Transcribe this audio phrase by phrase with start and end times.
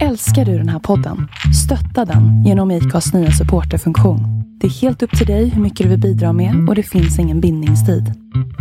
[0.00, 1.28] Älskar du den här podden?
[1.64, 4.20] Stötta den genom IKAs nya supporterfunktion.
[4.60, 7.18] Det är helt upp till dig hur mycket du vill bidra med och det finns
[7.18, 8.04] ingen bindningstid.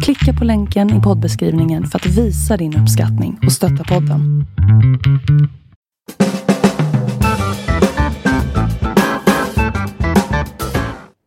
[0.03, 4.45] Klicka på länken i poddbeskrivningen för att visa din uppskattning och stötta podden.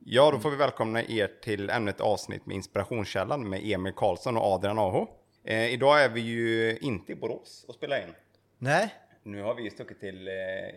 [0.05, 4.37] Ja, då får vi välkomna er till ännu ett avsnitt med Inspirationskällan med Emil Karlsson
[4.37, 5.07] och Adrian Aho.
[5.47, 8.15] Eh, idag är vi ju inte i Borås och spelar in.
[8.59, 8.95] Nej,
[9.27, 10.35] Nu har vi stuckit till eh,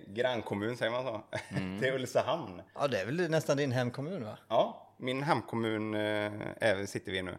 [0.07, 1.21] grannkommun, säger man så?
[1.79, 2.61] till Ulricehamn.
[2.75, 4.37] ja, det är väl nästan din hemkommun va?
[4.47, 7.37] Ja, min hemkommun eh, är, sitter vi nu.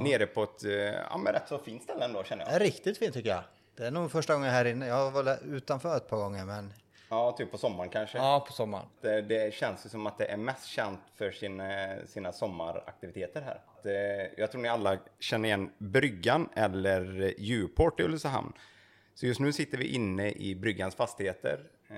[0.00, 2.54] Nere på ett eh, ja, men rätt så fint ställe ändå känner jag.
[2.54, 3.42] är riktigt fint tycker jag.
[3.76, 4.86] Det är nog första gången här inne.
[4.86, 6.72] Jag har varit utanför ett par gånger men
[7.08, 8.18] Ja, typ på sommaren kanske.
[8.18, 8.86] ja, på sommaren.
[9.00, 13.60] Det, det känns ju som att det är mest känt för sina, sina sommaraktiviteter här.
[13.82, 18.52] Det, jag tror ni alla känner igen Bryggan eller Djurport i Ulricehamn.
[19.14, 21.60] Så just nu sitter vi inne i Bryggans fastigheter.
[21.88, 21.96] Eh,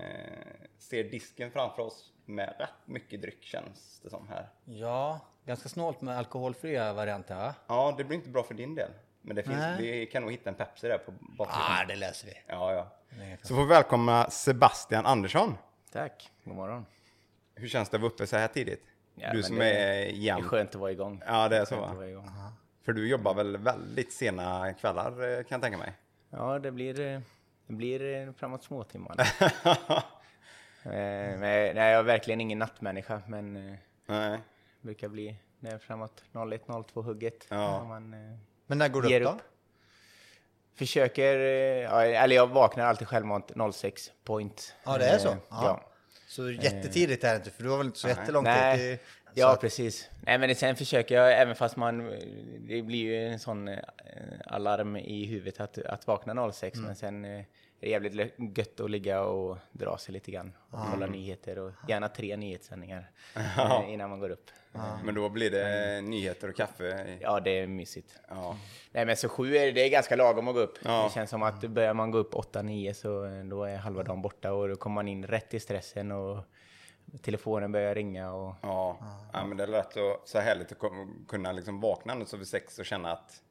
[0.78, 4.48] ser disken framför oss med rätt mycket dryck känns det som här.
[4.64, 7.54] Ja, ganska snålt med alkoholfria varianter va?
[7.66, 8.90] Ja, det blir inte bra för din del.
[9.22, 9.82] Men det finns, Nej.
[9.82, 11.66] vi kan nog hitta en Pepsi där på baksidan.
[11.78, 12.34] Ja, det läser vi.
[12.46, 12.90] Ja, ja.
[13.42, 15.54] Så får vi välkomna Sebastian Andersson.
[15.92, 16.86] Tack, god morgon.
[17.54, 18.82] Hur känns det att vara uppe så här tidigt?
[19.14, 20.42] Ja, du som det- är Det är jämn.
[20.44, 21.22] skönt att vara igång.
[21.26, 21.94] Ja, det är så va?
[22.84, 25.92] För du jobbar väl väldigt sena kvällar eh, kan jag tänka mig?
[26.32, 27.20] Ja, det blir, eh,
[27.66, 29.24] det blir eh, framåt småtimmarna.
[30.84, 34.38] Eh, men, nej, jag är verkligen ingen nattmänniska, men eh, Nej.
[34.80, 37.46] brukar bli när framåt 01-02 hugget.
[37.48, 37.78] Ja.
[37.78, 39.30] När man eh, Men när går du upp då?
[39.30, 39.40] upp.
[40.74, 44.74] Försöker, eh, eller jag vaknar alltid självmant 06 point.
[44.84, 45.28] Ja, det är så?
[45.28, 45.64] Eh, Ja.
[45.64, 45.92] ja.
[46.28, 49.04] Så jättetidigt är det inte för du har väl inte så jättelångt Nej, ut i...
[49.34, 50.10] ja så precis.
[50.20, 51.98] Nej men sen försöker jag, även fast man,
[52.60, 53.78] det blir ju en sån eh,
[54.46, 56.86] alarm i huvudet att, att vakna 06, Mm.
[56.86, 57.44] men sen eh, är
[57.80, 62.08] det jävligt gött att ligga och dra sig lite grann och kolla nyheter och gärna
[62.08, 64.50] tre nyhetssändningar eh, innan man går upp.
[65.04, 67.16] Men då blir det nyheter och kaffe.
[67.20, 68.18] Ja, det är mysigt.
[68.28, 68.56] Ja.
[68.92, 70.78] Nej men så sju är det är ganska lagom att gå upp.
[70.84, 71.04] Ja.
[71.08, 74.22] Det känns som att börjar man gå upp 8-9 så eh, då är halva dagen
[74.22, 76.38] borta och då kommer man in rätt i stressen och
[77.22, 78.96] telefonen börjar ringa och Ja.
[79.32, 80.78] ja, men det är lätt att, så härligt att
[81.28, 83.42] kunna liksom vakna nu så vid sex och känna att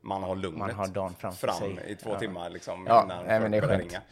[0.00, 1.84] man har lugnet Man har dagen framför fram sig.
[1.92, 2.18] i två Ja.
[2.18, 3.82] timmar liksom Ja, innan nej, men det är skönt.
[3.82, 4.02] ringa.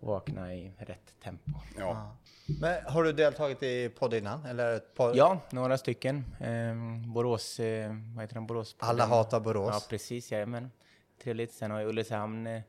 [0.00, 1.50] vakna i rätt tempo.
[1.78, 2.16] Ja.
[2.60, 4.44] Men har du deltagit i podd innan?
[4.44, 5.14] Eller ett par...
[5.14, 6.24] Ja, några stycken.
[6.40, 8.46] Ehm, Borås, eh, vad heter den?
[8.46, 8.76] Borås?
[8.78, 9.70] Alla hatar Borås.
[9.74, 10.32] Ja, precis.
[10.32, 10.70] Jajamän.
[11.22, 11.52] Trevligt.
[11.52, 12.62] Sen har jag Ulricehamn eh,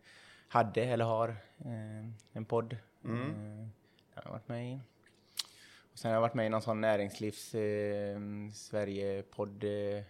[0.47, 2.77] hade eller har eh, en podd.
[3.05, 3.29] Mm.
[3.29, 3.67] Eh,
[4.13, 4.79] det har jag varit med i.
[5.95, 8.17] Och sen har jag varit med i någon sån näringslivs eh,
[8.53, 9.63] Sverige-podd.
[9.63, 10.03] Eh.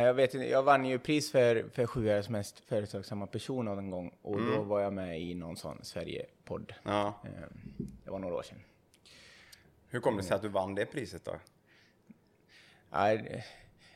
[0.00, 4.14] Jag vet inte, jag vann ju pris för, för Sjuhärads mest företagsamma person någon gång
[4.22, 4.54] och Mm.
[4.54, 6.72] då var jag med i någon sån Sverige-podd.
[6.82, 7.20] Ja.
[7.24, 7.30] Eh,
[8.04, 8.58] det var några år sedan.
[9.88, 11.32] Hur kom det sig att du vann det priset då?
[12.90, 13.44] Ja, det-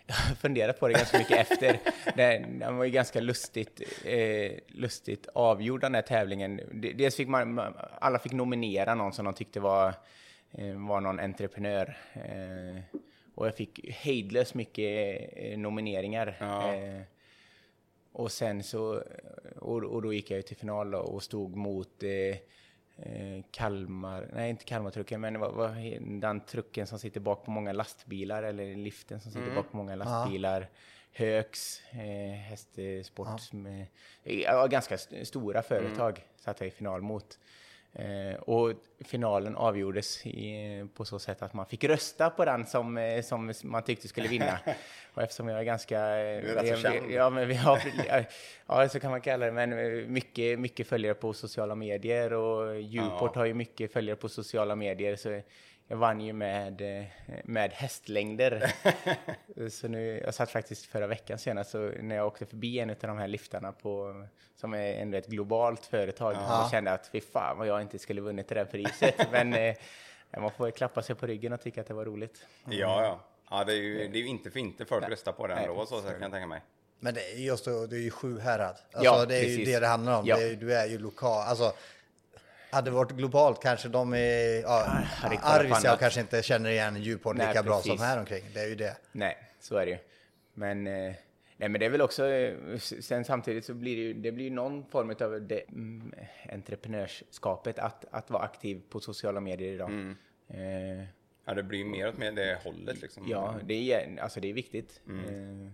[0.06, 1.80] jag har funderat på det ganska mycket efter.
[2.16, 6.60] Den, den var ju ganska lustigt, eh, lustigt avgjord den här tävlingen.
[6.72, 7.58] De- Dels fick man,
[8.00, 9.94] alla fick nominera någon som de tyckte var,
[10.88, 11.96] var någon entreprenör.
[12.12, 12.82] Eh,
[13.34, 16.36] och jag fick hejdlöst mycket eh, nomineringar.
[16.40, 16.74] Ja.
[16.74, 17.00] Eh,
[18.12, 19.02] och sen så,
[19.56, 22.36] och, och då gick jag till final och stod mot eh,
[22.96, 25.70] eh, Kalmar, nej inte Kalmartrucken, men vad, vad,
[26.20, 29.94] den trucken som sitter bak på många lastbilar, eller liften som sitter bak på många
[29.94, 30.68] lastbilar.
[31.12, 33.86] Högs, eh, hästsport, med,
[34.22, 37.38] ja, ganska st- stora företag satt jag i final mot.
[37.98, 38.72] Eh, och
[39.04, 43.52] finalen avgjordes i, på så sätt att man fick rösta på den som, eh, som
[43.62, 44.58] man tyckte skulle vinna.
[45.14, 45.98] och eftersom jag är ganska...
[46.18, 47.12] eh, Du är rätt så.
[47.12, 47.80] Ja, men vi har,
[48.66, 49.52] ja, så kan man kalla det.
[49.52, 54.76] Men mycket, mycket följare på sociala medier och Djurport har ju mycket följare på sociala
[54.76, 55.16] medier.
[55.16, 55.40] Så
[55.88, 57.04] jag vann ju med, eh,
[57.44, 58.72] med hästlängder.
[59.70, 62.96] så nu, jag satt faktiskt förra veckan senast så när jag åkte förbi en av
[63.00, 64.24] de här liftarna på,
[64.56, 68.20] som är ändå ett globalt företag och kände att fy fan vad jag inte skulle
[68.20, 69.14] vunnit det där priset.
[69.32, 69.74] Men eh,
[70.38, 72.46] man får klappa sig på ryggen och tycka att det var roligt.
[72.64, 73.20] Ja, ja.
[73.50, 75.86] Ja, det är ju, det är ju inte för inte folk röstar på det ändå,
[75.86, 76.60] så, så kan jag tänka mig.
[77.00, 78.68] Men det är just det, är ju Sjuhärad.
[78.68, 79.68] Alltså, Ja, det är ju precis.
[79.68, 80.26] det det handlar om.
[80.26, 80.36] Ja.
[80.36, 81.48] Det är, du är ju lokal.
[81.48, 81.72] Alltså,
[82.74, 84.62] hade det varit globalt kanske de är...
[84.62, 85.02] Ja,
[85.42, 88.00] Arvidsjaur kanske inte känner igen Djurport Nej, lika bra som precis.
[88.00, 88.44] här omkring.
[88.54, 88.96] Det är ju det.
[89.12, 89.98] Nej, så är det ju.
[90.54, 91.14] Men, eh,
[91.56, 94.44] nej, men det är väl också, eh, sen samtidigt så blir det ju, det blir
[94.44, 96.14] ju någon form av det, mm,
[96.52, 99.90] entreprenörskapet att, att vara aktiv på sociala medier idag.
[100.48, 101.04] Eh,
[101.44, 103.24] Ja, det blir ju mer åt med det hållet liksom.
[103.28, 105.00] ja, det är, alltså det är viktigt.
[105.08, 105.70] Eh,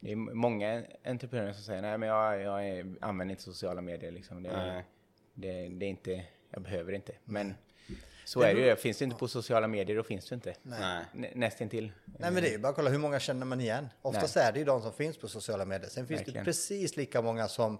[0.00, 4.10] det är många entreprenörer som säger nej men jag, jag är, använder inte sociala medier
[4.10, 4.42] liksom.
[4.42, 4.84] Det, Nej.
[5.34, 7.12] Det, det är inte, jag behöver inte.
[7.24, 7.54] Men
[8.24, 8.76] så är det ju.
[8.76, 10.54] Finns det inte på sociala medier, då finns det inte.
[10.62, 11.04] Nej.
[11.12, 11.92] Nä, nästintill.
[12.04, 13.88] Nej men det är ju bara att kolla hur många känner man igen.
[14.02, 15.90] Oftast är det ju de som finns på sociala medier.
[15.90, 16.38] Sen finns Verkligen.
[16.40, 17.78] det precis lika många som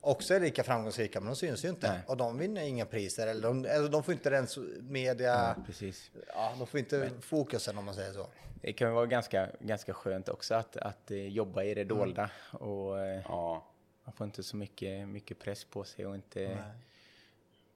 [0.00, 1.90] också är lika framgångsrika men de syns ju inte.
[1.92, 2.00] Nej.
[2.06, 4.46] Och de vinner inga priser eller de, eller de får inte den
[4.80, 6.10] media, Ja, precis.
[6.34, 8.26] ja, de får inte fokusen om man säger så.
[8.60, 12.30] Det kan vara ganska, ganska skönt också att, att eh, jobba i det dolda.
[12.52, 13.66] Och eh, Ja.
[14.12, 16.58] Man får inte så mycket, mycket press på sig och inte...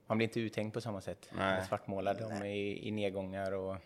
[0.07, 1.31] Man blir inte uthängd på samma sätt.
[1.33, 1.65] Nej.
[1.69, 3.77] Svartmålad om i, i nedgångar och...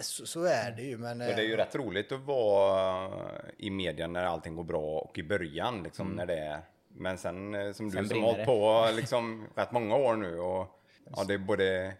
[0.00, 1.18] Så, så är det ju men...
[1.18, 3.10] För det är ju eh, rätt roligt att vara
[3.58, 6.60] i media när allting går bra och i början liksom när det är.
[6.88, 10.38] Men sen eh, som Sen du som har hållit på liksom rätt många år nu
[10.38, 10.80] och
[11.16, 11.94] ja, det är både,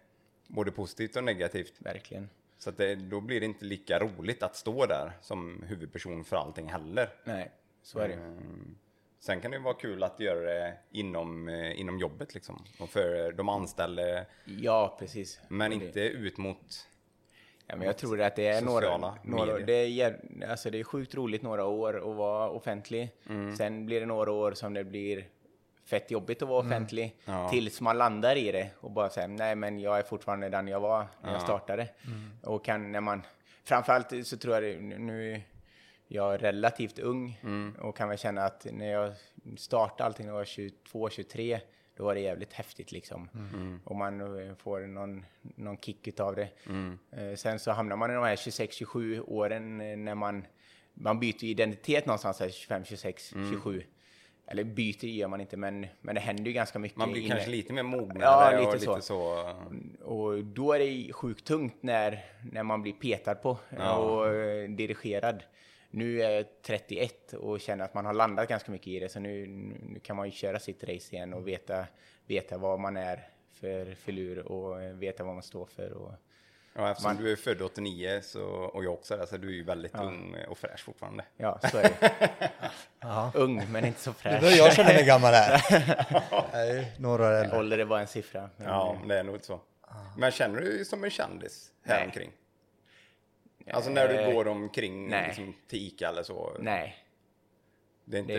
[0.47, 1.73] både positivt och negativt.
[1.79, 2.29] Verkligen.
[2.57, 6.35] Så att det, då blir det inte lika roligt att stå där som huvudperson för
[6.35, 7.09] allting heller.
[7.23, 8.13] Nej, så är det.
[8.13, 8.75] Mm.
[9.23, 12.63] Sen kan det ju vara kul att göra det inom, eh, inom jobbet liksom.
[12.79, 14.25] Och för de anställda.
[14.45, 15.39] Ja, precis.
[15.47, 16.87] Men det- inte ut mot...
[17.67, 20.19] Ja, men jag tror att det är några, några det, är,
[20.49, 23.09] alltså det är sjukt roligt några år att vara offentlig.
[23.29, 23.55] Mm.
[23.55, 25.25] Sen blir det några år som det blir
[25.85, 27.15] fett jobbigt att vara offentlig.
[27.25, 27.49] Ja.
[27.49, 30.79] Tills man landar i det och bara säger nej men jag är fortfarande den jag
[30.79, 31.43] var när jag Ja.
[31.43, 31.87] startade.
[32.43, 33.21] Och kan när man,
[33.63, 35.41] framförallt så tror jag det, nu
[36.11, 37.75] är jag relativt ung Mm.
[37.79, 39.13] och kan väl känna att när jag
[39.57, 41.59] startade allting när jag var 22, 23
[41.95, 43.29] då var det jävligt häftigt liksom.
[43.83, 46.47] Och man eh, får någon, någon kick utav det.
[47.11, 50.45] Eh, Sen så hamnar man i de här 26-27 åren eh, när man,
[50.93, 53.83] man byter identitet någonstans här 25, 26, 27.
[54.47, 56.97] Eller byter gör man inte, men, men det händer ju ganska mycket.
[56.97, 58.95] Man blir inne- kanske lite mer mognare Ja, lite och så.
[58.95, 59.55] lite så.
[60.05, 63.95] och då är det sjukt tungt när, när man blir petad på Ja.
[63.95, 64.25] och
[64.69, 65.43] dirigerad.
[65.91, 69.19] Nu är jag 31 och känner att man har landat ganska mycket i det, så
[69.19, 71.85] nu, nu kan man ju köra sitt race igen och veta,
[72.27, 75.91] veta vad man är för filur och veta vad man står för.
[75.93, 76.13] Och,
[76.75, 79.63] Ja, eftersom Man- du är född 89 så, och jag också så du är ju
[79.63, 81.23] väldigt ung och fräsch fortfarande.
[81.37, 82.11] ja, så är det.
[83.39, 84.41] Ung, men inte så Det fräsch.
[84.41, 85.61] börjar jag känna mig gammal här.
[86.73, 87.57] Ju några år äldre.
[87.59, 88.49] Ålder är bara en siffra.
[88.57, 89.59] Men, Ja, det är nog så.
[90.17, 92.05] Men känner du dig som en kändis här Nej.
[92.05, 92.31] omkring?
[93.71, 95.27] Alltså när du Eh, går omkring nej.
[95.27, 96.55] liksom, till Ica eller så?
[96.59, 96.95] Nej,
[98.05, 98.33] Det är inte...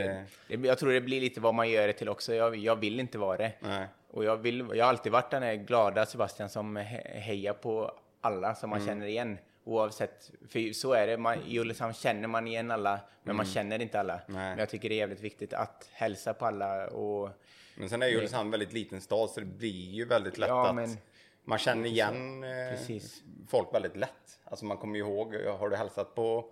[0.49, 2.35] det, det, jag tror det blir lite vad man gör det till också.
[2.35, 3.53] Jag, jag vill inte vara det.
[3.61, 3.87] Nej.
[4.11, 7.93] Och jag, vill, jag har alltid varit den här glada Sebastian som he- hejar på
[8.21, 8.89] alla som man Mm.
[8.89, 9.39] känner igen.
[9.65, 13.83] Oavsett, för så är det, man, i Ulricehamn känner man igen alla, men man känner
[13.83, 14.13] inte alla.
[14.15, 14.25] Mm.
[14.29, 14.51] Nej.
[14.51, 17.31] Men jag tycker det är jävligt viktigt att hälsa på alla och
[17.77, 20.49] Men sen är ju Ulricehamn en väldigt liten stad så det blir ju väldigt lätt
[20.49, 20.97] Ja, att men-
[21.45, 23.23] man känner igen eh, Precis.
[23.49, 24.11] folk väldigt lätt.
[24.45, 26.45] Alltså man kommer ihåg, har du hälsat på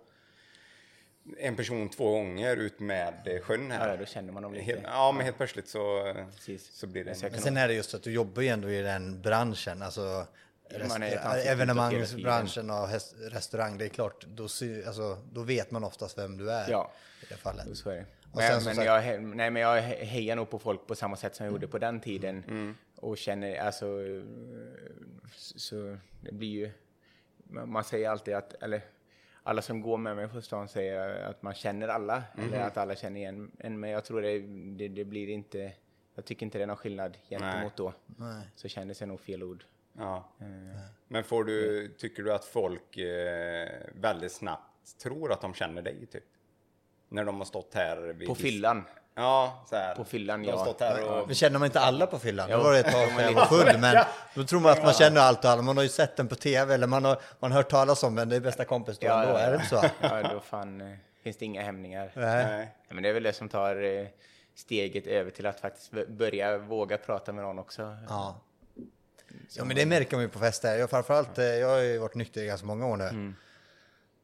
[1.37, 3.89] en person två gånger ut med eh, sjön här?
[3.89, 4.65] ja, då känner man dem lite.
[4.65, 6.73] Helt, ja, men helt plötsligt så, eh, Precis.
[6.73, 7.15] så blir det...
[7.15, 10.25] Så Men sen är det just att du jobbar ju ändå i den branschen, alltså
[11.45, 13.77] evenemangsbranschen och häst- restaurang.
[13.77, 16.91] Det är klart, då, alltså, då vet man oftast vem du är Ja.
[17.21, 17.77] i det fallet.
[17.77, 18.05] Så är det.
[18.31, 21.15] Och Men, men, sagt- jag, nej, men jag he- hejar nog på folk på samma
[21.15, 22.43] sätt som jag gjorde på den tiden.
[22.47, 22.75] Mm.
[23.01, 23.85] Och känner, alltså,
[25.35, 26.71] så, så det blir ju,
[27.65, 28.81] man, säger alltid att, eller
[29.43, 32.47] alla som går med mig på stan säger att man känner alla, Mm.
[32.53, 33.79] eller att alla känner igen en.
[33.79, 34.39] Men jag tror det,
[34.77, 35.71] det, det blir inte,
[36.15, 37.93] jag tycker inte det är någon skillnad gentemot då.
[38.05, 38.47] Nej.
[38.55, 39.63] Så kändes det nog fel ord.
[39.97, 40.29] Ja.
[40.39, 45.81] Eh, Men får du, tycker du att folk eh, väldigt snabbt tror att de känner
[45.81, 46.23] dig typ?
[47.09, 48.83] När de har stått här vid På fyllan.
[49.15, 49.95] Ja, så här.
[49.95, 50.57] På fyllan, ja.
[50.57, 51.27] stått här och...
[51.27, 52.47] Men känner man inte alla på fyllan?
[52.51, 52.57] Jo.
[52.57, 55.21] Det var det ett tag jag var full, men då tror man att man känner
[55.21, 55.61] allt och alla.
[55.61, 58.15] Man har ju sett den på tv eller man har, man har hört talas om
[58.15, 58.29] den.
[58.29, 59.83] Det är bästa kompis då ändå, är det inte så?
[60.01, 62.11] Ja, då fan eh, finns det inga hämningar.
[62.15, 62.45] Nej.
[62.45, 62.71] Nej.
[62.87, 64.07] Ja, men det är väl det som tar eh,
[64.55, 67.97] steget över till att faktiskt börja våga prata med någon också.
[68.09, 68.41] Ja.
[69.57, 70.77] ja, men det märker man ju på fester.
[70.77, 73.07] Jag, framförallt, eh, jag har ju varit nykter i ganska många år nu.
[73.07, 73.35] Mm.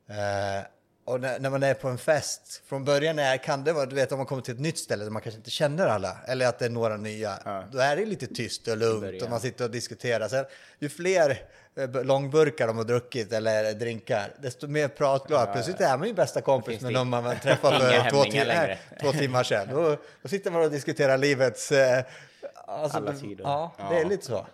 [0.10, 0.66] Eh,
[1.08, 3.96] och när, när man är på en fest, från början är, kan det vara, du
[3.96, 6.48] vet om man kommer till ett nytt ställe där man kanske inte känner alla, eller
[6.48, 7.64] att det är några nya, Ja.
[7.72, 10.28] då är det lite tyst och lugnt och man sitter och diskuterar.
[10.28, 10.46] Sen,
[10.80, 11.42] ju fler
[11.76, 15.50] eh, långburkar de har druckit eller drinkar, desto mer pratglad.
[15.54, 19.12] Plötsligt är man ju bästa kompis med någon man träffade för två, tim- nej, två
[19.12, 19.68] timmar sedan.
[19.72, 21.72] Då, då sitter man och diskuterar livets...
[21.72, 22.04] Eh,
[22.68, 23.48] alltså, Alla sidor.
[23.48, 24.48] Ja, det är lite så.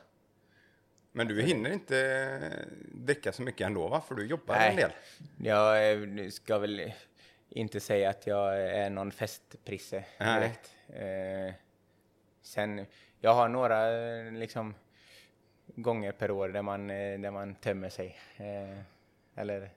[1.15, 4.01] Men du hinner inte dricka så mycket ändå va?
[4.07, 4.69] För du jobbar Nej.
[4.69, 4.91] en del.
[5.37, 6.91] Jag eh, ska väl
[7.49, 10.75] inte säga att jag är någon festprisse direkt.
[10.89, 11.53] Eh,
[12.41, 12.85] sen,
[13.19, 14.75] jag har några eh, liksom
[15.75, 18.17] gånger per år där man, eh, där man tömmer sig.
[18.37, 18.79] Eh,
[19.35, 19.69] eller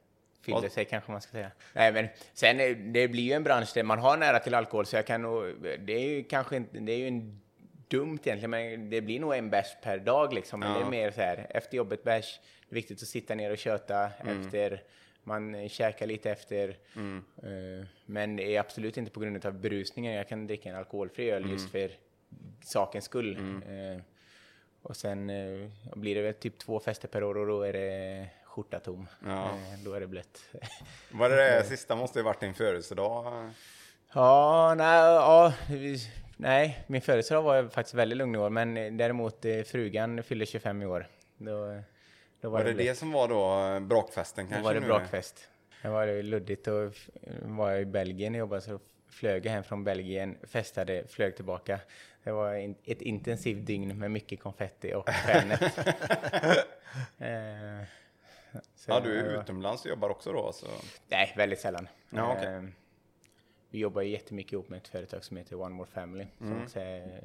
[0.42, 1.50] fyller sig kanske man ska säga.
[1.72, 4.96] Nej, men sen det blir ju en bransch där man har nära till alkohol så
[4.96, 7.40] jag kan nog, det är ju kanske inte, det är ju en
[7.88, 10.60] dumt egentligen, men det blir nog en bärs per dag liksom.
[10.60, 10.78] Men Ja.
[10.78, 13.58] det är mer så här, efter jobbet bärs, det är viktigt att sitta ner och
[13.58, 14.40] köta Mm.
[14.40, 14.82] efter,
[15.22, 16.68] man käkar lite efter.
[17.42, 20.12] Eh, men det är absolut inte på grund av berusningen.
[20.12, 21.52] Jag kan dricka en alkoholfri öl Mm.
[21.52, 21.90] just för
[22.64, 23.36] sakens skull.
[23.68, 24.02] Eh,
[24.82, 28.26] och sen eh, blir det väl typ två fester per år och då är det
[28.44, 29.08] skjorta tom.
[29.26, 29.58] Ja.
[29.84, 30.40] Då är det blött.
[31.10, 33.50] Vad är det sista måste ju varit din födelsedag.
[34.14, 35.52] Ja, nej, ja,
[36.36, 40.44] nej, min födelsedag var ju faktiskt väldigt lugn i år, men däremot eh, frugan fyller
[40.46, 41.06] 25 i år.
[41.38, 41.82] Då,
[42.40, 42.86] då Var det blött.
[42.86, 44.64] det som var då eh, brakfesten Då kanske?
[44.64, 44.86] var det nu?
[44.86, 45.48] brakfest.
[45.82, 46.92] Det var det luddigt och
[47.42, 48.78] var jag i Belgien och jobbade så
[49.08, 51.80] flög jag hem från Belgien, festade, flög tillbaka.
[52.24, 55.62] Det var in, ett intensivt dygn med mycket konfetti och stjärnet.
[57.18, 57.86] eh,
[58.86, 60.52] Ja, du det är var- utomlands och jobbar också då.
[60.52, 60.66] Så.
[61.08, 61.88] Nej, väldigt sällan.
[62.10, 62.36] Ja.
[62.44, 62.62] Eh,
[63.76, 66.62] vi jobbar jättemycket ihop med ett företag som heter One More Family, som Mm.
[66.62, 67.23] också är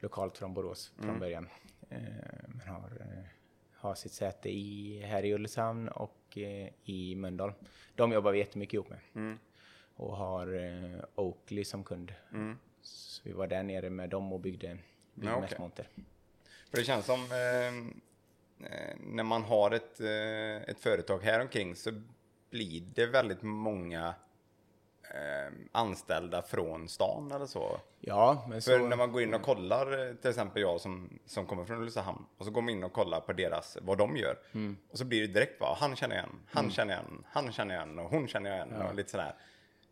[0.00, 1.48] lokalt från Borås från början.
[1.90, 1.98] Eh,
[2.48, 3.24] men har, eh,
[3.72, 7.52] har sitt säte i, här i Ulricehamn och eh, i Mölndal.
[7.94, 8.98] De jobbar vi jättemycket ihop med.
[9.14, 9.38] Mm.
[9.96, 12.14] Och har eh, Oakley som kund.
[12.82, 14.78] Så vi var där nere med dem och byggde,
[15.14, 15.88] byggde Ja, mässmonter.
[16.70, 17.72] För det känns som eh,
[19.00, 21.90] när man har ett, eh, ett företag här omkring så
[22.50, 24.14] blir det väldigt många
[25.10, 27.80] eh, anställda från stan eller så.
[28.00, 28.86] Ja, men För så...
[28.86, 32.26] när man går in och kollar, eh, till exempel jag som, som kommer från Ulricehamn,
[32.38, 34.38] och så går man in och kollar på deras, vad de gör.
[34.52, 34.76] Mm.
[34.90, 37.98] Och så blir det direkt va, han känner igen, han känner igen, han känner igen
[37.98, 39.34] och hon känner igen och lite sådär.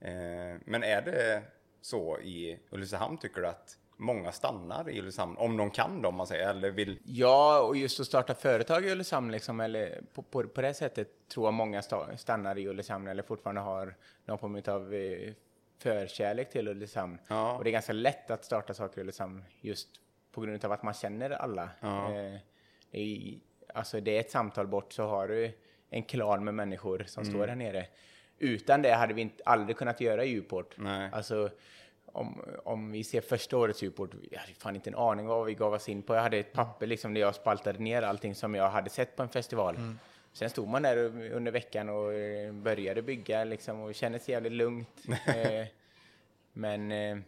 [0.01, 1.43] Eh, men är det
[1.81, 6.15] så i Ulricehamn tycker du att många stannar i Ulricehamn, om de kan då om
[6.15, 10.23] man säger, eller vill Ja, och just att starta företag i Ulricehamn, liksom, eller på,
[10.23, 13.95] på, på det sättet tror jag många sta, stannar i Ulricehamn eller fortfarande har
[14.25, 15.33] någon form av eh,
[15.79, 17.19] förkärlek till Ulricehamn.
[17.29, 17.57] Ja.
[17.57, 19.89] Och det är ganska lätt att starta saker i Ulricehamn just
[20.33, 21.69] på grund av att man känner alla.
[21.81, 22.07] Ja.
[22.13, 22.39] Eh,
[22.91, 23.39] det, är,
[23.75, 25.53] alltså det är ett samtal bort så har du
[25.91, 27.35] en klan med människor som Mm.
[27.35, 27.87] står här nere.
[28.39, 30.43] Utan det hade vi inte, aldrig kunnat göra i.
[30.77, 31.11] Nej.
[31.13, 31.51] Alltså,
[32.13, 35.55] om, om vi ser första årets Djuport, jag hade fan inte en aning vad vi
[35.55, 36.15] gav oss in på.
[36.15, 39.23] Jag hade ett papper liksom där jag spaltade ner allting som jag hade sett på
[39.23, 39.79] en festival.
[40.33, 40.97] Sen stod man där
[41.33, 44.89] under veckan och eh, började bygga liksom och kände sig jävligt lugnt.
[45.27, 45.67] Eh,
[46.53, 47.19] Men eh,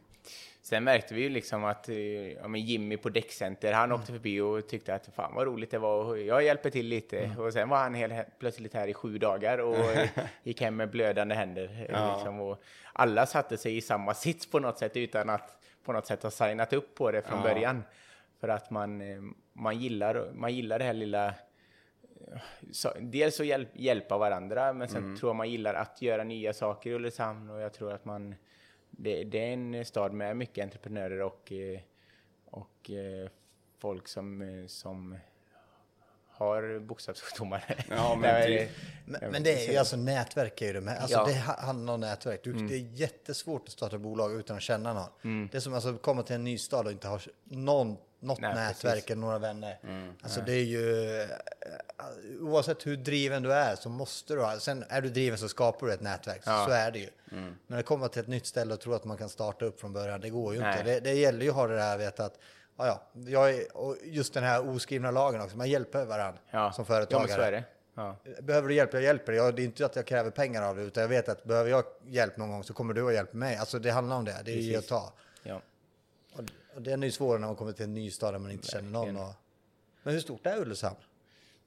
[0.64, 4.40] sen märkte vi ju liksom att eh, ja, men Jimmy på Däckcenter, han åkte förbi
[4.40, 7.30] och tyckte att fan vad roligt det var och jag hjälper till lite.
[7.38, 9.76] Och sen var han helt plötsligt här i sju dagar och
[10.42, 11.64] gick hem med blödande händer.
[11.88, 12.14] eh, Ja.
[12.16, 16.06] Liksom, och alla satte sig i samma sits på något sätt utan att på något
[16.06, 17.42] sätt ha signat upp på det från Ja.
[17.54, 17.82] början.
[18.40, 19.20] För att man, eh,
[19.52, 21.34] man, gillar, man gillar det här lilla
[22.72, 25.16] så, dels att hjälp, hjälpa varandra, men sen Mm.
[25.16, 28.34] tror jag man gillar att göra nya saker i Ulricehamn och jag tror att man...
[28.98, 31.80] Det, det är en stad med mycket entreprenörer och, eh,
[32.44, 33.28] och eh,
[33.78, 35.16] folk som, eh, som
[36.30, 37.84] har bokstavssjukdomar.
[37.90, 38.70] Ja, men typ.
[39.04, 40.98] Men, men det är ju alltså nätverk är ju det med.
[40.98, 41.24] Alltså Ja.
[41.26, 42.40] det ha- handlar om nätverk.
[42.44, 42.68] Du, Mm.
[42.68, 45.08] Det är jättesvårt att starta bolag utan att känna någon.
[45.24, 45.48] Mm.
[45.52, 48.40] Det är som alltså att komma till en ny stad och inte ha någon, något
[48.40, 49.10] Nej, nätverk precis.
[49.10, 49.78] eller några vänner.
[49.82, 50.12] Mm.
[50.22, 51.28] Alltså det är ju, eh,
[52.40, 55.86] oavsett hur driven du är så måste du ha, sen är du driven så skapar
[55.86, 56.64] du ett nätverk, Ja.
[56.68, 57.08] så är det ju.
[57.32, 57.54] Mm.
[57.66, 59.92] Men det kommer till ett nytt ställe och tror att man kan starta upp från
[59.92, 60.70] början, det går ju inte.
[60.70, 60.84] Nej.
[60.84, 62.38] Det, det gäller ju att ha det där, vet att
[62.76, 66.72] Ja, ja, jag är, och just den här oskrivna lagen också, man hjälper varandra Ja.
[66.72, 67.26] som Ja, företagare.
[67.28, 67.64] men så är det.
[67.94, 68.16] Ja.
[68.42, 69.52] Behöver du hjälp, jag hjälper dig.
[69.52, 71.84] Det är inte att jag kräver pengar av dig, utan jag vet att behöver jag
[72.06, 73.56] hjälp någon gång så kommer du att hjälpa mig.
[73.56, 75.12] Alltså det handlar om det, det är ju att ta.
[75.42, 75.60] Ja.
[76.74, 78.68] Och, det är nu svårare när man kommer till en ny stad där man inte
[78.68, 79.04] känner någon.
[79.06, 79.28] Verkligen.
[79.28, 79.34] Och,
[80.02, 80.98] men hur stort är Ulricehamn?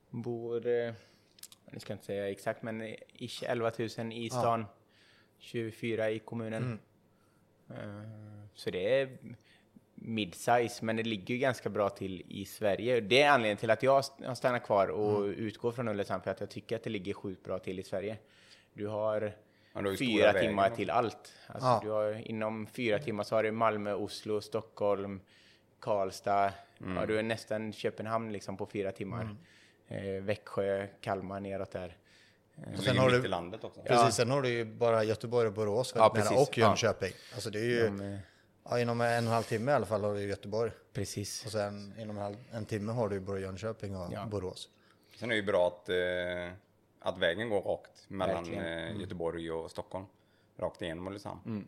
[0.09, 0.93] Bor, eh,
[1.71, 4.65] jag ska inte säga exakt, men eh, ish 11 000 i stan,
[5.37, 6.79] 24 i kommunen.
[7.69, 8.01] Eh,
[8.53, 9.17] Så det är
[9.95, 13.01] mid-size, men det ligger ju ganska bra till i Sverige.
[13.01, 13.91] Det är anledningen till att jag
[14.25, 17.43] har stannat kvar och utgår från Ulricehamn, för att jag tycker att det ligger sjukt
[17.43, 18.17] bra till i Sverige.
[18.73, 19.31] Du har
[19.85, 20.75] Ja, fyra vägen timmar också.
[20.75, 21.33] till allt.
[21.47, 21.79] Alltså, Ja.
[21.83, 25.19] du har, inom fyra timmar så har du Malmö, Oslo, Stockholm,
[25.79, 26.51] Karlstad.
[26.95, 29.35] Ja, du är nästan Köpenhamn liksom på fyra timmar.
[29.87, 31.97] Eh, Växjö, Kalmar neråt där.
[32.55, 33.81] Som Sen ligger har du- i landet också.
[33.81, 36.37] Precis, sen har du ju bara Göteborg och Borås Ja, nära, precis.
[36.37, 36.67] och Ja.
[36.67, 37.11] Jönköping.
[37.33, 38.19] Alltså det är ju, De, eh,
[38.63, 40.71] ja, inom en och en halv timme i alla fall har du Göteborg.
[40.93, 41.45] precis.
[41.45, 44.25] Och sen inom en, en timme har du både Jönköping och Ja.
[44.25, 44.69] Borås.
[45.15, 45.95] Sen är det ju bra att, eh,
[46.99, 50.05] att vägen går rakt mellan eh, Göteborg och Stockholm.
[50.59, 51.41] Rakt igenom Ulricehamn.
[51.45, 51.67] Mm.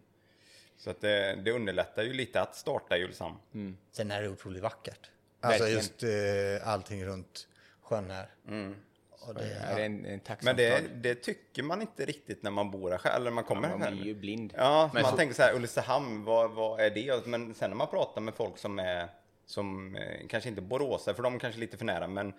[0.77, 3.37] Så att det, det underlättar ju lite att starta i Ulricehamn.
[3.53, 3.77] Mm.
[3.91, 5.09] Sen är det otroligt vackert.
[5.41, 5.77] Alltså Verkligen.
[5.77, 6.03] just
[6.63, 7.47] eh, allting runt
[7.81, 8.29] sjön här.
[8.47, 8.75] Mm.
[9.27, 12.71] Och Det det, är en, en Men det, det tycker man inte riktigt när man
[12.71, 14.53] bor här själv, eller när man kommer Man här blir ju blind.
[14.57, 17.25] Ja, Men man så- tänker så här, Ulricehamn, vad, vad är det?
[17.27, 19.09] Men sen när man pratar med folk som är
[19.45, 22.33] som eh, kanske inte boråsare, för de är kanske lite för nära, men,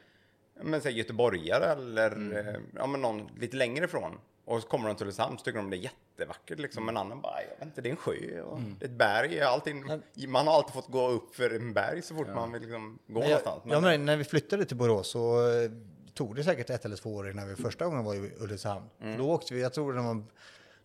[0.63, 2.37] men säg göteborgare eller Mm.
[2.49, 4.19] eh, ja, men någon lite längre ifrån.
[4.45, 6.89] Och så kommer de till Ulricehamn så tycker de det är jättevackert liksom.
[6.89, 8.77] En annan bara, jag vet inte, det är en sjö och Mm.
[8.81, 9.41] ett berg.
[9.41, 9.85] Allting,
[10.29, 13.21] man har alltid fått gå upp för en berg så fort man vill liksom gå
[13.21, 13.63] Men någonstans.
[13.65, 15.71] jag, ja, men när vi flyttade till Borås så eh,
[16.15, 18.87] tog det säkert ett eller två år innan vi första gången var i Ulricehamn.
[19.03, 19.19] Mm.
[19.19, 20.23] Då åkte vi, jag tror det var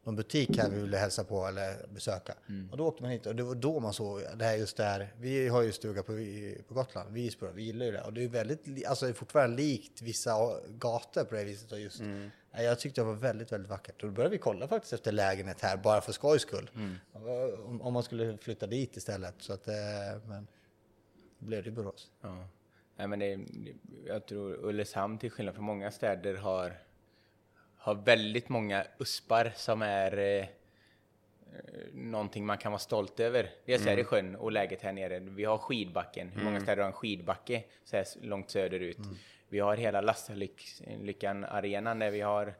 [0.05, 2.33] någon, butik här vi ville hälsa på eller besöka.
[2.71, 5.13] Och då åkte man hit och det var då man såg det här just där.
[5.17, 6.11] Vi har ju stuga på,
[6.67, 8.01] på Gotland, Visby, vi gillar ju det.
[8.01, 11.71] Och det är väldigt, alltså det är fortfarande likt vissa gator på det viset.
[11.71, 12.01] Och just,
[12.57, 14.03] Nej, Jag tyckte det var väldigt, väldigt vackert.
[14.03, 16.69] Och då började vi kolla faktiskt efter lägenhet här, bara för skojs skull.
[17.65, 19.35] Om, om man skulle flytta dit istället.
[19.37, 19.73] Så att, eh,
[20.27, 20.47] men
[21.39, 22.11] då blev det Borås.
[22.21, 22.47] Ja.
[22.97, 23.39] Nej, men det,
[24.05, 26.77] jag tror Ulricehamn till skillnad från många städer har,
[27.85, 30.45] har väldigt många uspar som är eh,
[31.93, 33.49] någonting man kan vara stolt över.
[33.65, 35.19] Dels är det sjön och läget här nere.
[35.19, 36.29] Vi har skidbacken.
[36.29, 38.97] Hur många städer har en skidbacke så här långt söderut?
[39.49, 42.53] Vi har hela Lastlyckan-arenan där vi har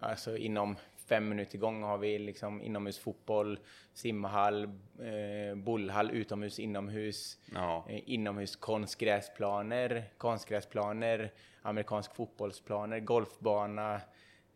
[0.00, 3.58] alltså inom fem minuter gång har vi liksom inomhusfotboll,
[3.94, 7.86] simhall, eh, bollhall, utomhus, inomhus, Ja.
[7.88, 11.30] eh, inomhus konstgräsplaner, konstgräsplaner,
[11.62, 14.00] amerikansk fotbollsplaner, golfbana,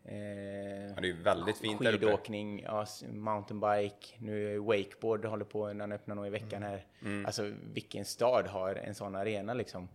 [0.09, 1.99] eh, Ja, det är väldigt fint där uppe.
[2.07, 6.71] skidåkning, ja, mountainbike, nu är wakeboard håller på, den öppnar nog i veckan Mm.
[7.03, 7.27] här.
[7.27, 9.89] Alltså vilken stad har en sån arena liksom?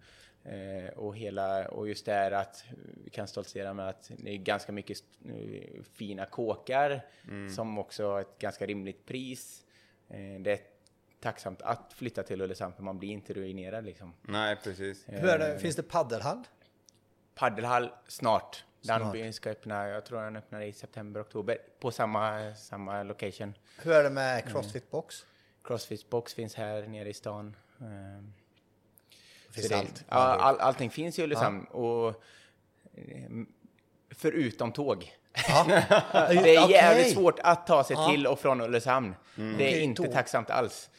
[0.44, 2.64] Eh, och, hela, och just det här att
[3.04, 7.50] vi kan stoltsera med att det är ganska mycket eh, fina kåkar Mm.
[7.50, 9.66] som också har ett ganska rimligt pris.
[10.10, 10.60] Eh, det är
[11.20, 14.14] tacksamt att flytta till Ulricehamn för man blir inte ruinerad liksom.
[14.22, 15.04] Nej, precis.
[15.08, 15.60] Hur är det?
[15.60, 16.44] Finns det paddelhall?
[17.36, 18.66] Paddelhall snart.
[18.82, 23.54] Danby ska öppna, jag tror den öppnar i september, oktober på samma, samma location.
[23.82, 25.26] Hur är det med Crossfit box?
[25.64, 27.56] Crossfit box finns här nere i stan.
[27.82, 28.34] Ehm,
[29.52, 30.04] Finns det- allt?
[30.10, 31.64] Ja, all, allting finns i Ulricehamn.
[31.66, 32.24] Och,
[32.96, 33.48] ehm,
[34.10, 35.12] förutom tåg.
[35.48, 35.66] Ja.
[36.44, 38.10] Det är jävligt svårt att ta sig Ja.
[38.12, 39.16] till och från Ulricehamn.
[39.36, 40.12] Det är Okej, inte tåg.
[40.14, 40.90] tacksamt alls.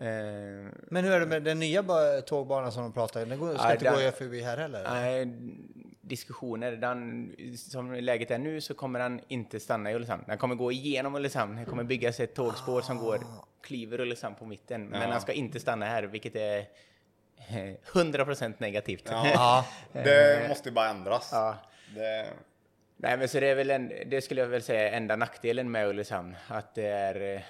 [0.00, 3.28] Ehm, Men hur är det med den nya ba- tågbanan som de pratar om?
[3.28, 4.84] Den ska Ja, inte den- gå förbi här heller?
[4.90, 5.26] Nej,
[6.08, 6.72] diskussioner.
[6.72, 10.24] Den, som läget är nu så kommer den inte stanna i Ulricehamn.
[10.26, 11.56] Den kommer gå igenom Ulricehamn.
[11.56, 13.20] Det kommer byggas ett tågspår som går,
[13.62, 14.86] kliver Ulricehamn på mitten.
[14.86, 15.08] Men Ja.
[15.08, 16.58] den ska inte stanna här, vilket är
[17.48, 19.02] eh, 100% negativt.
[19.10, 19.66] Ja, Ja.
[20.02, 21.28] det måste ju bara ändras.
[21.32, 21.56] Ja.
[21.94, 22.26] Det,
[22.98, 25.70] Nej, men så det är väl en, det skulle jag väl säga är enda nackdelen
[25.70, 26.36] med Ulricehamn.
[26.48, 27.40] Att det är, eh,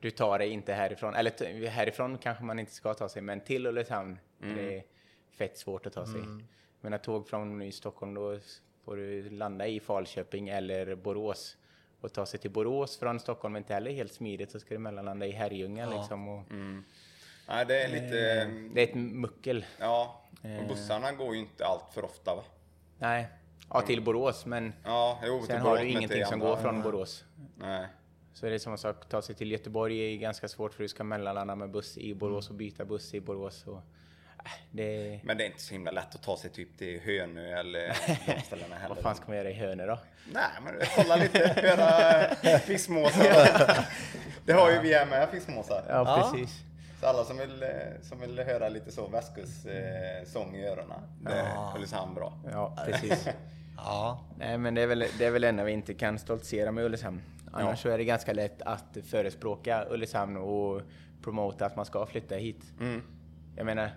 [0.00, 3.66] du tar dig inte härifrån, eller härifrån kanske man inte ska ta sig, men till
[3.66, 4.82] Ulricehamn är det
[5.38, 6.20] fett svårt att ta sig.
[6.20, 6.48] Men
[6.82, 8.38] att tåg från Stockholm då
[8.84, 11.56] får du landa i Falköping eller Borås.
[12.00, 14.78] Och ta sig till Borås från Stockholm är inte heller helt smidigt, så ska du
[14.78, 16.28] mellanlanda i Herrljunga liksom.
[16.28, 16.44] Och,
[17.48, 18.44] nej, det är lite...
[18.74, 19.64] Det är ett muckel.
[19.78, 20.22] Ja,
[20.60, 22.42] och bussarna går ju inte allt för ofta va?
[22.98, 23.28] Nej,
[23.70, 26.82] ja till Borås, men Ja, jo, sen har Borås, du men ingenting som går från
[26.82, 27.24] Borås.
[27.56, 27.86] Nej.
[28.34, 31.04] Så är det samma sak, ta sig till Göteborg är ganska svårt för du ska
[31.04, 33.66] mellanlanda med buss i Borås och byta buss i Borås.
[33.66, 33.80] Och,
[34.70, 37.88] det, Men det är inte så himla lätt att ta sig typ till Hönö eller
[38.36, 38.94] de ställena heller.
[38.94, 39.98] vad fan ska man göra i Hönö då?
[40.32, 43.86] Nej, men kolla lite, höra fiskmåsar.
[44.46, 45.84] Det har ju vi här med, fiskmåsar.
[45.88, 46.30] Ja, Ja.
[46.32, 46.60] precis.
[47.00, 47.68] Så alla som vill, eh,
[48.02, 52.32] som vill höra lite så västkustsång i öronen, det är Ulricehamn bra.
[52.52, 53.28] Ja, precis.
[53.76, 54.24] Ja.
[54.38, 57.22] Nej, men det är, väl, det är väl enda vi inte kan stoltsera med Ulricehamn.
[57.52, 57.76] Annars Ja.
[57.76, 60.82] så är det ganska lätt att förespråka Ulricehamn och
[61.22, 62.62] promota att man ska flytta hit.
[62.80, 63.02] Mm.
[63.56, 63.90] Jag menar,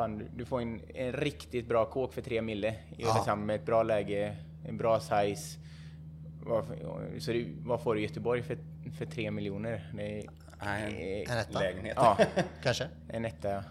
[0.00, 3.66] fan, du- får en, en riktigt bra kåk för tre mille i Ulricehamn med ett
[3.66, 4.36] bra läge,
[4.68, 5.58] en bra size.
[6.42, 6.64] Vad,
[7.18, 8.58] så det, vad får du i Göteborg för,
[8.98, 9.90] för tre miljoner?
[9.96, 10.24] Det är,
[10.64, 11.58] Nej, En etta?
[11.60, 11.94] Lägenhet.
[11.96, 12.18] Ja,
[12.62, 12.88] Kanske?
[13.08, 13.64] en etta.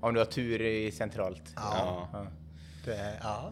[0.00, 1.52] Om du har tur i centralt.
[1.56, 2.08] Ja.
[2.12, 2.26] Ja.
[2.84, 3.50] Det, ja.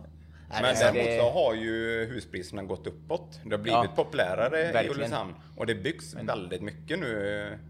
[0.48, 3.40] Men det är- däremot det- så har ju huspriserna gått uppåt.
[3.44, 4.96] Det har blivit Ja, populärare i verkligen.
[4.96, 5.34] Ulricehamn.
[5.56, 7.08] Och det byggs väldigt mycket nu,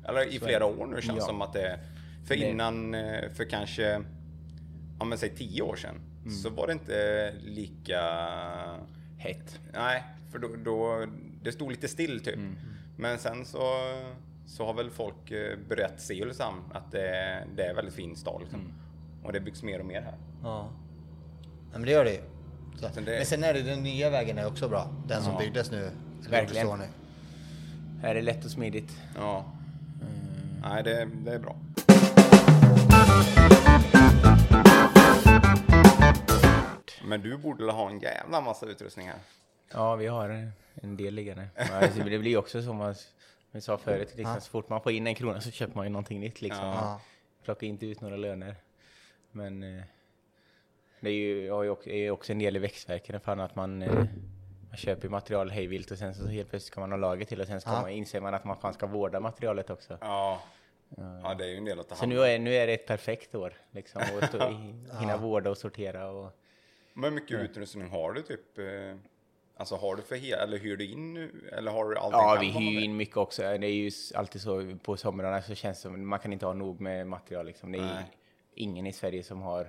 [0.08, 1.24] eller i flera år nu känns Ja.
[1.24, 1.78] som att det
[2.26, 4.02] För Det- innan, eh, för kanske,
[5.00, 6.32] ja men säg tio år sedan, Mm.
[6.36, 8.00] så var det inte lika...
[9.18, 9.58] Hett.
[9.72, 11.06] Nej, för då, då
[11.42, 12.34] det stod lite still typ.
[12.36, 12.56] Mm.
[12.96, 13.60] Men sen så,
[14.46, 18.40] så har väl folk eh, börjat se Ulricehamn, att det, det är väldigt fin stad
[18.40, 18.60] liksom.
[18.60, 18.72] Mm.
[19.24, 20.14] Och det byggs mer och mer här.
[20.42, 20.68] Ja.
[21.72, 22.20] ja, men det gör det ju.
[22.76, 22.88] Så.
[22.94, 24.90] Så det- Men sen är det den nya vägen är också bra.
[25.08, 25.38] Den som Ja.
[25.38, 25.90] byggdes nu.
[26.30, 26.78] Verkligen.
[26.78, 26.84] nu.
[28.02, 29.00] Här är det lätt och smidigt.
[29.16, 29.52] Ja.
[30.62, 31.56] Nej, det, det är bra.
[37.10, 39.18] Men du borde ha en jävla massa utrustning här?
[39.72, 41.48] Ja, vi har en del liggande.
[41.56, 42.94] Ja, alltså, det blir också som man-
[43.52, 45.90] vi sa förut, liksom, så fort man får in en krona så köper man ju
[45.92, 46.40] någonting nytt.
[46.42, 46.66] Liksom.
[46.66, 46.74] Ja.
[46.74, 47.00] Ja.
[47.44, 48.56] Plocka inte ut några löner.
[49.32, 49.82] Men eh,
[51.00, 53.40] det är ju, jag har ju också, är ju också en del i växtverken, fan
[53.40, 53.94] att man, eh,
[54.68, 57.46] man köper material hejvilt och sen så helt plötsligt ska man ha lager till och
[57.46, 57.80] sen ska Ja.
[57.80, 59.98] man, inser man att man fan ska vårda materialet också.
[60.00, 60.42] Ja.
[61.22, 62.24] ja, det är ju en del att ta Så hand nu om.
[62.24, 64.34] är, nu är det ett perfekt år, liksom, att
[65.00, 66.32] hinna vårda och sortera och
[66.94, 68.58] Men hur mycket utrustning har du typ?
[68.58, 68.96] eh,
[69.56, 71.50] Alltså har du för hela, eller hyr du in nu?
[71.52, 73.42] Eller har du allting Ja, vi hyr in mycket också.
[73.42, 76.52] Det är ju alltid så på somrarna så känns det som man kan inte ha
[76.52, 77.72] nog med material liksom.
[77.72, 78.04] Det är Nej.
[78.54, 79.68] ingen i Sverige som har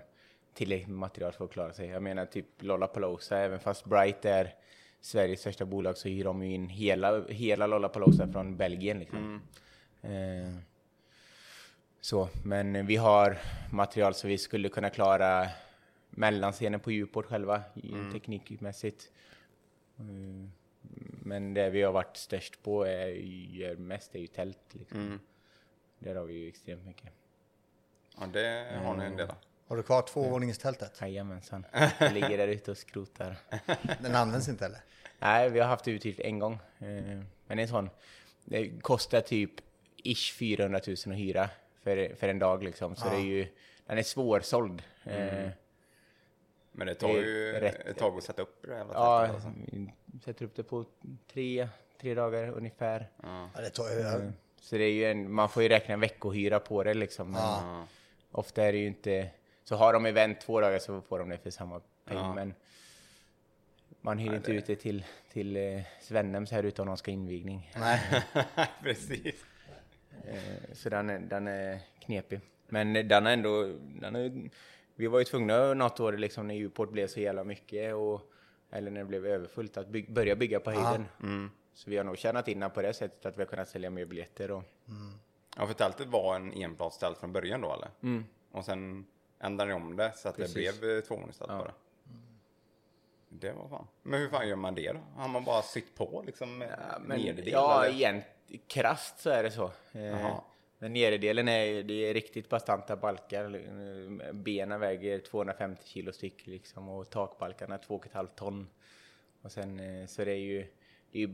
[0.53, 1.88] tillräckligt med material för att klara sig.
[1.88, 4.53] Jag menar typ Lollapalooza, även fast Bright är
[5.01, 9.41] Sveriges största bolag så hyr de ju in hela, hela Lollapalooza från Belgien liksom.
[10.01, 10.53] Eh,
[12.01, 13.38] så, men vi har
[13.71, 15.47] material så vi skulle kunna klara
[16.12, 19.12] mellanscenen på Djurport själva i- teknikmässigt.
[20.00, 20.52] Mm.
[21.24, 24.58] Men det vi har varit störst på är, gör mest är ju tält.
[24.71, 25.19] Liksom.
[26.00, 27.10] Där har vi ju extremt mycket.
[28.19, 29.36] Ja, det har ni en del av.
[29.67, 31.02] Har du kvar tvåvåningstältet?
[31.02, 31.65] Jajamensan.
[32.00, 33.36] Det ligger där ute och skrotar.
[34.02, 34.80] Den används inte eller?
[35.19, 36.54] Nej, vi har haft det uthyrt en gång.
[36.80, 37.89] Eh, Men en sån,
[38.45, 39.52] det kostar typ
[40.04, 41.50] ish 400 000 att hyra
[41.84, 42.95] för, för en dag liksom.
[42.95, 43.47] Så det är ju,
[43.86, 44.84] den är svårsåld.
[45.04, 45.50] Eh,
[46.71, 49.27] Men det tar Det ju rätt- ett tag att sätta upp det här jävla Ja,
[49.27, 49.51] alltså.
[49.71, 49.91] vi
[50.25, 50.86] sätter upp det på
[51.34, 51.67] tre,
[52.01, 53.10] tre dagar ungefär.
[53.23, 54.34] Ja, det tar, ju- Mm.
[54.62, 57.31] Så det är ju en, man får ju räkna en veckohyra på det liksom.
[57.31, 57.88] Men Ja.
[58.31, 59.29] ofta är det ju inte...
[59.63, 62.17] Så har de event två dagar så får de det för samma peng.
[62.17, 62.34] Ja.
[62.34, 62.53] Men
[64.01, 67.71] man hyr inte ut det till, till eh, Svennems här om någon ska invigning.
[67.79, 68.01] Nej.
[68.84, 69.36] Precis.
[70.27, 72.39] Eh, så den är, den är knepig.
[72.67, 73.63] Men den är ändå...
[74.01, 74.49] Den är,
[75.01, 78.31] vi var ju tvungna något år liksom när Uport blev så jävla mycket och
[78.71, 81.05] eller när det blev överfullt att byg, börja bygga på höjden.
[81.73, 84.05] Så vi har nog tjänat in på det sättet att vi har kunnat sälja mer
[84.05, 84.63] biljetter och
[85.57, 87.89] Ja, för tältet var en enplatstält från början då eller?
[88.51, 89.05] Och sen
[89.39, 90.53] ändrade ni om det så att Precis.
[90.73, 91.71] det blev eh, tvåvåningstält bara.
[93.29, 93.87] Det var fan.
[94.03, 94.99] Men hur fan gör man det då?
[95.15, 97.51] Har man bara sytt på liksom Ja, men, nederdel?
[97.53, 97.95] ja, eller?
[97.95, 98.21] igen,
[98.67, 99.71] krasst så är det så.
[99.91, 100.39] Eh.
[100.81, 103.61] Den nedre delen är, det är riktigt bastanta balkar.
[104.33, 108.67] Benen väger 250 kilo styck liksom och takbalkarna 2,5 ton.
[109.41, 110.65] Och sen eh, så det är ju,
[111.11, 111.33] det är ju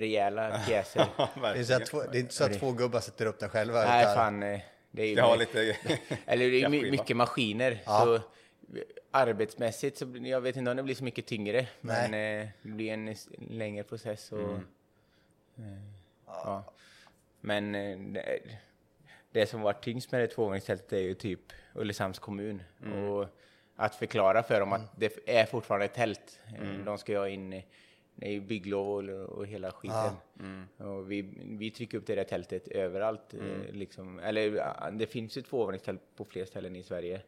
[0.00, 1.06] rejäla pjäser.
[1.16, 1.82] Det är, så verkligen.
[1.82, 3.84] att två, det är inte så att två gubbar sätter upp den själva.
[3.84, 4.42] Nej, utan- fan.
[4.42, 5.76] eh, Det är ju Det har lite...
[6.26, 7.82] Eller det är mycket maskiner.
[7.86, 8.04] Ja.
[8.04, 8.20] Så
[9.10, 11.66] arbetsmässigt så jag vet inte om det blir så mycket tyngre.
[11.80, 12.10] Nej.
[12.10, 13.14] Men eh, det blir en
[13.50, 14.32] längre process.
[14.32, 14.58] Och,
[15.58, 15.80] Mm.
[16.26, 16.64] ja.
[17.40, 17.72] Men
[19.32, 21.40] det, som varit tyngst med det tvåvåningstältet är ju typ
[21.74, 22.62] Ulricehamns kommun.
[22.82, 23.04] Mm.
[23.04, 23.28] Och
[23.76, 26.40] att förklara för dem att det är fortfarande ett tält.
[26.60, 27.62] Eh, De ska ju ha in eh,
[28.14, 30.14] det är ju bygglov och, och hela skiten.
[30.40, 30.68] Mm.
[30.76, 31.22] Och vi,
[31.58, 33.34] vi trycker upp det där tältet överallt.
[33.34, 34.18] Eh, liksom.
[34.18, 37.22] Eller det finns ju tvåvåningstält på fler ställen i Sverige.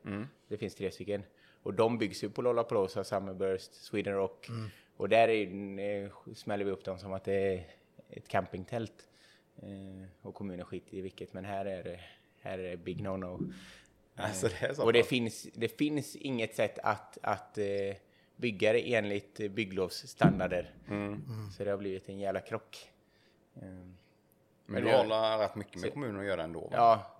[0.49, 1.23] Det finns tre stycken.
[1.63, 4.49] Och de byggs ju på Lollapalooza, Summerburst, Sweden Rock.
[4.97, 7.67] Och där är, eh, smäller vi upp dem som att det är
[8.11, 9.09] ett campingtält.
[9.63, 12.01] Eh, och kommunen skiter i vilket, men här är det,
[12.41, 13.53] här är det big no-no.
[14.17, 17.65] Alltså det är så Och det finns, det finns inget sätt att, att eh,
[18.37, 20.75] bygga det enligt eh, bygglovsstandarder.
[21.57, 22.91] Så det har blivit en jävla krock.
[23.57, 23.63] Eh,
[24.67, 26.69] Men du det- har rätt mycket med kommunen att göra ändå va?
[26.73, 27.14] ja,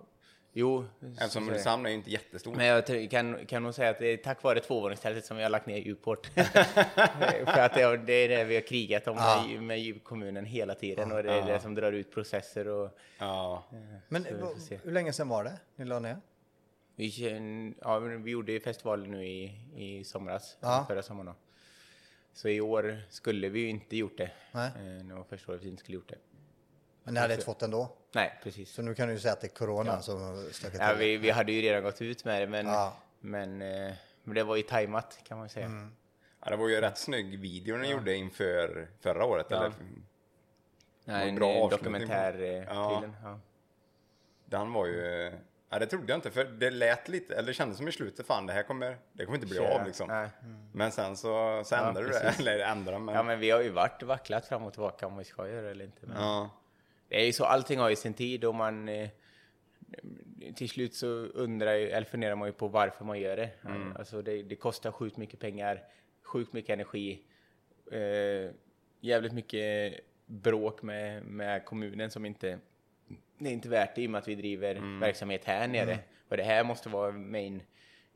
[0.57, 0.85] jo.
[1.17, 2.55] Eftersom så- Ulricehamn är ju inte jättestor.
[2.55, 5.49] Men jag kan, kan nog säga att det är tack vare tvåvåningstältet som vi har
[5.49, 6.27] lagt ner Djurport.
[7.45, 11.23] För att det, är det vi har krigat om med, med kommunen hela tiden och
[11.23, 13.63] det är det som drar ut processer och Ja.
[14.09, 14.79] Men får se.
[14.83, 16.17] hur länge sedan var det ni la ner?
[16.97, 19.43] Vi, ja, men vi gjorde ju festivalen nu i,
[19.75, 20.85] i somras, Ja.
[20.87, 21.25] förra sommaren.
[21.25, 21.35] Då.
[22.33, 24.31] Så i år skulle vi ju inte gjort det.
[24.51, 24.67] Nej.
[24.75, 26.17] Eh, Det var första året vi inte skulle gjort det.
[27.05, 27.89] Men ni hade inte fått ändå?
[28.15, 28.71] Nej, precis.
[28.71, 31.29] Så nu kan du ju säga att det är corona som stökat Ja, vi, vi
[31.31, 32.93] hade ju redan gått ut med det, men, Ja.
[33.19, 35.65] men, eh, men det var ju tajmat kan man säga.
[35.65, 35.95] Mm.
[36.43, 39.45] ja, det var ju en rätt snygg video ni gjorde inför förra året.
[39.49, 39.57] Ja.
[39.57, 39.71] Eller?
[41.05, 43.03] Nej, en bra på- dokumentär eh, Ja.
[43.23, 43.39] ja.
[44.45, 45.31] Den var ju...
[45.69, 48.25] Ja, det trodde jag inte, för det lät lite, eller det kändes som i slutet,
[48.27, 49.79] fan det här kommer, det kommer inte bli Köra.
[49.79, 50.07] av liksom.
[50.07, 50.29] Nej.
[50.73, 53.15] Men sen så, så Ja, ändrade du det, eller ändrade men...
[53.15, 55.71] Ja, men vi har ju varit vacklat fram och tillbaka om vi ska göra det
[55.71, 56.05] eller inte.
[56.07, 56.49] Men ja.
[57.07, 58.89] Det är ju så, allting har ju sin tid och man...
[58.89, 59.09] Eh,
[60.55, 63.49] till slut så undrar ju, eller funderar man ju på varför man gör det.
[63.95, 65.83] Alltså det, det kostar sjukt mycket pengar,
[66.21, 67.21] sjukt mycket energi,
[67.91, 68.51] eh,
[68.99, 72.59] jävligt mycket bråk med, med kommunen som inte...
[73.37, 75.99] Det är inte värt det i och med att vi driver verksamhet här nere.
[76.29, 77.61] Och det här måste vara main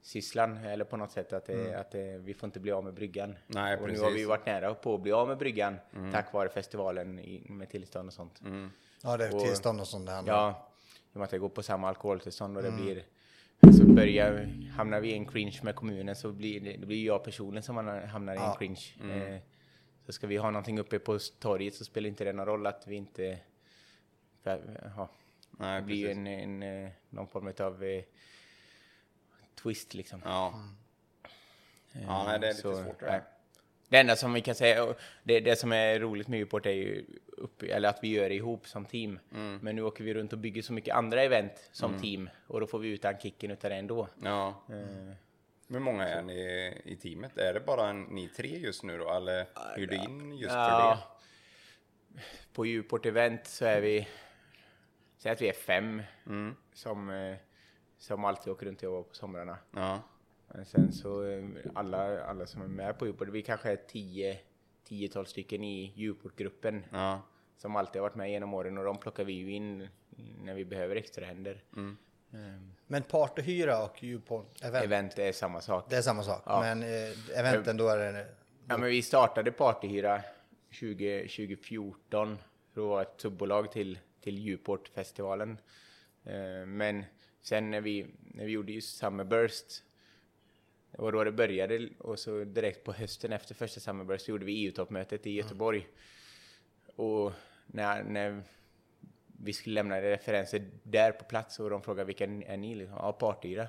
[0.01, 2.93] sysslan eller på något sätt att, det, att det, vi får inte bli av med
[2.93, 3.35] bryggan.
[3.47, 4.03] Nej, och nu precis.
[4.03, 5.75] har vi varit nära på att bli av med bryggan
[6.11, 8.41] tack vare festivalen i, med tillstånd och sånt.
[9.03, 10.23] Ja, det är Och- tillstånd och sånt där.
[10.27, 10.69] Ja,
[11.11, 13.03] i och med att det går på samma alkoholtillstånd och det blir
[13.77, 17.23] så börjar, hamnar vi i en cringe med kommunen så blir det, det blir jag
[17.23, 18.55] personen som hamnar, i en Ja.
[18.59, 18.81] cringe.
[19.03, 19.39] Eh,
[20.05, 22.87] så ska vi ha någonting uppe på torget så spelar inte det någon roll att
[22.87, 23.39] vi inte...
[24.43, 25.09] För, ja,
[25.51, 28.03] Nej, det blir ju en, en, eh, någon form av eh,
[29.63, 30.21] twist liksom.
[30.25, 30.63] Ja.
[31.91, 33.23] Ja, nej, det är lite Så, svårt det där.
[33.89, 37.05] Det enda som vi kan säga, det, det som är roligt med Uport är ju
[37.27, 39.19] upp, eller att vi gör det ihop som team.
[39.33, 39.59] Mm.
[39.61, 42.67] Men nu åker vi runt och bygger så mycket andra event som team och då
[42.67, 44.07] får vi ut den kicken utav det ändå.
[44.23, 44.63] Ja.
[44.69, 45.13] Eh,
[45.67, 46.41] Hur många är ni
[46.85, 47.37] i teamet?
[47.37, 49.09] Är det bara ni tre just nu då?
[49.13, 49.45] Eller
[49.75, 50.99] hyr du in just för ja,
[52.07, 52.21] det?
[52.53, 54.07] På Uport event så är vi,
[55.17, 56.55] säg att vi är fem Mm.
[56.73, 57.35] som, eh,
[57.99, 59.57] som alltid åker runt och jobbar på somrarna.
[59.71, 60.01] Ja.
[60.47, 61.43] Men sen så eh,
[61.75, 64.39] alla, alla som är med på Uport, vi kanske är 10
[64.89, 66.83] 10-12 stycken i Uport-gruppen.
[66.91, 67.21] Ja.
[67.57, 69.87] som alltid har varit med genom åren och de plockar vi ju in
[70.43, 71.63] när vi behöver extra händer.
[71.75, 71.97] Mm.
[72.33, 75.85] Ehm, Men partyhyra och Uport event, Event är samma sak.
[75.89, 76.43] det är samma sak.
[76.45, 76.59] Ja.
[76.61, 78.25] Men eh, eventen då är det...
[78.67, 80.21] Ja, men vi startade Partyhyra
[80.69, 82.37] 20, 2014
[82.73, 85.57] för att vara ett subbolag till, till Uport-festivalen.
[86.25, 87.03] Ehm, men
[87.41, 89.83] sen när vi, när vi gjorde just Summerburst
[90.91, 94.45] det var då det började och så direkt på hösten efter första Summerburst så gjorde
[94.45, 95.87] vi EU-toppmötet i Göteborg.
[96.95, 97.31] Och
[97.65, 98.43] när, när
[99.43, 102.75] vi skulle lämna referenser där på plats och de frågade vilka är ni?
[102.75, 103.67] Liksom, Ja, partyhyra.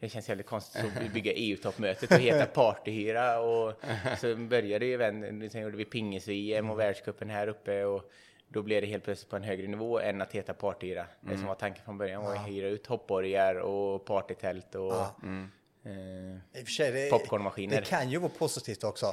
[0.00, 3.80] Det känns jävligt konstigt att bygga EU-toppmötet och heta partyhyra och
[4.18, 8.10] så började ju event, sen gjorde vi pingis-VM och världscupen här uppe och
[8.48, 11.06] då blev det helt plötsligt på en högre nivå än att heta partyhyra.
[11.20, 15.14] Det som var tanken från början var att hyra ut hoppborgar och partytält och Ja.
[15.84, 17.76] eh, sig, det, Popcornmaskiner.
[17.80, 19.06] Det kan ju vara positivt också.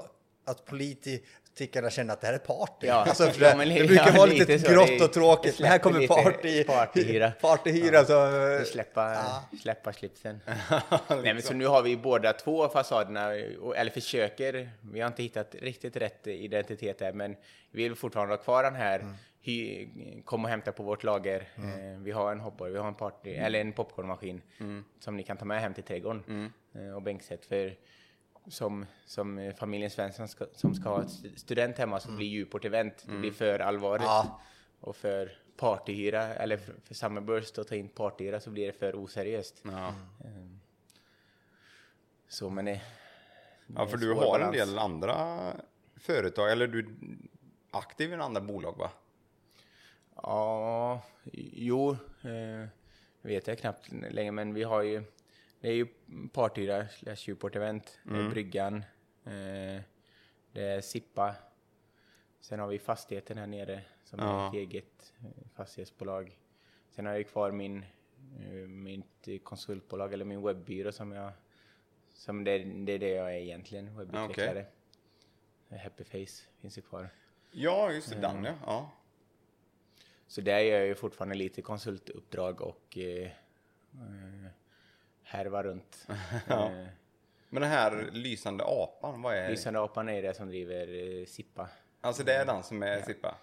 [0.45, 2.88] Att politikerna känner att det här är party.
[2.88, 5.58] Ja, alltså, för ja, men det brukar ja, vara lite lite grått och tråkigt.
[5.58, 7.32] det Men här kommer party, partyhyra.
[7.41, 8.06] partyhyra.
[8.06, 9.43] Så, släppa, Ja.
[9.62, 10.39] släppa slipsen.
[11.10, 13.34] Nej, men så nu har vi båda två fasaderna,
[13.75, 14.69] eller försöker.
[14.93, 17.36] Vi har inte hittat riktigt rätt identitet där, men
[17.71, 18.99] vi vill fortfarande ha kvar den här.
[18.99, 19.13] Mm.
[19.45, 19.88] Hy,
[20.25, 21.47] kom och hämta på vårt lager.
[21.58, 24.84] Eh, vi har en hoppborg, vi har en, party, eller en popcornmaskin Mm.
[24.99, 27.45] som ni kan ta med hem till trädgården eh, och bänksätt.
[27.45, 27.75] För
[28.47, 32.65] som, som familjen Svensson ska, som ska ha ett st- student hemma så blir Djuport
[32.65, 33.03] event.
[33.08, 34.08] Det blir för allvarligt.
[34.08, 34.13] Mm.
[34.15, 34.41] Ja.
[34.79, 38.95] Och för partyhyra, eller för, för Summerburst att ta in partyhyra så blir det för
[39.03, 39.62] oseriöst.
[39.63, 39.93] Ja.
[42.27, 42.82] Så men det...
[43.75, 44.58] ja, för du har en balans.
[44.58, 45.39] del andra
[45.95, 46.86] företag, eller du är
[47.71, 48.91] aktiv i en andra bolag va?
[50.15, 51.01] Ja,
[51.53, 52.67] jo, eh,
[53.21, 55.03] vet jag knappt längre, men vi har ju...
[55.63, 55.88] Det är ju
[56.34, 58.76] partyhyra slash Djuport event, det är Bryggan,
[59.26, 59.82] eh,
[60.52, 61.36] det är Sippa.
[62.39, 64.47] Sen har vi fastigheten här nere som är Ja.
[64.47, 66.39] ett eget eh, fastighetsbolag.
[66.89, 67.86] Sen har jag kvar min,
[68.39, 71.32] eh, mitt konsultbolag eller min webbyrå som jag...
[72.13, 74.65] Som det, det är det jag är egentligen, webbutvecklare.
[75.69, 77.10] Happy Face finns ju kvar.
[77.52, 78.54] Ja, just det, den ja.
[78.65, 78.91] ja.
[80.28, 83.32] Så där gör jag ju fortfarande lite konsultuppdrag och eh,
[85.23, 86.07] eh, härvar runt.
[86.47, 86.71] Ja.
[86.71, 86.88] eh,
[87.49, 89.49] Men den här lysande apan, vad är det?
[89.49, 90.88] Lysande apan är det som driver
[91.19, 91.69] eh, Sippa.
[92.01, 93.36] Alltså det är den som är Sippa?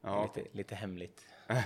[0.00, 0.30] Ja.
[0.36, 1.26] Lite, lite hemligt.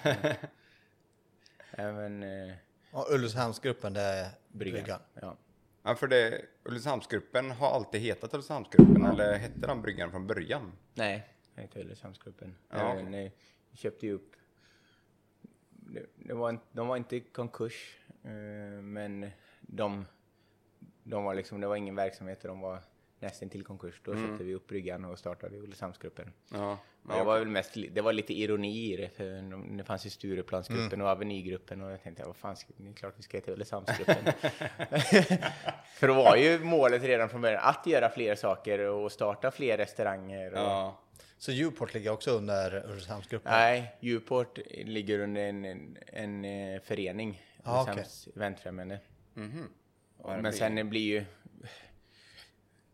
[1.70, 2.54] Även eh,
[2.92, 4.80] och Ulricehamnsgruppen, det är bryggan.
[4.82, 5.00] bryggan.
[5.14, 5.36] Ja.
[5.82, 10.72] ja, för det, Ulricehamnsgruppen har alltid hetat Ulricehamnsgruppen, eller hette den bryggan från början?
[10.94, 12.54] Nej, det heter Ulricehamnsgruppen.
[12.70, 13.30] Ja, Ja, okay.
[13.70, 14.32] Vi köpte ju upp...
[15.70, 18.30] Det, det var en, de var inte i konkurs, eh,
[18.82, 19.30] men
[19.70, 20.06] de,
[21.02, 22.78] de var liksom, det var ingen verksamhet och de var
[23.20, 24.00] nästan till konkurs.
[24.04, 26.32] Då köpte vi upp bryggan och startade Ulricehamnsgruppen.
[26.52, 26.78] Ja.
[27.02, 29.84] Men det var väl mest, li- det var lite ironi i det, för de- det
[29.84, 33.36] fanns ju Stureplansgruppen och Avenygruppen och jag tänkte, vad fan, det är klart vi ska
[33.36, 34.16] heta Ulricehamnsgruppen.
[35.94, 39.76] för det var ju målet redan från början, att göra fler saker och starta fler
[39.76, 40.52] restauranger.
[40.52, 41.00] Och, Ja.
[41.40, 43.52] Så Uport ligger också under Ulricehamnsgruppen?
[43.52, 48.98] Nej, Uport ligger under en, en, en eh, förening, Ah, Ulricehamns eventfrämjande.
[49.38, 49.68] Mhm.
[50.42, 51.24] Men sen det blir ju...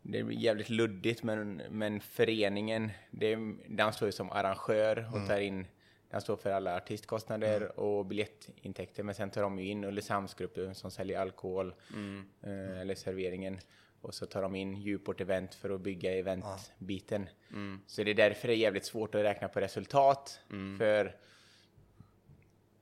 [0.02, 3.37] Det blir jävligt luddigt, men, men föreningen, det,
[3.68, 5.66] den står ju som arrangör och tar in...
[6.11, 10.90] Den står för alla artistkostnader och biljettintäkter, men sen tar de ju in Ulricehamnsgruppen som
[10.90, 11.74] säljer alkohol,
[12.42, 13.59] eh, eller serveringen.
[14.00, 17.28] Och så tar de in Djuport Event för att bygga eventbiten.
[17.87, 20.40] Så det är därför det är jävligt svårt att räkna på resultat,
[20.78, 21.16] för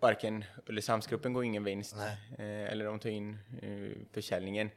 [0.03, 1.97] varken Ulricehamnsgruppen går ingen vinst,
[2.39, 4.71] eh, eller de tar in eh, försäljningen.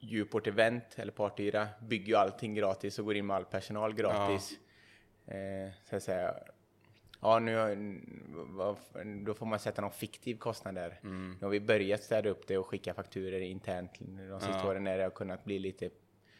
[0.00, 4.52] Djuport Event eller Partyra bygger ju allting gratis och går in med all personal gratis.
[5.26, 6.34] Eh, så att säga.
[7.20, 8.00] Ja, nu
[9.26, 10.98] då får man sätta någon fiktiv kostnad där.
[11.02, 13.90] Nu har vi börjat städa upp det och skicka fakturer internt
[14.28, 14.68] de sista Ja.
[14.70, 15.90] åren när det har kunnat bli lite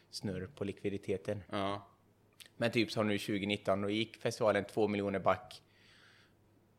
[0.09, 1.43] snurr på likviditeten.
[1.51, 1.87] Ja.
[2.57, 5.61] Men typ som nu 2019, då gick festivalen två miljoner back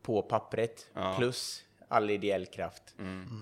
[0.01, 1.15] på pappret Ja.
[1.17, 2.83] plus all ideell kraft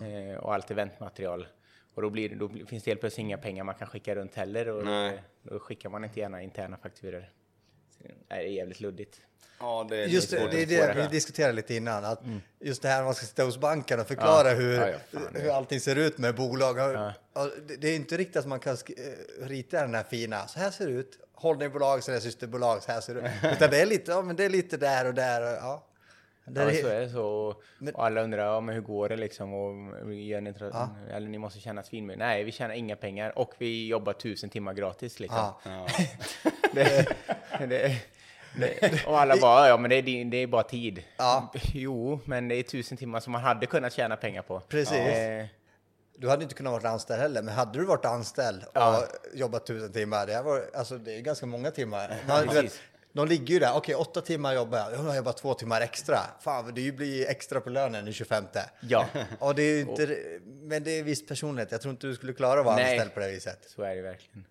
[0.01, 1.47] eh, och allt eventmaterial.
[1.95, 4.67] Och då, blir, då finns det helt plötsligt inga pengar man kan skicka runt heller
[4.69, 5.11] och då,
[5.43, 7.31] då skickar man inte gärna interna fakturer.
[7.97, 9.21] Så Det är jävligt luddigt.
[9.59, 12.05] Ja, det är Just det, det det vi diskuterade lite innan.
[12.05, 12.21] Att
[12.59, 14.55] Just det här man ska sitta hos banken och förklara Ja.
[14.55, 16.77] hur, Ja, ja, fan, hur allting ser ut med bolag.
[16.77, 17.13] Ja.
[17.67, 20.71] Det, det är inte riktigt att man kan eh, rita den här fina, så här
[20.71, 21.19] ser det ut.
[21.33, 23.53] Holdingbolag, så är det systerbolag, så här ser det ut.
[23.57, 25.41] Utan det är lite, ja, men det är lite där och där.
[25.41, 25.86] Och, ja.
[26.49, 27.23] Det Ja, är- så är det så.
[27.25, 29.53] Och, Men- och alla undrar, ja, men hur går det liksom?
[29.53, 30.89] Och gör ni Ja.
[31.11, 32.19] Eller ni måste tjäna svinmycket.
[32.19, 35.37] Nej, vi tjänar inga pengar och vi jobbar tusen timmar gratis liksom.
[35.39, 35.59] Ja.
[35.63, 35.87] Ja.
[36.73, 37.07] Det,
[37.59, 37.95] det,
[38.59, 41.03] det, och alla bara, ja men det är, det är bara tid.
[41.17, 41.53] Ja.
[41.73, 44.59] Jo, men det är tusen timmar som man hade kunnat tjäna pengar på.
[44.59, 44.97] Precis.
[44.97, 45.45] Eh,
[46.19, 49.03] Du hade inte kunnat vara anställd heller, men hade du varit anställd och Ja.
[49.33, 52.15] jobbat tusen timmar, det, var, alltså, det är ganska många timmar.
[52.27, 52.63] Man, du precis.
[52.63, 52.79] vet,
[53.17, 56.17] de ligger ju där, okej åtta timmar jobbar jag, jag har jobbat två timmar extra.
[56.39, 58.43] Fan, det blir extra på lönen den 25.
[58.79, 59.07] ja,
[59.39, 61.71] Och det är ju inte, men det är viss personlighet.
[61.71, 62.91] Jag tror inte du skulle klara att vara Nej.
[62.93, 63.65] anställd på det viset.
[63.69, 64.45] så är det verkligen.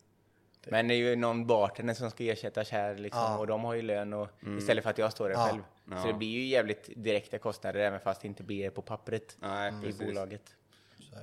[0.69, 3.39] Men det är ju någon bartender som ska ersätta kär liksom, Ja.
[3.39, 5.47] och de har ju lön och, istället för att jag står där Ja.
[5.47, 5.63] själv.
[6.03, 6.13] Så Ja.
[6.13, 9.87] det blir ju jävligt direkta kostnader även fast det inte blir på pappret Nej, i
[9.87, 10.01] precis.
[10.07, 10.43] bolaget.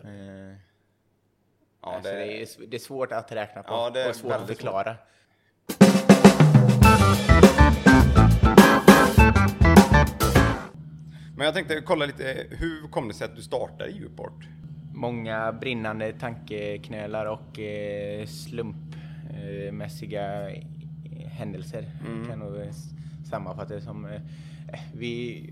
[0.03, 0.57] Eh,
[1.85, 4.31] Ja, så det, är, det är svårt att räkna på Ja, det är och svårt
[4.33, 4.95] att förklara.
[11.35, 14.47] Men jag tänkte kolla lite, hur kom det sig att du startade i Uport?
[14.93, 20.63] Många brinnande tankeknölar och eh, slumpmässiga eh,
[21.27, 21.85] händelser.
[22.07, 22.27] Mm.
[22.27, 22.89] Kan nog s-
[23.29, 24.05] sammanfatta det som.
[24.05, 24.21] Eh,
[24.95, 25.43] vi,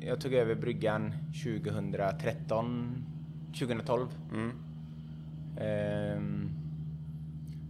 [0.00, 1.14] jag tog över bryggan
[1.44, 3.04] 2013,
[3.58, 4.08] 2012.
[4.32, 4.52] Mm.
[5.60, 6.50] Ehm,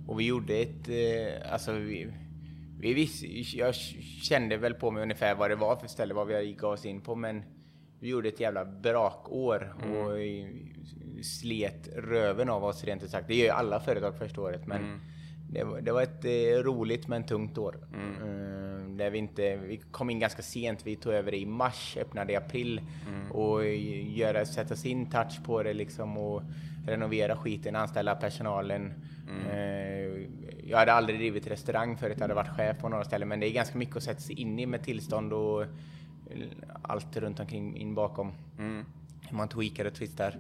[0.07, 2.09] och vi gjorde ett, eh, alltså vi,
[2.81, 3.27] vi visste,
[3.59, 3.75] jag
[4.23, 7.01] kände väl på mig ungefär vad det var för ställe, vad vi gav oss in
[7.01, 7.43] på, men
[8.01, 10.47] vi gjorde ett jävla brakår och eh,
[11.23, 13.29] slet röven av oss rent ut sagt.
[13.29, 15.01] Det gör ju alla företag första året, men
[15.51, 17.77] det, var, det var ett eh, roligt men tungt år.
[17.95, 22.33] Eh, där vi, inte, vi kom in ganska sent, vi tog över i mars, öppnade
[22.33, 22.81] i april
[23.33, 26.43] och eh, göra, sätta sin touch på det liksom och
[26.89, 28.93] renovera skiten, anställa personalen.
[29.53, 30.29] Eh,
[30.65, 33.49] jag hade aldrig drivit restaurang förut, jag hade varit chef på några ställen, men det
[33.49, 35.65] är ganska mycket att sätta sig in i med tillstånd och
[36.83, 38.33] allt runt omkring in bakom.
[39.29, 40.35] Hur man tweakar och twistar.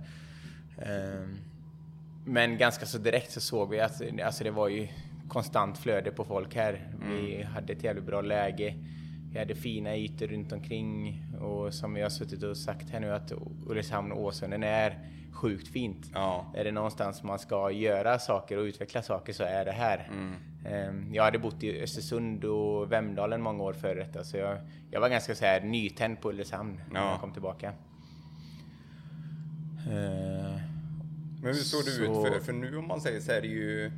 [0.79, 1.29] Eh,
[2.25, 4.89] men ganska så direkt så såg vi att alltså det var ju
[5.29, 6.89] konstant flöde på folk här.
[7.11, 8.75] Vi hade ett jävligt bra läge.
[9.33, 13.12] Vi hade fina ytor runt omkring och som vi har suttit och sagt här nu
[13.14, 13.33] att
[13.67, 14.99] Ulricehamn och Åsunden är
[15.33, 16.11] sjukt fint.
[16.14, 16.53] Ja.
[16.55, 20.11] Är det någonstans man ska göra saker och utveckla saker så är det här.
[20.67, 24.59] Ehm, Jag hade bott i Östersund och Vemdalen många år före detta så jag,
[24.91, 27.11] jag var ganska så här nytänd på Ulricehamn när Ja.
[27.11, 27.73] jag kom tillbaka.
[29.91, 30.59] Ehm,
[31.43, 32.33] Men hur såg det Så- ut?
[32.33, 33.91] För, för nu om man säger så är det ju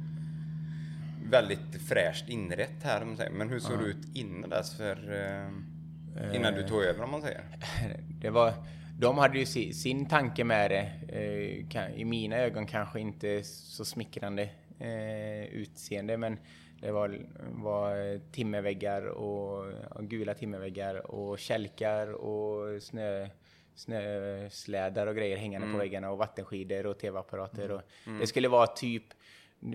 [1.30, 3.02] väldigt fräscht inrätt här.
[3.02, 3.30] Om man säger.
[3.30, 4.76] Men hur såg det ut innan dess?
[4.76, 7.44] För, eh, innan du tog över om man säger?
[8.20, 8.52] Det var,
[8.98, 10.90] de hade ju si, sin tanke med det.
[11.18, 14.42] Eh, kan, I mina ögon kanske inte så smickrande
[14.78, 16.38] eh, utseende, men
[16.80, 17.18] det var,
[17.50, 23.28] var timmerväggar och, och gula timmerväggar och kälkar och snö,
[23.74, 27.70] snöslädar och grejer hängande på väggarna och vattenskidor och tv-apparater.
[27.70, 27.82] Och
[28.20, 29.04] Det skulle vara typ,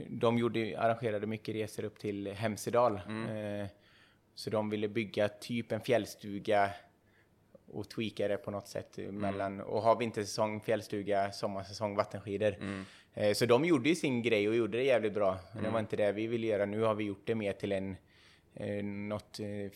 [0.10, 2.95] de gjorde, arrangerade mycket resor upp till Hemsedal.
[2.95, 3.67] Eh,
[4.36, 6.69] så de ville bygga typ en fjällstuga
[7.67, 12.56] och tweaka det på något sätt mellan, och har vintersäsong, fjällstuga, sommarsäsong, vattenskidor.
[13.13, 15.38] Eh, Så de gjorde ju sin grej och gjorde det jävligt bra.
[15.54, 16.65] Men Det var inte det vi ville göra.
[16.65, 17.98] Nu har vi gjort det mer till en
[18.54, 19.69] eh, något eh,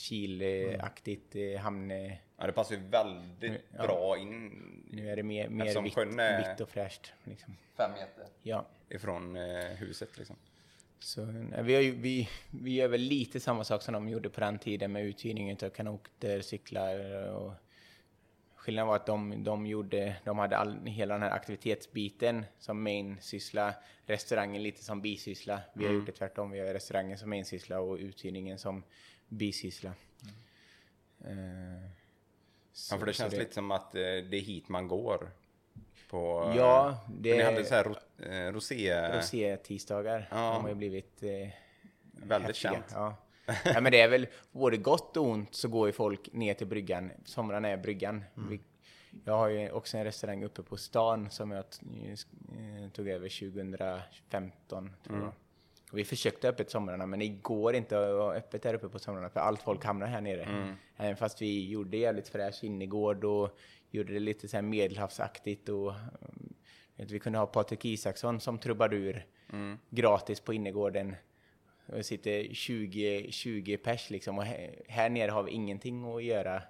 [0.00, 1.90] Fiskebäckskil-aktigt eh, hamn...
[2.36, 3.82] Ja, det passar ju väldigt Ja.
[3.86, 4.52] bra in
[4.90, 7.12] nu är det mer, mer vitt, sjön är- vitt och fräscht.
[7.24, 7.56] Liksom.
[7.76, 8.66] fem meter Ja.
[8.90, 10.36] Ifrån eh, huset liksom.
[10.98, 14.40] Så, nej, vi, ju, vi, vi gör väl lite samma sak som de gjorde på
[14.40, 17.52] den tiden med uthyrning av kanoter, cyklar och
[18.54, 23.74] Skillnaden var att de, de, gjorde, de hade all, hela den här aktivitetsbiten som main-syssla,
[24.06, 25.60] restaurangen lite som bisyssla.
[25.74, 28.82] Vi har gjort det tvärtom, vi har restaurangen som main-syssla och uthyrningen som
[29.28, 29.92] bisyssla.
[31.24, 31.90] Eh,
[32.72, 35.30] så- Ja, för det känns lite som att eh, det är hit man går.
[36.10, 37.30] På, Ja, det...
[37.30, 37.94] det Ni hade så här ro,
[38.26, 39.08] eh, rosé...
[39.16, 40.28] rosé-tisdagar.
[40.30, 40.36] Ja.
[40.36, 41.28] De har ju blivit eh,
[42.12, 42.72] Väldigt häftiga.
[42.72, 42.84] känt.
[42.94, 43.16] Ja.
[43.64, 46.66] ja, men det är väl både gott och ont så går ju folk ner till
[46.66, 47.10] bryggan.
[47.24, 48.24] Somrarna är bryggan.
[48.48, 48.60] Vi,
[49.24, 51.86] jag har ju också en restaurang uppe på stan som jag t-
[52.58, 54.90] eh, tog över 2015.
[55.06, 55.32] Tror jag.
[55.92, 58.98] Och vi försökte öppet somrarna, men det går inte att ha öppet där uppe på
[58.98, 60.76] somrarna för allt folk hamnar här nere.
[60.96, 63.58] Även fast vi gjorde jävligt fräsch innergård och
[63.90, 66.54] gjorde det lite så här medelhavsaktigt och mm,
[66.96, 69.26] vet, vi kunde ha Patrik Isaksson som trubadur
[69.90, 71.16] gratis på innergården.
[71.86, 76.62] Det sitter 20, 20 pers liksom och här, här nere har vi ingenting att göra.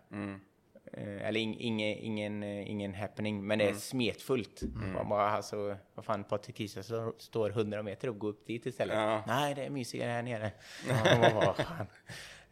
[0.93, 4.63] Eh, eller ing, ingen, ingen, eh, ingen happening, men det är smetfullt.
[4.95, 8.97] Man bara, alltså, vad fan, Patrik Isaksson står 100 meter och går upp dit istället.
[8.97, 9.25] Ja.
[9.27, 10.53] Nej, det är mysigare här nere.
[10.89, 11.87] Ja, bara.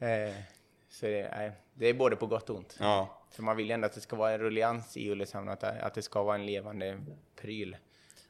[0.09, 0.35] Eh,
[0.89, 2.77] så det, nej, det är både på gott och ont.
[2.81, 3.19] Ja.
[3.31, 5.95] För man vill ju ändå att det ska vara en ruljans i Ulricehamn, att, att
[5.95, 7.01] det ska vara en levande
[7.37, 7.77] pryl.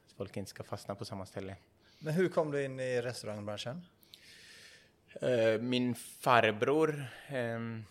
[0.07, 1.55] Så folk inte ska fastna på samma ställe.
[1.99, 3.85] Men hur kom du in i restaurangbranschen?
[5.21, 7.83] Eh, min farbror, ehm,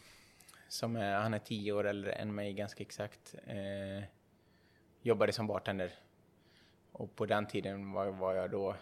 [0.69, 4.05] som är, han är tio år äldre än mig ganska exakt, eh,
[5.03, 5.93] jobbade som bartender.
[6.93, 8.75] Och på den tiden var, var jag då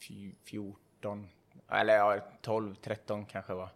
[0.00, 1.28] fj- 14,
[1.70, 3.68] eller ja, 12, 13 kanske var.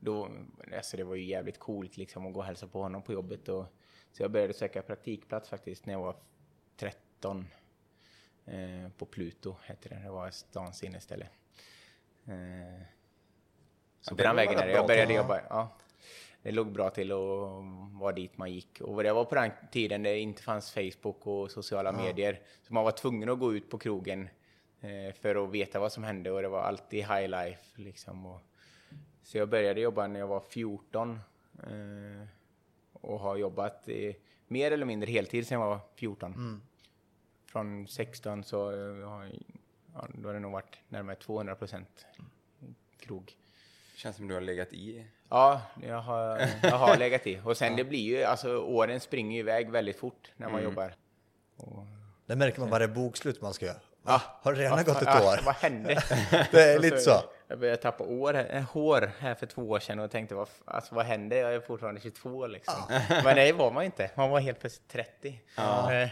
[0.00, 0.28] Då,
[0.76, 3.48] alltså det var ju jävligt coolt liksom att gå och hälsa på honom på jobbet.
[3.48, 3.64] Och,
[4.12, 6.16] så jag började söka praktikplats faktiskt när jag var
[6.76, 7.46] 13.
[8.44, 11.28] Eh, på Pluto hette det, det var stans inneställe.
[12.26, 12.82] Eh,
[14.00, 14.72] så Ja, på den vägen är det.
[14.72, 15.20] Jag började ja.
[15.20, 15.76] jobba, ja.
[16.42, 18.80] Det låg bra till och var dit man gick.
[18.80, 22.40] Och det var på den tiden det inte fanns Facebook och sociala medier.
[22.62, 24.28] Så man var tvungen att gå ut på krogen
[24.80, 28.26] eh, för att veta vad som hände och det var alltid high life liksom.
[28.26, 28.40] Och,
[29.28, 31.20] så jag började jobba när jag var 14
[31.62, 32.28] eh,
[32.92, 34.14] och har jobbat eh,
[34.46, 36.62] mer eller mindre heltid sedan jag var 14.
[37.46, 39.32] Från 16 så eh, har
[39.94, 42.06] ja, då har det nog varit närmare 200 procent
[43.00, 43.32] krog.
[43.96, 45.06] Känns som du har legat i.
[45.28, 47.40] Ja, jag har, jag har legat i.
[47.44, 50.94] Och sen det blir ju, alltså åren springer ju iväg väldigt fort när man jobbar.
[51.56, 51.86] Och,
[52.26, 53.80] Det märker man varje bokslut man ska göra.
[54.02, 54.12] Ja.
[54.12, 54.22] Va?
[54.42, 55.40] Har det redan vad gått ett ja, år?
[55.44, 56.02] vad hände?
[56.50, 57.20] Det är lite så.
[57.50, 60.94] Jag började tappa år, eh, hår här för två år sedan och tänkte, vad, alltså,
[60.94, 61.36] vad hände?
[61.36, 62.74] Jag är fortfarande 22 liksom.
[63.24, 64.10] Men det var man inte.
[64.14, 65.40] Man var helt plötsligt 30.
[65.56, 66.08] Eh,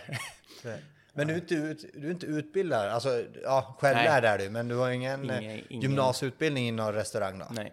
[1.12, 1.54] Men du är inte,
[1.94, 5.62] du är inte utbildad, alltså ja, självlärd är du, men du har ingen, eh, Ingen-
[5.68, 7.46] ingen- gymnasieutbildning inom restaurang då?
[7.50, 7.72] Nej,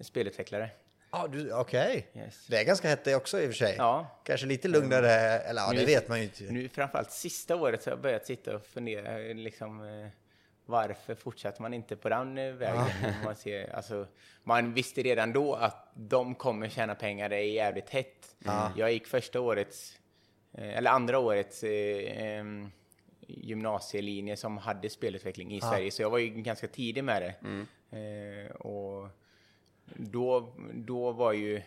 [0.00, 0.70] spelutvecklare.
[1.12, 2.06] Ja, du, okej.
[2.14, 2.46] Yes.
[2.46, 3.74] Det är ganska hett det också i och för sig.
[3.78, 4.20] Ja.
[4.24, 6.42] Kanske lite lugnare, eller ja, det Nu- vet man ju inte.
[6.44, 10.08] Nu framförallt sista året så har jag börjat sitta och fundera liksom eh,
[10.66, 12.86] varför fortsätter man inte på den vägen?
[13.24, 14.06] Man, ser, alltså,
[14.44, 18.36] man visste redan då att de kommer tjäna pengar, det är jävligt hett.
[18.76, 19.98] Jag gick första årets,
[20.52, 22.44] eh, eller andra årets eh,
[23.26, 27.34] gymnasielinje som hade spelutveckling i Sverige, så jag var ju ganska tidig med det.
[27.98, 29.08] Eh, och
[29.94, 31.62] då, då var ju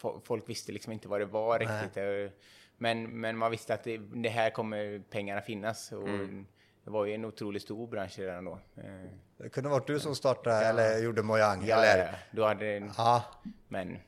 [0.00, 1.96] fo- folk visste liksom inte vad det var riktigt.
[1.96, 2.38] Eh,
[2.78, 5.92] Men, men man visste att det, det här kommer pengarna finnas.
[5.92, 6.08] Och
[6.84, 8.58] Det var ju en otroligt stor bransch redan då.
[8.76, 8.84] Eh,
[9.36, 11.66] Det kunde varit du som startade eller gjorde Mojang.
[11.66, 12.04] Ja, eller?
[12.04, 13.24] ja, då hade, Ja,
[13.68, 13.98] men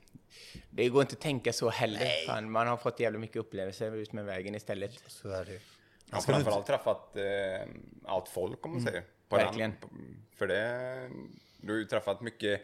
[0.70, 2.26] det går inte att tänka så heller.
[2.26, 4.92] Fan, man har fått jävligt mycket upplevelser ut med vägen istället.
[5.06, 5.60] så är det.
[6.10, 7.68] Jag har du framförallt träffat eh,
[8.04, 9.02] allt folk om man säger.
[9.28, 9.74] På Verkligen.
[9.80, 11.10] Den, för det,
[11.60, 12.60] du har ju träffat mycket,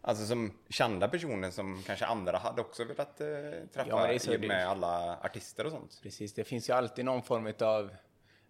[0.00, 3.26] alltså som kända personer som kanske andra hade också velat eh,
[3.74, 6.00] träffa Ja, med alla artister och sånt.
[6.02, 7.90] Precis, det finns ju alltid någon form av,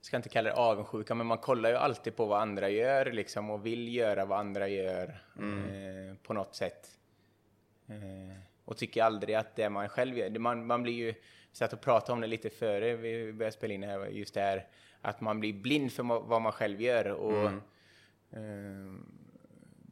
[0.05, 3.51] ska inte kalla det avundsjuka, men man kollar ju alltid på vad andra gör liksom
[3.51, 6.99] och vill göra vad andra gör eh, på något sätt.
[7.87, 11.73] Eh, och tycker aldrig att det man själv gör, man, man blir ju, vi satt
[11.73, 14.67] och pratade om det lite före vi började spela in det här, just det här
[15.01, 17.51] att man blir blind för vad man själv gör och
[18.31, 18.93] eh,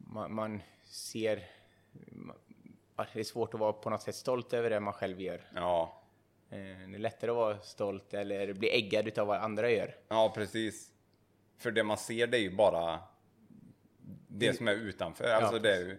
[0.07, 1.43] man, man ser,
[3.13, 5.41] det är svårt att vara på något sätt stolt över det man själv gör.
[5.55, 6.02] Ja,
[6.91, 9.95] Det är lättare att vara stolt eller bli äggad utav vad andra gör.
[10.07, 10.89] ja precis.
[11.57, 12.99] För det man ser det är ju bara
[14.27, 15.25] det som är utanför.
[15.31, 15.97] Alltså det, är,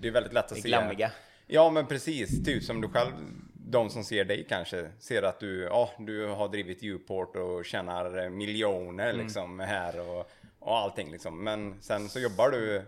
[0.00, 0.68] det är väldigt lätt att Det se.
[0.68, 1.12] glammiga.
[1.46, 3.12] Ja men precis, typ som du själv,
[3.54, 8.28] de som ser dig kanske, ser att du, ja, du har drivit Uport och tjänar
[8.30, 9.22] miljoner Mm.
[9.24, 11.44] liksom här och, och allting liksom.
[11.44, 12.82] Men sen så jobbar du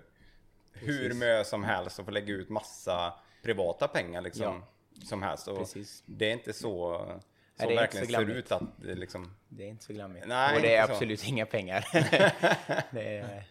[0.73, 4.63] hur mycket som helst och får lägga ut massa privata pengar liksom.
[5.05, 5.49] Som helst.
[5.49, 6.03] Och Precis.
[6.07, 7.21] det är inte så, så Nej,
[7.57, 10.27] det är inte verkligen så ser ut att det liksom, Det är inte så glammigt.
[10.27, 10.93] Nej, och det är inte så.
[10.93, 11.89] absolut inga pengar.
[12.91, 13.45] det är,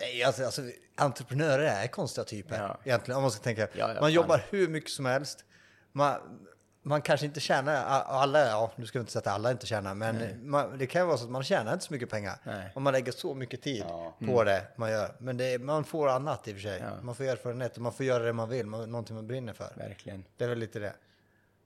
[0.00, 0.62] Nej, alltså, alltså,
[0.96, 2.78] entreprenörer är konstiga typer Ja.
[2.84, 3.62] egentligen om man ska tänka.
[3.62, 4.12] Ja, ja, man fan.
[4.12, 5.44] jobbar hur mycket som helst.
[5.92, 6.46] Man,
[6.82, 7.74] man kanske inte tjänar,
[8.04, 11.02] alla, ja nu ska vi inte säga att alla inte tjänar, men man, det kan
[11.02, 12.38] ju vara så att man tjänar inte så mycket pengar.
[12.44, 12.72] Nej.
[12.74, 14.16] Om man lägger så mycket tid Ja.
[14.26, 15.14] på det man gör.
[15.18, 16.82] Men det, man får annat i och för sig.
[17.02, 19.72] Man får erfarenhet och man får göra det man vill, man, någonting man brinner för.
[19.76, 20.24] Verkligen.
[20.36, 20.94] Det är väl lite det.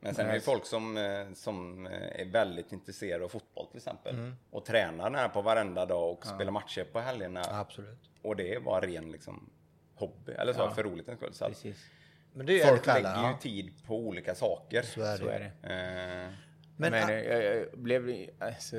[0.01, 3.77] Men sen är det folk som, eh, som eh, är väldigt intresserade av fotboll till
[3.77, 4.15] exempel.
[4.15, 4.37] Mm.
[4.51, 7.43] Och tränar här på varenda dag och spelar matcher på helgerna.
[7.51, 8.11] Absolut.
[8.23, 9.51] Och det är bara ren liksom,
[9.95, 11.35] hobby, eller så, för rolighetens skull.
[11.35, 11.77] Så Precis.
[12.35, 13.39] Men det är folk lägger ju ja.
[13.41, 14.83] tid på olika saker.
[14.83, 15.33] Så är Så det.
[15.33, 15.69] är det.
[16.27, 16.33] Eh,
[16.77, 18.77] Men, Men, eh, jag, jag blev alltså,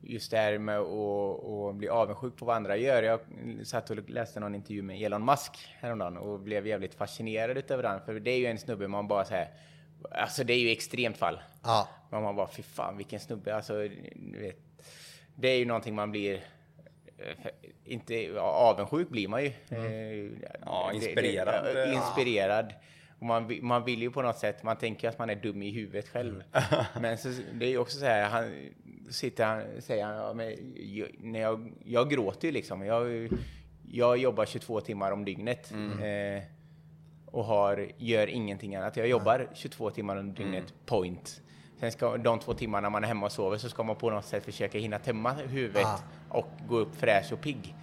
[0.00, 3.02] just det här med att, att bli avundsjuk på vad andra gör.
[3.02, 3.20] Jag
[3.64, 8.00] satt och läste någon intervju med Elon Musk häromdagen och blev jävligt fascinerad utav den.
[8.00, 9.48] För det är ju en snubbe man bara säger,
[10.10, 11.40] alltså det är ju extremt fall.
[11.62, 11.88] ja.
[12.10, 13.56] Men man bara, fy fan vilken snubbe.
[13.56, 14.58] Alltså, du vet,
[15.34, 16.44] det är ju någonting man blir
[17.84, 19.48] inte ja, avundsjuk blir man ju.
[19.48, 19.76] Eh,
[20.64, 21.76] Ja, det- det- inspirerad.
[21.76, 22.74] ja, inspirerad.
[23.18, 25.70] Och man, man vill ju på något sätt, man tänker att man är dum i
[25.70, 26.42] huvudet själv.
[27.00, 28.50] Men så, det är ju också så här, han
[29.10, 32.82] sitter han, säger han, ja, men, jag, när jag, jag gråter ju liksom.
[32.86, 33.28] Jag,
[33.90, 35.72] jag jobbar 22 timmar om dygnet.
[36.02, 36.42] Eh,
[37.26, 38.96] och har, gör ingenting annat.
[38.96, 41.40] Jag jobbar 22 timmar om dygnet, point.
[41.80, 44.24] Sen ska de två timmarna man är hemma och sover så ska man på något
[44.24, 46.00] sätt försöka hinna tömma huvudet Ah.
[46.28, 47.74] Och gå upp fräsch och pigg.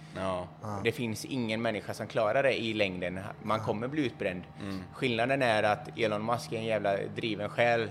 [0.62, 0.80] ja.
[0.84, 3.20] Det finns ingen människa som klarar det i längden.
[3.42, 4.42] Man kommer bli utbränd.
[4.92, 7.90] Skillnaden är att Elon Musk är en jävla driven själ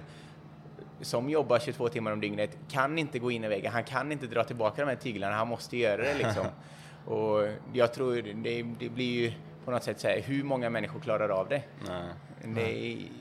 [1.01, 3.71] som jobbar 22 timmar om dygnet, kan inte gå in i väggen.
[3.73, 5.35] Han kan inte dra tillbaka de här tyglarna.
[5.35, 6.45] Han måste göra det liksom.
[7.05, 9.31] Och jag tror det, det blir ju
[9.66, 11.64] på något sätt här, hur många människor klarar av det?
[11.88, 12.03] Nej.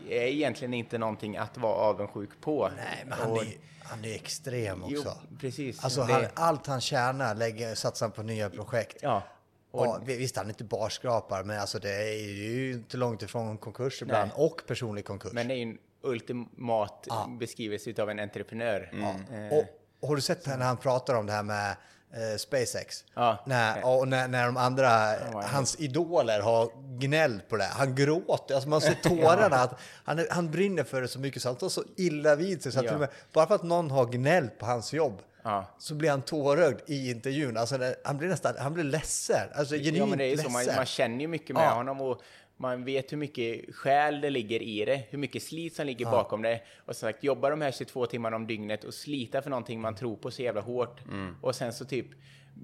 [0.09, 2.71] Det är egentligen inte någonting att vara avundsjuk på.
[2.77, 5.17] Nej, men han Och- är, han är extrem Jo, också.
[5.41, 5.85] precis.
[5.85, 8.97] Alltså Det- han, allt han tjänar lägger, satsar han på nya projekt.
[9.03, 9.23] Ja.
[9.71, 13.59] Och, Och, visst, han är inte barskrapar, men alltså det är ju inte långt ifrån
[13.59, 14.31] konkurs ibland.
[14.35, 15.33] Och personlig konkurs.
[15.33, 17.07] men det är ju en ultimat
[17.41, 18.91] beskrivelse utav en entreprenör.
[19.33, 19.65] Eh, Och,
[20.01, 21.77] och har du sett när han pratar om det här med
[22.13, 23.05] eh, SpaceX?
[23.15, 23.43] Ja.
[23.47, 24.89] När, och när, när de andra,
[25.33, 27.65] var hans idoler har gnällt på det.
[27.73, 29.57] Han gråter, alltså man ser tårarna.
[29.57, 32.73] att han, han brinner för det så mycket så han tar så illa vid sig.
[32.73, 32.99] Så att Ja.
[32.99, 35.65] med, bara för att någon har gnällt på hans jobb Ja.
[35.79, 37.57] så blir han tårögd i intervjun.
[37.57, 39.49] Alltså, han blir nästan, han blir ledsen.
[39.55, 40.43] Alltså genuint Ja, men det är så.
[40.43, 40.53] ledsen.
[40.53, 41.71] Man, man känner ju mycket med Ja.
[41.75, 42.21] honom och
[42.63, 46.43] man vet hur mycket själ det ligger i det, hur mycket slit som ligger bakom
[46.43, 46.61] det.
[46.79, 49.95] Och som sagt, jobba de här 22 timmarna om dygnet och slita för någonting man
[49.95, 51.01] tror på så jävla hårt.
[51.41, 52.07] Och sen så typ,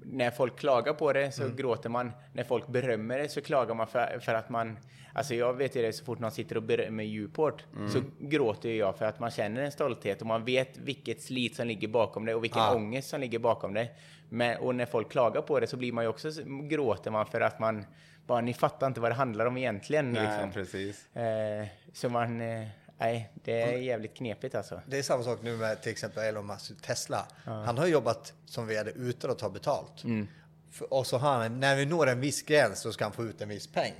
[0.05, 2.11] när folk klagar på det så gråter man.
[2.33, 4.77] När folk berömmer det så klagar man för, för att man...
[5.13, 8.97] Alltså jag vet ju det, så fort någon sitter och berömmer Djuport så gråter jag
[8.97, 12.35] för att man känner en stolthet och man vet vilket slit som ligger bakom det
[12.35, 12.75] och vilken Ja.
[12.75, 13.89] ångest som ligger bakom det.
[14.29, 16.29] Men, och när folk klagar på det så blir man ju också,
[16.69, 17.85] gråter man för att man
[18.29, 20.11] bara, ni fattar inte vad det handlar om egentligen.
[20.11, 20.51] Nej, liksom.
[20.51, 21.15] precis.
[21.15, 22.67] Eh, så man, eh,
[22.97, 24.81] nej, det är jävligt knepigt alltså.
[24.85, 27.27] Det är samma sak nu med till exempel Elon Musk, Tesla.
[27.43, 30.03] Han har jobbat som vd utan att ta betalt.
[30.03, 30.27] Mm.
[30.71, 33.23] För, och så har han, när vi når en viss gräns så ska han få
[33.23, 33.93] ut en viss peng.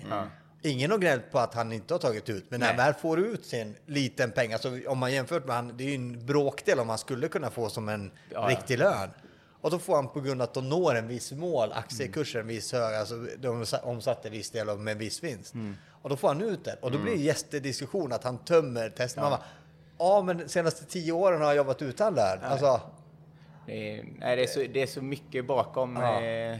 [0.61, 3.19] Ingen har gnällt på att han inte har tagit ut, men när han väl får
[3.19, 6.79] ut sin liten peng, alltså om man jämfört med han, det är ju en bråkdel
[6.79, 8.57] om man skulle kunna få som en Ja, ja.
[8.57, 9.09] riktig lön.
[9.61, 12.47] Och då får han på grund av att de når en viss mål, aktiekursen en
[12.47, 15.53] viss hög, alltså de omsatte en viss del av med en viss vinst.
[15.53, 15.75] Mm.
[16.01, 16.75] Och då får han ut det.
[16.81, 19.21] Och då blir det jättediskussion att han tömmer Tesla.
[19.21, 19.43] Man bara,
[19.97, 22.39] Ja, men de senaste tio åren har jag jobbat utan lön.
[22.43, 22.81] Alltså,
[23.65, 26.21] Det är, nej, det, är så, det är så mycket bakom Ja.
[26.21, 26.57] eh,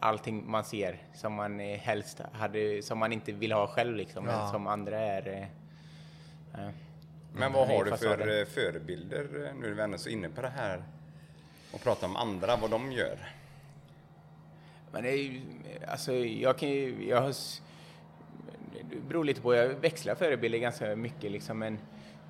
[0.00, 4.26] allting man ser som man eh, helst hade, som man inte vill ha själv liksom,
[4.26, 4.38] Ja.
[4.42, 5.28] men som andra är.
[6.54, 6.68] Eh,
[7.34, 8.38] Men vad det är har du för fasaden.
[8.40, 10.82] eh, förebilder eh, nu är vi ändå så inne på det här
[11.72, 13.18] och prata om andra, vad de gör?
[14.92, 15.40] Men det är ju,
[15.88, 17.34] alltså jag kan ju, jag har,
[18.90, 21.78] det beror lite på, jag växlar förebilder ganska mycket liksom, men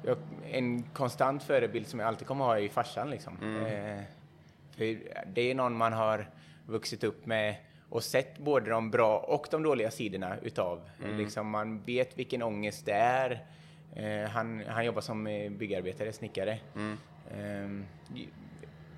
[0.05, 0.17] jag,
[0.51, 3.37] en konstant förebild som jag alltid kommer ha är farsan liksom.
[3.67, 4.03] Eh,
[4.77, 6.31] för det är någon man har
[6.67, 7.57] vuxit upp med
[7.89, 10.81] och sett både de bra och de dåliga sidorna utav.
[11.19, 13.47] Liksom man vet vilken ångest det är.
[13.97, 16.59] Eh, han, han jobbar som eh, byggarbetare, snickare.
[17.39, 17.85] Ehm,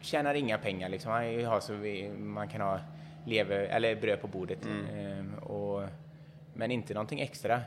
[0.04, 1.12] tjänar inga pengar liksom.
[1.12, 2.80] Han har så vi, man kan ha
[3.26, 4.66] lever, eller bröd på bordet.
[4.66, 5.82] Ehm, och,
[6.54, 7.60] men inte någonting extra.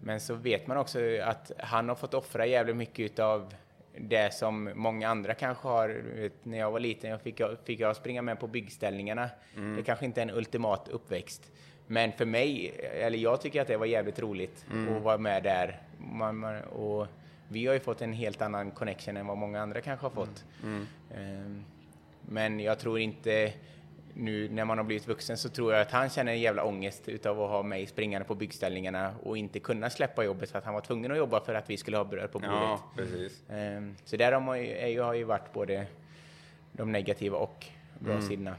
[0.00, 3.54] Men så vet man också att han har fått offra jävligt mycket utav
[3.98, 5.88] det som många andra kanske har.
[5.88, 9.30] Vet, när jag var liten jag fick, jag, fick jag springa med på byggställningarna.
[9.76, 11.50] Det kanske inte är en ultimat uppväxt.
[11.86, 14.66] Men för mig, eller jag tycker att det var jävligt roligt
[14.96, 15.82] att vara med där.
[15.98, 17.06] Man, man, och
[17.48, 20.44] vi har ju fått en helt annan connection än vad många andra kanske har fått.
[21.14, 21.64] Ehm,
[22.28, 23.52] men jag tror inte
[24.14, 27.08] nu när man har blivit vuxen så tror jag att han känner en jävla ångest
[27.08, 30.74] utav att ha mig springande på byggställningarna och inte kunna släppa jobbet för att han
[30.74, 32.54] var tvungen att jobba för att vi skulle ha bröd på bordet.
[32.54, 33.42] Ja, precis.
[33.50, 35.86] Ehm, Så där har, man ju- har ju varit både
[36.72, 37.66] de negativa och
[37.98, 38.28] bra Mm.
[38.28, 38.54] sidorna.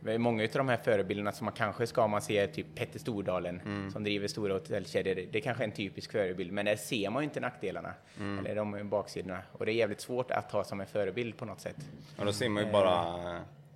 [0.00, 2.66] Det är Många av de här förebilderna som man kanske ska, om man ser typ
[2.74, 3.90] Petter Stordalen Mm.
[3.90, 7.24] som driver stora hotellkedjor, det kanske är en typisk förebild, men där ser man ju
[7.24, 8.38] inte nackdelarna, Mm.
[8.46, 9.42] eller de baksidorna.
[9.52, 11.76] Och det är jävligt svårt att ha som en förebild på något sätt.
[12.18, 12.90] Och då ser man ju bara,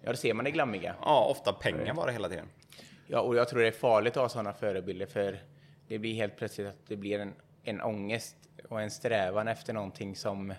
[0.04, 0.94] Ja, då ser man det glammiga.
[1.00, 2.46] ja, ofta pengar bara hela tiden.
[3.06, 5.38] Ja, och jag tror det är farligt att ha sådana förebilder för
[5.88, 7.32] det blir helt plötsligt att det blir en,
[7.64, 8.36] en ångest
[8.68, 10.54] och en strävan efter någonting som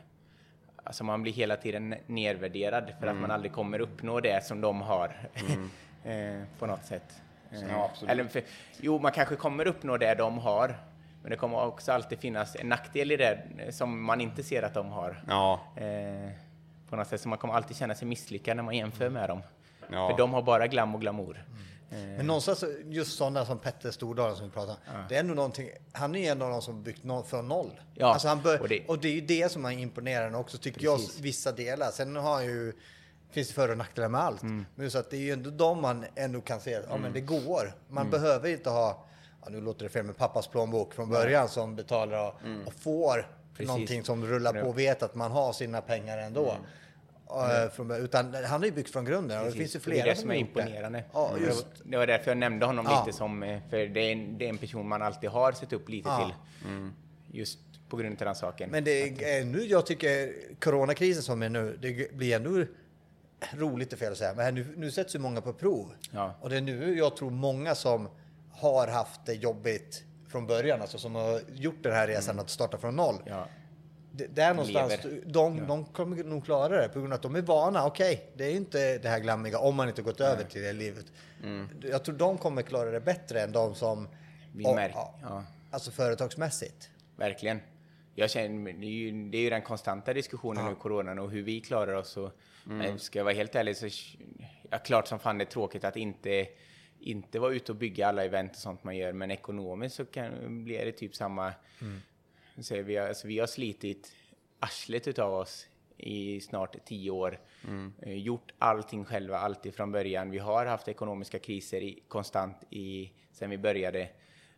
[0.83, 4.81] Alltså man blir hela tiden nedvärderad för att man aldrig kommer uppnå det som de
[4.81, 5.05] har
[6.03, 7.21] eh, på något sätt.
[7.51, 8.11] Eh, Ja, absolut.
[8.11, 8.41] Eller för,
[8.79, 10.75] jo, man kanske kommer uppnå det de har,
[11.21, 14.63] men det kommer också alltid finnas en nackdel i det eh, som man inte ser
[14.63, 15.23] att de har.
[15.27, 16.31] Ja, Eh,
[16.89, 19.41] på något sätt, så man kommer alltid känna sig misslyckad när man jämför med dem.
[19.91, 20.09] Ja.
[20.09, 21.45] För de har bara glam och glamour.
[22.17, 24.77] Men någonstans, just sådana som Petter Stordalen som vi pratar om,
[25.09, 27.79] det är ändå någonting, han är ju ändå någon som byggt no från noll.
[27.93, 30.57] Ja, alltså han bör, och och, det- det, är ju det som är imponerande också,
[30.57, 31.15] tycker Precis.
[31.17, 31.91] jag, vissa delar.
[31.91, 32.73] Sen har han ju,
[33.31, 34.41] finns det för och nackdelar med allt.
[34.41, 34.65] Mm.
[34.75, 37.21] Men så att det är ju ändå de man ändå kan se, ja men det
[37.21, 37.73] går.
[37.87, 38.11] Man Mm.
[38.21, 39.05] behöver inte ha,
[39.43, 42.33] ja, nu låter det fel med pappas plånbok från början som betalar och,
[42.65, 43.25] och får Mm.
[43.57, 43.67] Precis.
[43.67, 46.55] någonting som rullar på och vet att man har sina pengar ändå.
[47.31, 47.69] Mm.
[47.69, 50.15] Från, utan han har ju byggt från grunden och det finns ju flera det är
[50.15, 50.39] det som är det.
[50.39, 51.03] imponerande.
[51.13, 51.63] Ja, Det just.
[51.65, 53.03] var- Det var därför jag nämnde honom Ja.
[53.05, 55.73] lite som, eh, för det är, en, det är en person man alltid har sett
[55.73, 56.31] upp lite Ja.
[56.61, 56.89] till.
[57.39, 57.59] Just
[57.89, 58.69] på grund av den saken.
[58.69, 62.65] Men det är nu, jag tycker coronakrisen som är nu, det blir ändå
[63.53, 65.89] roligt är fel att säga, men nu, nu sätts ju många på prov.
[66.11, 66.33] Ja.
[66.41, 68.09] Och det är nu jag tror många som
[68.51, 72.77] har haft det jobbigt från början, alltså som har gjort den här resan att starta
[72.77, 73.15] från noll.
[73.25, 73.47] ja.
[74.15, 75.21] Det, där någonstans, Lever.
[75.25, 77.85] de, de kommer nog klara det på grund av att de är vana.
[77.85, 81.05] Okej, det är inte det här glammiga om man inte gått över till det livet.
[81.81, 84.07] Jag tror de kommer klara det bättre än de som...
[84.55, 85.43] Vi och- märker, ja, ja.
[85.71, 86.89] Alltså företagsmässigt.
[87.15, 87.59] Verkligen.
[88.15, 91.43] Jag känner, det, är ju, det är ju den konstanta diskussionen nu, coronan, och hur
[91.43, 92.17] vi klarar oss.
[92.17, 92.31] Och,
[92.63, 93.87] men Ska jag vara helt ärlig så
[94.69, 96.47] ja, klart som fan det är tråkigt att inte,
[96.99, 100.63] inte vara ute och bygga alla event och sånt man gör, men ekonomiskt så kan,
[100.63, 101.53] blir det typ samma.
[102.59, 104.11] Så vi, har, alltså, vi har slitit
[104.59, 107.39] arslet utav oss i snart tio år.
[108.01, 110.31] Eh, Gjort allting själva, alltid från början.
[110.31, 114.01] Vi har haft ekonomiska kriser i, konstant i, sen vi började.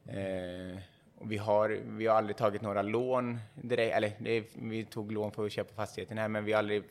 [0.06, 0.80] Eh,
[1.22, 5.46] vi, har, vi har aldrig tagit några lån direkt, eller det, vi tog lån för
[5.46, 6.84] att köpa fastigheten här, men vi har aldrig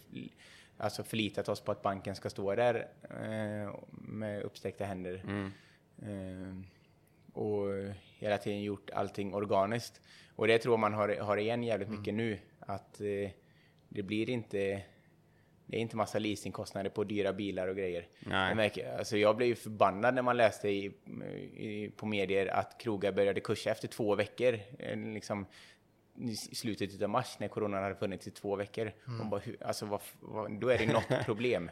[0.77, 5.23] alltså, förlitat oss på att banken ska stå där eh, med uppsträckta händer.
[6.03, 6.57] Eh,
[7.33, 7.67] och
[8.19, 10.01] hela tiden gjort allting organiskt.
[10.37, 13.31] Och det tror man har, har igen jävligt mycket nu, att eh,
[13.89, 14.83] det blir inte
[15.67, 18.07] det är inte massa leasingkostnader på dyra bilar och grejer.
[18.21, 18.49] Nej.
[18.49, 20.85] Jag, märker, alltså jag blev ju förbannad när man läste i,
[21.57, 24.59] i, på medier att krogar började kursa efter två veckor.
[24.79, 25.47] eh, Liksom,
[26.19, 28.93] i slutet av mars när coronan hade funnits i två veckor.
[29.05, 31.71] Man bara, alltså, vad, vad, då är det något problem.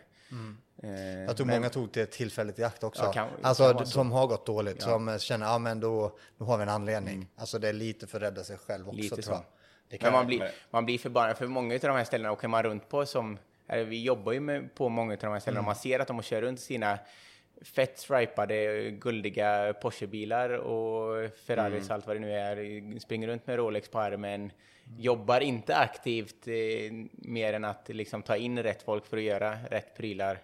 [0.83, 0.91] Eh,
[1.25, 3.03] Jag tror men- många tog till tillfället i akt också.
[3.05, 6.57] Ja, kan- alltså kan som har gått dåligt, som känner, ja men då, då har
[6.57, 7.27] vi en anledning.
[7.37, 9.03] Alltså det är lite för att rädda sig själv också Mm.
[9.03, 9.45] Lite tror jag.
[9.45, 9.47] Det
[9.91, 12.63] Men kan, man blir, man blir förbannad, för många av de här ställena åker man
[12.63, 15.67] runt på som, eller vi jobbar ju med, på många av de här ställena, och
[15.67, 16.99] man ser att de kör runt sina
[17.65, 23.89] fett stripade, guldiga Porsche-bilar och Ferraris, allt vad det nu är, springer runt med Rolex
[23.89, 24.53] på armen,
[24.99, 26.55] jobbar inte aktivt eh,
[27.13, 30.39] mer än att liksom ta in rätt folk för att göra rätt prylar.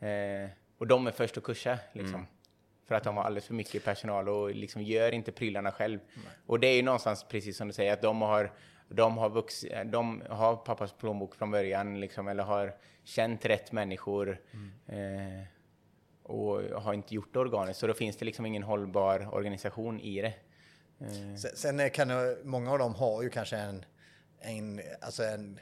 [0.00, 2.26] Eh, och de är först att kursa, liksom.
[2.88, 5.98] För att de har alldeles för mycket personal och liksom gör inte prylarna själv.
[6.46, 8.52] Och det är ju någonstans precis som du säger, att de har,
[8.88, 14.40] de har, vux, de har pappas plånbok från början, liksom, eller har känt rätt människor.
[14.86, 15.44] Eh,
[16.30, 17.80] och har inte gjort det organiskt.
[17.80, 20.34] Så då finns det liksom ingen hållbar organisation i det.
[21.00, 23.84] Eh, sen, kan det, många av dem har ju kanske en,
[24.40, 25.60] en, alltså en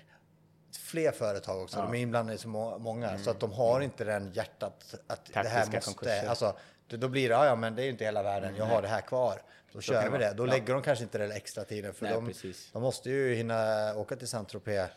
[0.79, 1.77] fler företag också.
[1.77, 5.25] De är inblandade i så må- många så att de har inte den hjärtat att
[5.27, 5.53] det här Mm.
[5.57, 6.29] Taktiska måste, konkurser.
[6.29, 6.57] alltså
[6.89, 8.89] då blir det, ja, ja men det är ju inte hela världen, jag har det
[8.89, 9.43] här kvar.
[9.73, 10.33] Då kör kan vi det.
[10.37, 10.51] Då vara.
[10.53, 14.17] lägger de kanske inte den extra tiden för Nej, de, de måste ju hinna åka
[14.17, 14.89] till Saint-Tropez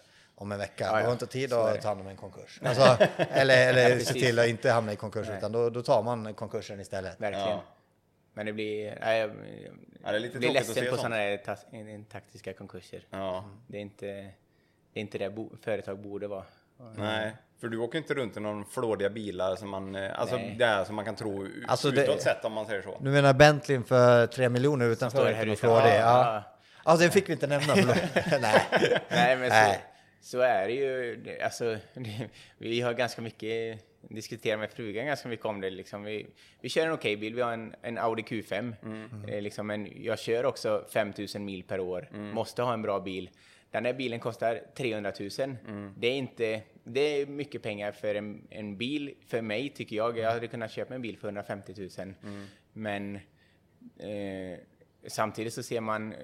[0.42, 0.84] om en vecka.
[0.86, 1.06] Ja, ja.
[1.06, 1.82] har inte tid Så att det.
[1.82, 2.60] ta hand om en konkurs.
[2.66, 4.14] Alltså, eller eller se precis.
[4.24, 7.22] till att inte hamna i konkurs utan då, då tar man konkursen istället.
[7.22, 7.50] verkligen.
[7.50, 7.64] Ja.
[8.34, 8.98] Men det blir...
[9.02, 9.32] Nej, jag,
[10.04, 11.02] Ja, det är lite blir ledsen se på sånt.
[11.02, 13.02] sådana här taktiska konkurser.
[13.10, 16.44] Ja, Det är inte det, är inte det bo, företag borde vara.
[16.96, 17.32] nej.
[17.62, 20.56] För du åker inte runt i någon flådiga bilar som man, eh, alltså Nej.
[20.60, 22.98] det är som man kan tro Alltså, det- utåt sett om man säger så.
[23.02, 25.86] Du menar Bentley för tre miljoner utanför står här flådig?
[25.90, 26.34] Ja, Ja.
[26.34, 26.44] ja.
[26.86, 27.76] ja, det fick vi inte nämna.
[27.76, 28.68] Nej.
[29.10, 29.82] Nej, men Nej.
[30.22, 31.38] Så, är det ju.
[31.44, 35.70] Alltså, det, vi har ganska mycket diskuterar med frugan ganska mycket om det.
[35.70, 36.04] Liksom.
[36.04, 36.28] Vi,
[36.62, 38.74] vi kör en okej bil, vi har en, en Audi Q5.
[39.28, 43.30] Eh, liksom, men jag kör också 5000 mil per år, måste ha en bra bil.
[43.72, 45.30] Den här bilen kostar 300 000.
[45.98, 50.18] Det, är inte, det är mycket pengar för en, en bil, för mig tycker jag.
[50.18, 52.14] Jag hade kunnat köpa en bil för 150 000.
[52.74, 53.16] Men
[54.00, 54.60] eh,
[55.08, 56.20] samtidigt så ser man eh,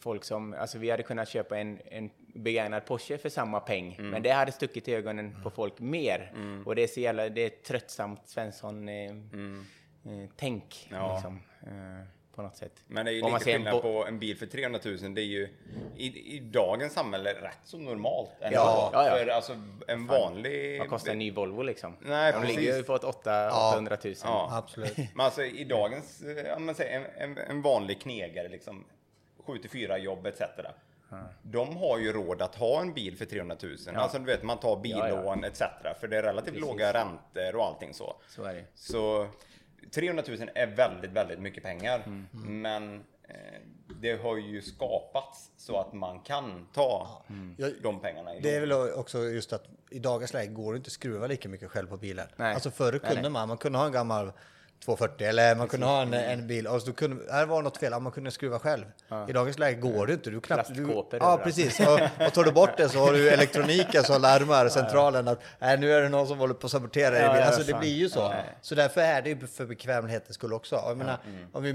[0.00, 4.10] folk som, alltså vi hade kunnat köpa en, en begagnad Porsche för samma peng, Mm.
[4.10, 6.32] men det hade stuckit i ögonen på folk mer.
[6.66, 11.14] Och det är så jävla, det är tröttsamt Svensson eh, eh, tänk Ja.
[11.14, 12.72] liksom, eh, på något sätt.
[12.86, 14.80] Men det är ju Om man lite en skillnad bo- på en bil för 300
[14.84, 15.14] 000.
[15.14, 15.48] Det är ju
[15.96, 18.30] i, i dagens samhälle rätt så normalt.
[18.40, 18.56] ändå.
[18.58, 19.16] Ja, ja, ja.
[19.16, 19.56] För alltså
[19.88, 20.78] en vanlig...
[20.78, 21.96] Vad kostar en ny Volvo liksom?
[22.00, 22.56] Nej, De precis.
[22.56, 24.14] ligger ju på ett 800 800 000.
[24.24, 24.48] Ja.
[24.52, 24.96] Absolut.
[25.14, 28.84] Men alltså i dagens, eh, ja, men säg, en, en, en vanlig knegare liksom,
[29.46, 30.40] 7-4 jobb etc.
[31.42, 33.76] De har ju råd att ha en bil för 300 000.
[33.96, 35.62] Alltså du vet, man tar billån etc.
[36.00, 36.68] För det är relativt Precis.
[36.68, 38.16] låga räntor och allting så.
[38.28, 38.64] Så är det.
[38.74, 39.26] Så
[39.94, 42.02] 300 000 är väldigt, väldigt mycket pengar.
[42.06, 42.26] Mm.
[42.62, 42.94] Men
[43.28, 43.34] eh,
[44.00, 47.22] det har ju skapats så att man kan ta
[47.58, 48.34] Jag- de pengarna.
[48.34, 51.26] i Det är väl också just att i dagens läge går det inte att skruva
[51.26, 52.26] lika mycket själv på bilen.
[52.36, 52.54] Nej.
[52.54, 53.30] Alltså förr Nej, kunde nej.
[53.30, 54.32] man, man kunde ha en gammal
[54.84, 57.92] 240 eller man kunde ha en, en bil och så kunde, här var något fel,
[57.92, 58.84] ja, man kunde skruva själv.
[59.28, 60.30] I dagens läge går det inte.
[60.30, 61.42] Du knappt, du, ja, överallt.
[61.42, 61.80] precis.
[61.80, 65.78] Och, och tar du bort det så har du elektroniken som larmar centralen att nej,
[65.78, 68.08] nu är det någon som håller på att sabotera Ja, ja, Alltså det blir ju
[68.08, 68.18] så.
[68.20, 68.34] Ja.
[68.62, 70.76] Så därför är det ju för bekvämlighetens skull också.
[70.76, 71.46] Jag menar, mm.
[71.52, 71.72] om vi,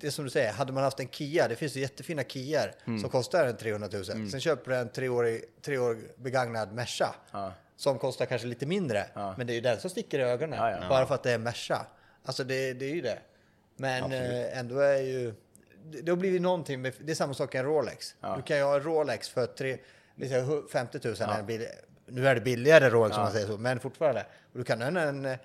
[0.00, 2.72] det är som du säger, hade man haft en Kia, det finns ju jättefina Kiar
[2.86, 3.00] Mm.
[3.00, 4.04] som kostar en 300 000.
[4.30, 7.52] Sen köper du en treårig, treårig begagnad Merca Ja.
[7.76, 9.06] som kostar kanske lite mindre.
[9.36, 10.58] Men det är ju den som sticker i ögonen.
[10.58, 10.88] Ja, ja.
[10.88, 11.86] Bara för att det är Merca.
[12.24, 13.18] Alltså det, det är ju det.
[13.76, 15.34] Men eh, ändå är ju...
[15.84, 16.92] Det, det har blivit någonting med...
[17.00, 18.14] Det är samma sak en Rolex.
[18.36, 19.78] Du kan ju ha en Rolex för tre,
[20.14, 21.16] vi säger hu- 50 000.
[21.20, 21.66] är en bil,
[22.06, 24.26] nu är det billigare Rolex om man säger så, men fortfarande.
[24.52, 25.36] Och du kan ha en, en eh,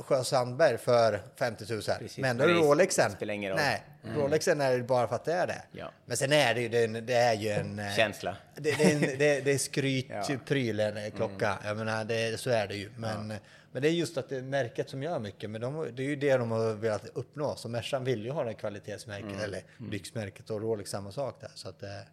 [0.00, 1.82] Sjö Sandberg för 50 000.
[1.82, 3.10] Precis, men då är det Rolexen.
[3.10, 3.60] spelar ingen roll.
[3.60, 3.82] Nej,
[4.16, 5.62] Rolexen är det bara för att det är det.
[5.72, 5.90] Ja.
[6.06, 7.78] Men sen är det ju, det, är en- det är ju en...
[7.78, 8.36] eh, Känsla.
[8.54, 10.36] det, det, är en, det, det är skryt, Ja.
[10.46, 11.58] prylen, eh, klocka.
[11.64, 12.90] Jag menar, det, så är det ju.
[12.96, 13.32] Men,
[13.72, 15.50] men det är just att det är märket som gör mycket.
[15.50, 17.56] Men de, det är ju det de har velat uppnå.
[17.56, 21.50] Så Mercan vill ju ha det kvalitetsmärket, eller lyxmärket och Rolex samma sak där.
[21.54, 22.06] Så att det...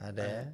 [0.00, 0.52] Ja, det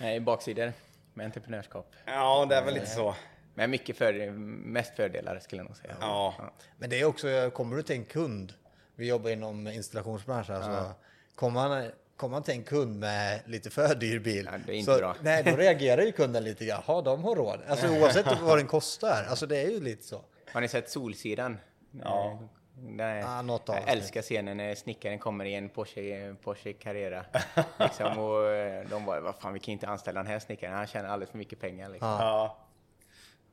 [0.00, 0.72] Nej, baksidor
[1.14, 1.92] med entreprenörskap.
[2.04, 3.14] Ja, det är väl lite så.
[3.54, 5.96] Men mycket för, mest fördelar skulle jag nog säga.
[6.00, 6.34] Ja.
[6.78, 8.52] Men det är också, kommer du till en kund,
[8.96, 10.92] vi jobbar inom installationsbranschen, alltså,
[11.34, 14.76] kommer, man, kommer man till en kund med lite för dyr bil, Ja, det är
[14.76, 15.16] inte så, bra.
[15.22, 17.60] nej, då reagerar ju kunden lite grann, jaha, de har råd.
[17.68, 20.20] Alltså oavsett vad den kostar, alltså det är ju lite så.
[20.52, 21.58] Har ni sett Solsidan?
[22.04, 22.38] Ja.
[22.76, 23.80] Den Ja, något jag det.
[23.80, 27.24] älskar scenen när snickaren kommer i en Porsche, Porsche Carrera.
[27.78, 30.86] liksom, och eh, de var vad fan vi kan inte anställa den här snickaren, han
[30.86, 31.88] tjänar alldeles för mycket pengar.
[31.88, 32.08] Liksom.
[32.08, 32.56] Ja.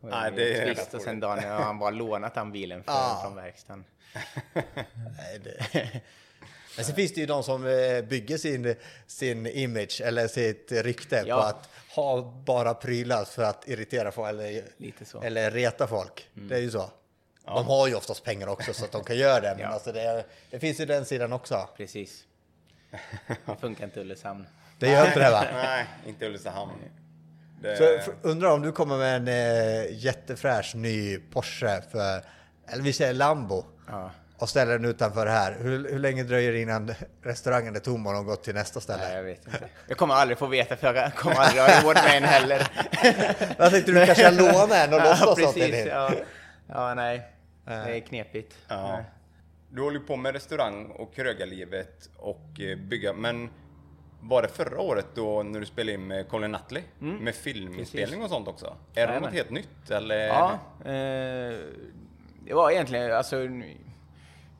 [0.02, 3.20] Nej, det är trist och sen dagen har han bara lånat den bilen för, Ja.
[3.24, 3.86] från verkstaden.
[5.18, 5.66] Nej, det...
[6.76, 8.76] Men sen finns det ju de som eh, bygger sin,
[9.08, 11.36] sin image eller sitt rykte Ja.
[11.36, 14.64] på att ha bara prylar för att irritera folk eller,
[15.24, 16.30] eller reta folk.
[16.34, 16.89] Det är ju så.
[17.45, 19.52] De har ju oftast pengar också så att de kan göra det.
[19.52, 19.68] Men Ja.
[19.68, 21.70] alltså det, det finns ju den sidan också.
[21.78, 22.24] Precis.
[23.45, 24.47] Det funkar inte Ulricehamn.
[24.80, 25.45] Det gör inte det va?
[25.54, 26.72] Nej, inte Ulricehamn.
[27.62, 28.03] Det...
[28.05, 32.24] Så undrar om du kommer med en eh, jättefräsch ny Porsche för,
[32.68, 33.66] eller vi säger Lambo.
[33.88, 34.12] Ja.
[34.38, 35.57] Och ställer den utanför här.
[35.59, 36.93] Hur, hur länge dröjer det innan
[37.24, 39.03] restaurangen är tom och de gått till nästa ställe?
[39.03, 39.70] Nej, jag vet inte.
[39.88, 42.68] Jag kommer aldrig få veta för jag kommer aldrig ha råd med en heller.
[43.57, 45.86] Jag tänkte du kanske låna en och ja, låtsas att det är precis.
[45.86, 46.12] Ja.
[46.68, 47.22] ja, nej.
[47.66, 48.55] Det är knepigt.
[48.68, 49.03] Ja.
[49.70, 53.49] Du håller på med restaurang och krögarlivet och eh, bygga, men
[54.22, 56.84] var det förra året då när du spelade in med Colin Nutley?
[56.99, 58.76] Med filminspelning och sånt också?
[58.95, 60.28] Är det något helt nytt eller?
[60.28, 60.51] Ja,
[60.86, 61.59] eh,
[62.45, 63.36] det var egentligen, alltså,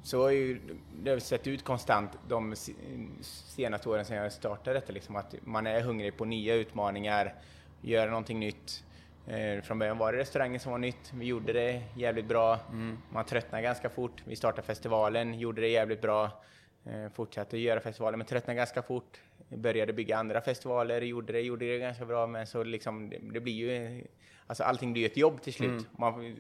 [0.04, 0.62] så har ju
[1.04, 2.74] det har sett ut konstant de se-
[3.22, 7.36] senaste åren sedan jag startade detta, liksom, att man är hungrig på nya utmaningar,
[7.82, 8.84] göra någonting nytt.
[9.28, 12.60] Eh, från början var det restaurangen som var nytt, vi gjorde det jävligt bra.
[13.12, 14.24] Man tröttnade ganska fort.
[14.26, 16.44] Vi startade festivalen, gjorde det jävligt bra.
[16.86, 19.18] Eh, fortsatte göra festivalen, men tröttnade ganska fort.
[19.58, 23.40] Började bygga andra festivaler, gjorde det, gjorde det ganska bra, men så liksom, det, det
[23.40, 24.04] blir ju,
[24.48, 25.88] alltså allting blir ju ett jobb till slut.
[25.92, 26.36] Man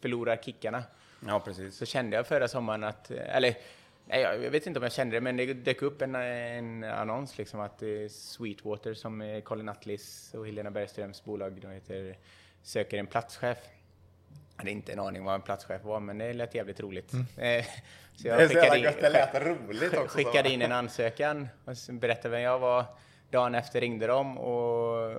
[0.00, 0.82] förlorar kickarna.
[1.26, 1.76] Ja, precis.
[1.76, 3.54] Så kände jag förra sommaren att, eller
[4.04, 7.38] nej, jag vet inte om jag kände det, men det dök upp en, en annons
[7.38, 12.16] liksom att eh, Sweetwater som är Colin Atlis och Helena Bergströms bolag då heter,
[12.62, 13.58] söker en platschef.
[14.60, 17.12] Jag hade inte en aning vad en platschef var, men det lät jävligt roligt.
[17.12, 17.64] Eh,
[18.16, 18.40] Så Mm.
[18.40, 18.84] Jag så jävla skickade in,
[20.04, 20.16] också.
[20.18, 22.84] skickade in en ansökan och berättade vem jag var.
[23.30, 25.16] Dagen efter ringde de och,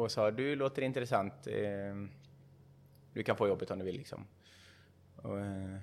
[0.00, 1.46] och sa du låter intressant.
[1.46, 1.94] Eh,
[3.12, 4.26] du kan få jobbet om du vill liksom.
[5.16, 5.76] Och, eh,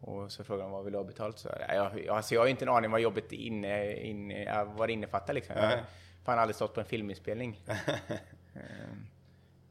[0.00, 1.38] och så frågade de vad vill du ha betalt?
[1.38, 4.88] Så, jag, jag, alltså jag har ju inte en aning vad jobbet inne, inne, vad
[4.88, 5.56] det innefattar liksom.
[5.56, 5.78] Jag har
[6.24, 7.60] fan aldrig stått på en filminspelning.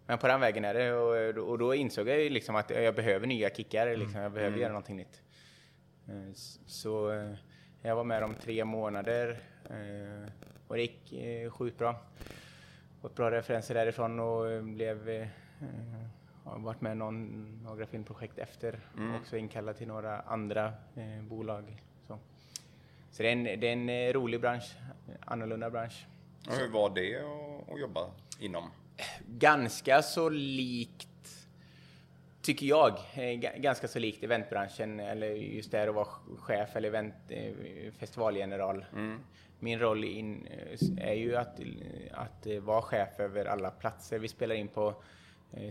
[0.09, 2.95] Men på den vägen är det och, och då insåg jag ju liksom att jag
[2.95, 4.21] behöver nya kickar, liksom.
[4.21, 5.21] jag behöver göra någonting nytt.
[6.07, 6.33] Eh,
[6.65, 7.33] Så eh,
[7.81, 9.39] jag var med om tre månader
[9.69, 10.31] eh,
[10.67, 11.13] och det gick
[11.53, 11.95] sjukt bra.
[13.01, 15.29] Fått bra referenser därifrån och blev
[16.43, 18.79] har varit med i någon, några filmprojekt efter.
[19.21, 21.83] Också inkallad till några andra eh, bolag.
[22.07, 22.19] Så,
[23.11, 24.75] så det, är en, det är en rolig bransch,
[25.25, 26.05] annorlunda bransch.
[26.47, 27.19] Och hur var det
[27.73, 28.71] att jobba inom?
[29.27, 31.07] Ganska så likt,
[32.41, 36.87] tycker jag, eh, ga- ganska så likt eventbranschen eller just där att vara chef eller
[36.87, 37.53] event, eh,
[37.99, 38.85] festivalgeneral.
[39.59, 41.59] Min roll in, eh, är ju att,
[42.11, 44.93] att vara chef över alla platser vi spelar in på.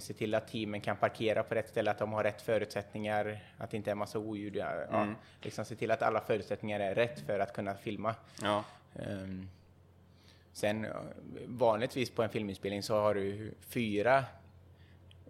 [0.01, 3.71] Se till att teamen kan parkera på rätt ställe, att de har rätt förutsättningar, att
[3.71, 4.57] det inte är massa oljud.
[4.57, 5.07] Ja, ja,
[5.43, 8.15] liksom se till att alla förutsättningar är rätt för att kunna filma.
[8.43, 8.65] Ja.
[9.03, 9.49] Ehm,
[10.59, 10.91] sen eh,
[11.47, 14.25] vanligtvis på en filminspelning så har du fyra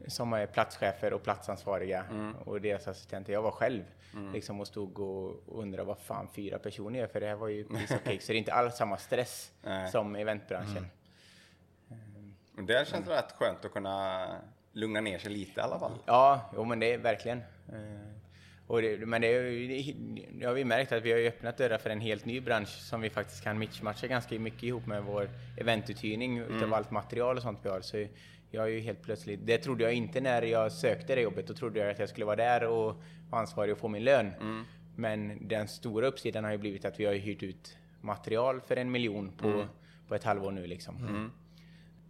[0.07, 2.05] som är platschefer och platsansvariga
[2.45, 3.33] och deras assistenter.
[3.33, 3.83] Jag var själv
[4.33, 7.65] liksom och stod och undrade vad fan fyra personer gör för det här var ju
[7.65, 8.21] piece of cake.
[8.21, 9.91] Så det är inte alls samma stress Nej.
[9.91, 10.87] som eventbranschen.
[12.57, 14.27] Och där känns det rätt skönt att kunna
[14.73, 15.99] lugna ner sig lite i alla fall.
[16.07, 17.43] Ja, jo men det är verkligen.
[18.69, 19.29] Och det, men det,
[20.31, 23.01] det, har vi märkt att vi har öppnat dörrar för en helt ny bransch som
[23.01, 27.59] vi faktiskt kan matcha ganska mycket ihop med vår eventuthyrning utav allt material och sånt
[27.63, 27.81] vi har.
[27.81, 28.07] Så
[28.51, 31.47] jag är ju helt plötsligt, det trodde jag inte när jag sökte det jobbet.
[31.47, 32.97] Då trodde jag att jag skulle vara där och
[33.31, 34.33] vara ansvarig och få min lön.
[34.97, 38.91] Men den stora uppsidan har ju blivit att vi har hyrt ut material för en
[38.91, 39.65] miljon på,
[40.09, 41.31] på ett halvår nu liksom.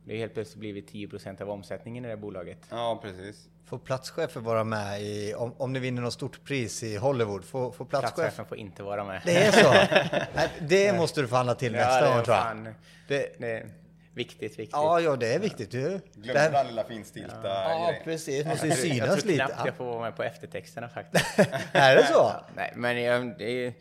[0.05, 2.67] Det har helt plötsligt blivit 10% av omsättningen i det här bolaget.
[2.71, 3.49] Ja, precis.
[3.69, 7.73] Får platschefer vara med i, om, om ni vinner något stort pris i Hollywood, får,
[7.73, 8.15] får platschef...
[8.15, 9.21] Platschefen får inte vara med.
[9.25, 9.71] Det är så?
[10.35, 12.45] Nej, det måste du förhandla till nästa det är gång tror jag.
[12.45, 12.75] fan-
[13.09, 13.67] Det, Det är
[14.15, 14.69] viktigt, viktigt.
[14.73, 15.71] ja, ja, det är viktigt.
[15.71, 15.81] Du.
[15.89, 18.05] Glöm Det inte här- den lilla finstilta Ja, grejen.
[18.05, 18.47] precis.
[18.47, 19.45] Måste ju synas jag tror lite.
[19.47, 21.39] knappt jag får vara med på eftertexterna faktiskt.
[21.73, 22.33] Är det så?
[22.57, 23.73] Nej, men jag, det är,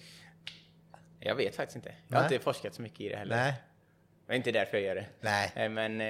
[1.20, 1.92] jag vet faktiskt inte.
[2.08, 2.34] Jag har Nej.
[2.34, 3.36] inte forskat så mycket i det heller.
[3.36, 3.54] Nej.
[4.28, 5.06] Det är inte därför jag gör det.
[5.22, 5.52] Nej.
[5.56, 6.08] Eh, Men eh,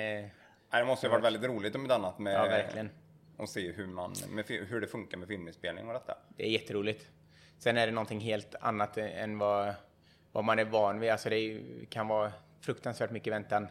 [0.71, 2.89] Nej, det måste ju varit väldigt roligt om inte annat med Ja, verkligen.
[3.37, 4.13] Att se hur, man,
[4.47, 6.17] hur det funkar med filminspelning och detta.
[6.37, 7.11] det är jätteroligt.
[7.57, 9.73] Sen är det någonting helt annat än vad,
[10.31, 11.09] vad man är van vid.
[11.11, 12.31] Alltså det är, kan vara
[12.61, 13.67] fruktansvärt mycket väntan.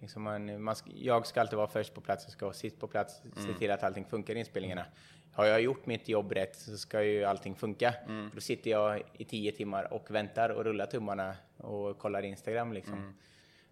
[0.00, 2.88] Liksom man, man, jag ska alltid vara först på plats, jag ska vara sist på
[2.88, 4.84] plats, se till att allting funkar i inspelningarna.
[5.32, 7.94] Har jag gjort mitt jobb rätt så ska ju allting funka.
[8.34, 13.14] Då sitter jag i tio timmar och väntar och rullar tummarna och kollar Instagram liksom.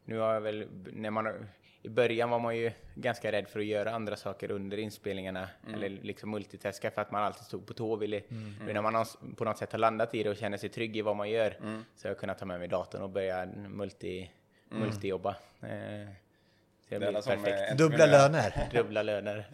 [0.05, 1.49] Nu har jag väl, när man,
[1.83, 5.89] i början var man ju ganska rädd för att göra andra saker under inspelningarna eller
[5.89, 8.23] liksom multitaska för att man alltid stod på tå och ville,
[8.65, 9.05] men när man
[9.37, 11.57] på något sätt har landat i det och känner sig trygg i vad man gör
[11.97, 14.31] så har jag kunnat ta med mig datorn och börja multi,
[14.69, 15.31] multijobba.
[15.63, 16.09] Eh,
[16.89, 17.79] så det Det perfekt.
[17.79, 18.69] Dubbla löner.
[18.73, 19.47] Dubbla löner.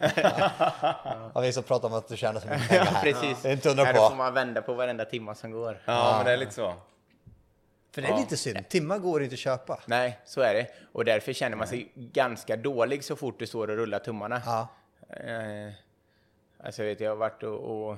[1.33, 3.03] Ja, vi som pratar om att du tjänar så mycket pengar ja, här.
[3.03, 3.41] precis.
[3.41, 4.15] Det är inte undra Här får på.
[4.15, 5.81] man vända på varenda timma som går.
[5.85, 6.73] Ja, men det är lite så.
[7.95, 8.69] För det är lite synd.
[8.69, 9.79] Timmar går inte att köpa.
[9.85, 10.67] Nej, så är det.
[10.91, 14.41] Och därför känner man sig ganska dålig så fort du står och rullar tummarna.
[14.45, 14.67] Ja.
[15.09, 15.73] Eh,
[16.57, 17.97] alltså jag vet, jag har varit och, och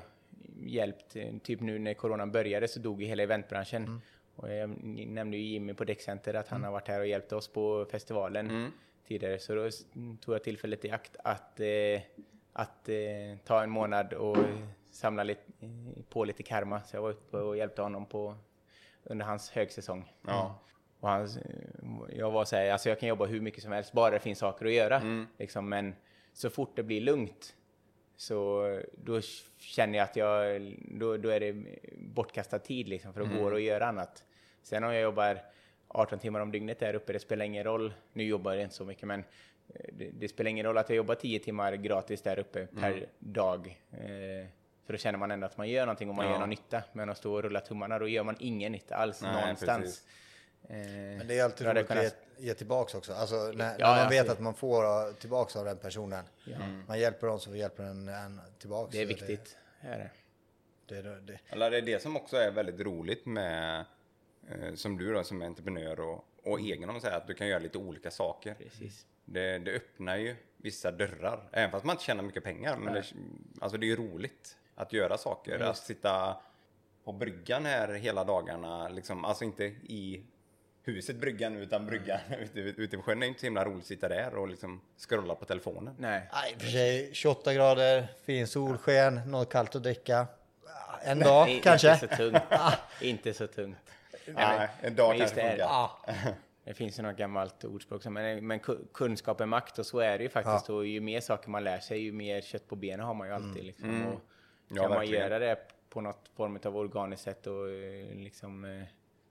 [0.65, 3.83] hjälpt, eh, typ nu när coronan började så dog ju hela eventbranschen.
[3.83, 4.01] Mm.
[4.35, 4.69] Och jag
[5.07, 8.49] nämnde ju Jimmy på Däckcenter att han har varit här och hjälpt oss på festivalen
[8.49, 8.71] Mm.
[9.07, 9.39] tidigare.
[9.39, 9.69] Så då
[10.21, 12.01] tog jag tillfället i akt att, eh,
[12.53, 14.37] att eh, ta en månad och
[14.91, 16.81] samla lite, eh, på lite karma.
[16.83, 18.35] Så jag var uppe och hjälpte honom på,
[19.09, 20.13] under hans högsäsong.
[20.27, 20.59] Ja.
[20.99, 21.27] Och han,
[22.15, 24.39] jag var så här, alltså jag kan jobba hur mycket som helst, bara det finns
[24.39, 24.95] saker att göra.
[24.95, 25.27] Mm.
[25.37, 25.95] Liksom, men
[26.33, 27.55] så fort det blir lugnt
[28.15, 28.63] så
[29.03, 29.21] då
[29.57, 31.55] känner jag att jag, då, då är det
[31.97, 33.37] bortkastad tid liksom, för då Mm.
[33.39, 34.23] går det att göra annat.
[34.61, 35.39] Sen om jag jobbar
[35.87, 37.93] 18 timmar om dygnet där uppe, det spelar ingen roll.
[38.13, 39.19] Nu jobbar jag inte så mycket, men
[39.73, 42.81] eh, det, det spelar ingen roll att jag jobbar 10 timmar gratis där uppe Mm.
[42.81, 43.81] per dag.
[43.91, 44.47] Eh,
[44.87, 46.31] för då känner man ändå att man gör någonting och man Ja.
[46.31, 46.83] gör någon nytta.
[46.93, 49.83] Men att stå och rulla tummarna, då gör man ingen nytta alls Nej, någonstans.
[49.83, 50.03] precis.
[50.69, 50.77] Eh,
[51.17, 53.13] Men det är alltid roligt jag att ge, kunnat- ge tillbaks också.
[53.13, 56.25] Alltså när, när Ja, man ja, vet det- att man får tillbaks av den personen.
[56.87, 58.91] Man hjälper dem så vi hjälper en, en tillbaks.
[58.91, 59.57] Det är Så viktigt.
[59.81, 60.09] är det.
[60.85, 61.39] Det, det, det.
[61.49, 63.85] Eller det är det som också är väldigt roligt med,
[64.49, 67.33] eh, som du då som är entreprenör och, och egen om man säger, att du
[67.33, 68.53] kan göra lite olika saker.
[68.53, 69.05] Precis.
[69.25, 72.77] Det, det öppnar ju vissa dörrar, även fast man inte tjänar mycket pengar.
[72.77, 73.03] Men det,
[73.61, 75.59] alltså det är ju roligt att göra saker.
[75.59, 76.37] Att sitta
[77.03, 80.23] på bryggan här hela dagarna, liksom, alltså inte i
[80.83, 83.19] huset bryggan utan bryggan ute, ute på sjön.
[83.19, 85.95] Det är inte så himla roligt att sitta där och liksom scrolla på telefonen.
[85.99, 86.29] Nej.
[86.33, 90.27] Nej, för sig 28 grader, fin solsken, något kallt att dricka.
[91.03, 91.93] En dag I- kanske.
[91.93, 92.43] Inte så tungt.
[93.01, 93.77] inte så tungt.
[94.27, 95.89] Nej, en dag kanske funkar.
[96.63, 99.99] Det finns ju något gammalt ordspråk som, men, men ku- kunskap är makt och så
[99.99, 100.69] är det ju faktiskt.
[100.69, 103.33] Och ju mer saker man lär sig, ju mer kött på benen har man ju
[103.33, 103.63] alltid.
[103.65, 104.05] Liksom.
[104.05, 104.21] Och
[104.77, 105.23] Ja, kan man verkligen.
[105.23, 105.57] göra det
[105.89, 108.83] på något form av organiskt sätt och eh, liksom eh,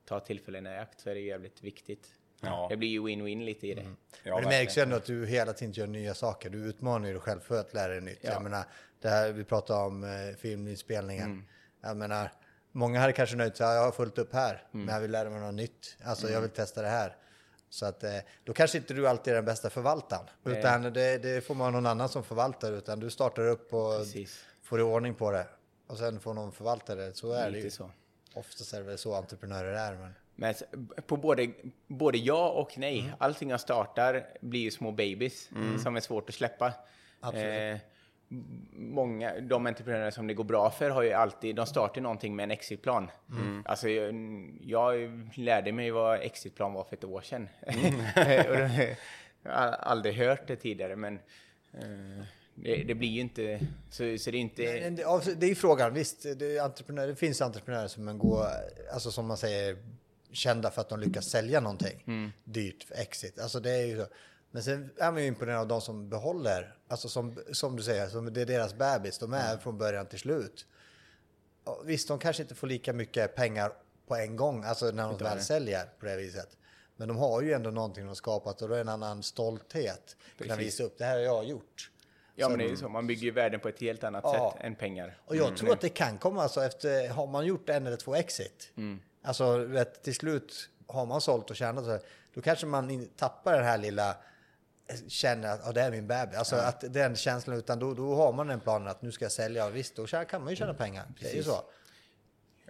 [0.04, 2.08] ta tillfällen i akt så är det jävligt viktigt.
[2.40, 2.66] Ja.
[2.70, 3.86] Det blir ju win-win lite i det.
[4.22, 6.50] Ja, Men det märks ju ändå att du hela tiden gör nya saker.
[6.50, 8.18] Du utmanar ju dig själv för att lära dig nytt.
[8.22, 8.32] Ja.
[8.32, 8.64] Jag menar,
[9.00, 11.24] det här vi pratar om eh, filminspelningen.
[11.30, 11.44] Mm.
[11.80, 12.32] Jag menar,
[12.72, 14.86] många hade kanske nöjt sig, "Ja, jag har fullt upp här, Mm.
[14.86, 15.96] men jag vill lära mig något nytt.
[16.04, 17.16] Alltså jag vill testa det här.
[17.68, 18.10] Så att eh,
[18.44, 20.26] då kanske inte du alltid är den bästa förvaltaren.
[20.44, 22.72] Utan det, det får man någon annan som förvaltar.
[22.72, 24.44] Utan du startar upp och Precis.
[24.66, 25.46] Får i ordning på det.
[25.86, 27.14] Och sen får någon förvalta det.
[27.14, 27.70] Så är det Lite ju.
[27.70, 27.90] så.
[28.34, 29.94] Oftast är det väl så entreprenörer är.
[29.94, 30.12] Men...
[30.38, 30.54] Men
[31.06, 31.50] på både,
[31.86, 33.12] både ja och nej.
[33.18, 35.50] Allting jag startar blir ju små babies
[35.82, 36.72] som är svårt att släppa.
[37.20, 37.72] Absolut.
[37.72, 37.78] Eh,
[38.72, 42.44] många, de entreprenörer som det går bra för har ju alltid, de startar någonting med
[42.44, 43.10] en exitplan.
[43.64, 44.14] Alltså jag,
[44.64, 47.48] jag lärde mig vad exitplan var för ett år sedan.
[48.14, 48.96] Det-
[49.42, 51.14] jag har aldrig hört det tidigare men
[51.72, 52.24] eh,
[52.56, 54.62] det, det blir ju inte, så, så det är inte...
[54.62, 58.46] Det, är ju frågan, visst, det, entreprenörer, det finns entreprenörer som går,
[58.92, 59.76] alltså som man säger,
[60.32, 63.38] kända för att de lyckas sälja någonting dyrt för exit.
[63.38, 64.06] Alltså det är ju så.
[64.50, 68.08] Men sen är man ju imponerad av de som behåller, alltså som, som du säger,
[68.08, 70.66] som det är deras bebis, de är från början till slut.
[71.64, 73.72] Och visst, de kanske inte får lika mycket pengar
[74.06, 76.56] på en gång, alltså när de väl säljer på det viset.
[76.96, 79.22] Men de har ju ändå någonting de har skapat och då är det en annan
[79.22, 80.16] stolthet.
[80.38, 80.72] Kunna Precis.
[80.72, 81.90] visa upp, det här har jag gjort.
[82.38, 84.52] Ja men det är ju så, man bygger ju värden på ett helt annat Ja.
[84.56, 85.18] sätt än pengar.
[85.26, 88.14] Och jag tror att det kan komma alltså efter, har man gjort en eller två
[88.14, 88.72] exit,
[89.22, 91.98] alltså vet, till slut har man sålt och tjänat, så-
[92.34, 96.38] då kanske man tappar den här lilla, eh, känner att "Ja, det är min bebis,
[96.38, 99.32] alltså att den känslan, utan då, då har man den planen att nu ska jag
[99.32, 101.56] sälja, och visst då kan man ju tjäna pengar, det är ju så.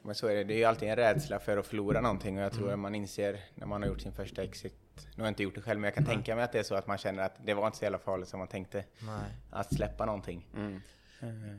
[0.02, 0.44] Men så är det.
[0.44, 2.94] Det är ju alltid en rädsla för att förlora någonting och jag tror att man
[2.94, 4.74] inser när man har gjort sin första exit.
[5.04, 6.62] Nu har jag inte gjort det själv, men jag kan tänka mig att det är
[6.62, 8.84] så att man känner att det var inte så jävla farligt som man tänkte.
[9.00, 9.30] Nej.
[9.50, 10.48] Att släppa någonting.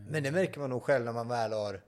[0.10, 1.82] Men det märker man nog själv när man väl har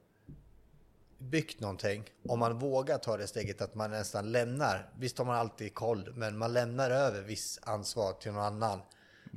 [1.18, 2.04] byggt någonting.
[2.28, 4.89] Om man vågar ta det steget att man nästan lämnar.
[4.97, 8.80] Visst har man alltid koll, men man lämnar över viss ansvar till någon annan.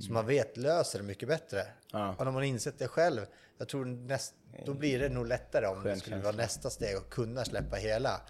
[0.01, 1.67] Så man vet löser det mycket bättre.
[1.93, 2.15] Ja.
[2.19, 3.21] Och när man insett det själv,
[3.59, 4.35] jag tror näst,
[4.67, 6.33] då blir det nog lättare om det Skön skulle känsla.
[6.33, 8.21] vara nästa steg och kunna släppa hela.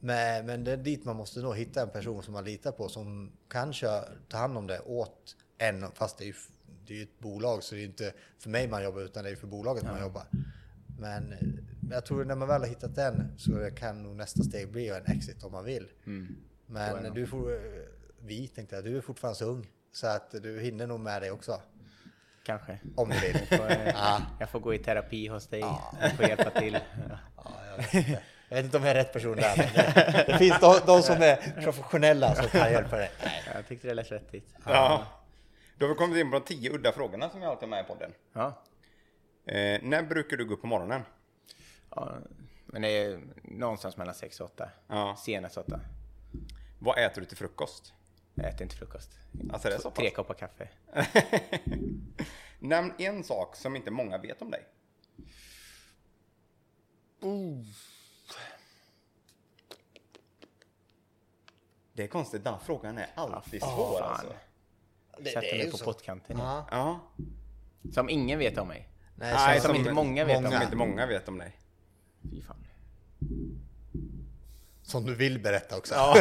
[0.00, 2.88] Men, men det är dit man måste nog hitta en person som man litar på
[2.88, 6.34] som kan köra, ta hand om det åt en, fast det är ju
[6.86, 9.36] det är ett bolag så det är inte för mig man jobbar utan det är
[9.36, 10.24] för bolaget man jobbar.
[10.98, 11.34] Men
[11.90, 15.06] jag tror när man väl har hittat den så kan nog nästa steg bli en
[15.06, 15.88] exit om man vill.
[16.66, 17.58] Men du får, eh,
[18.20, 21.30] vi tänkte jag, du är fortfarande så ung så att du hinner nog med det
[21.30, 21.60] också.
[22.42, 22.78] Kanske.
[22.94, 23.38] Om du vill.
[23.58, 26.78] Får, eh, Jag får gå i terapi hos dig och få hjälpa till.
[27.08, 28.18] Ja.
[28.48, 28.76] Ja, jag, vet inte.
[28.76, 29.56] om jag är rätt person där.
[29.56, 33.10] Men det, det finns de, de som är professionella som kan hjälpa dig.
[33.54, 34.54] Jag tyckte det lät vettigt.
[34.64, 35.06] Ja.
[35.78, 37.84] Då har vi kommit in på de tio udda frågorna som jag alltid har med
[37.84, 38.12] i podden.
[38.32, 38.62] Ja.
[39.46, 41.02] Eh, när brukar du gå upp på morgonen?
[41.90, 42.18] ja.
[42.66, 44.70] Men det är någonstans mellan 6 och 8.
[44.88, 45.16] Ja.
[45.18, 45.80] Senast 8.
[46.78, 47.92] Vad äter du till frukost?
[48.34, 49.10] Jag äter inte frukost.
[49.52, 49.90] Alltså, det är så?
[49.90, 50.68] Tre koppar kaffe.
[52.58, 54.64] Nämn en sak som inte många vet om dig.
[61.96, 64.10] Det är konstigt, den frågan är alltid svår fan.
[64.12, 64.26] alltså.
[65.18, 65.84] Det, Sätter det mig på så.
[65.84, 66.38] pottkanten.
[66.38, 66.66] Ja.
[66.70, 67.00] Ja.
[67.94, 68.88] Som ingen vet om mig.
[69.14, 71.56] Nej, Nej, så- som inte många vet om Som inte många vet om dig.
[72.30, 72.66] Fy fan.
[74.82, 75.94] Som du vill berätta också.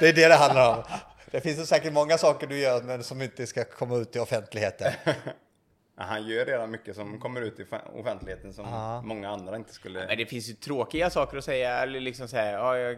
[0.00, 0.84] det är det det handlar om.
[1.30, 4.92] Det finns säkert många saker du gör men som inte ska komma ut i offentligheten.
[5.96, 9.02] Ja, han gör redan mycket som kommer ut i offentligheten som Ja.
[9.02, 10.06] många andra inte skulle...
[10.06, 12.96] Men det finns ju tråkiga saker att säga, eller liksom säga, ja, jag är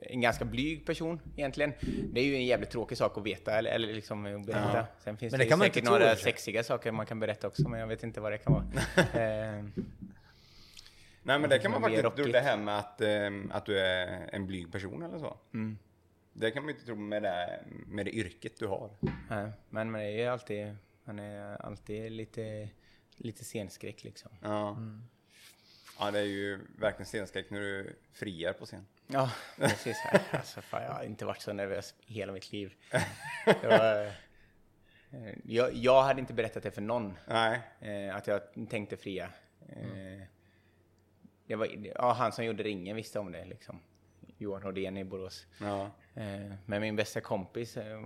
[0.00, 1.72] en ganska blyg person egentligen.
[2.12, 4.86] Det är ju en jävligt tråkig sak att veta, eller, eller liksom att berätta.
[5.04, 6.24] Sen finns Men det, det man säkert några sig.
[6.24, 8.64] sexiga saker man kan berätta också, men jag vet inte vad det kan vara.
[9.24, 9.64] eh,
[11.22, 12.32] Nej men det kan man faktiskt tro rockigt.
[12.32, 15.36] det här med att, ehm, att du är en blyg person eller så.
[15.54, 15.78] Mm.
[16.32, 18.90] Det kan man inte tro med det, med det yrket du har.
[19.30, 20.76] nej, men man är ju alltid,
[21.10, 22.68] man är alltid lite,
[23.16, 24.30] lite scenskräck liksom.
[24.42, 24.78] Ja.
[25.98, 28.86] Ja det är ju verkligen scenskräck när du friar på scen.
[29.06, 29.96] Ja, precis.
[30.30, 32.74] Alltså, fan, jag har inte varit så nervös i hela mitt liv.
[33.62, 34.06] Var,
[35.10, 37.18] eh, jag, jag hade inte berättat det för någon.
[37.26, 37.60] Nej.
[37.80, 38.40] Eh, att jag
[38.70, 39.30] tänkte fria.
[39.68, 40.22] Eh,
[41.46, 43.80] det var, ja, han som gjorde ringen visste om det liksom.
[44.38, 45.46] Johan Hårdén i Borås.
[45.60, 45.90] Ja.
[46.14, 48.00] Eh, men min bästa kompis, eh,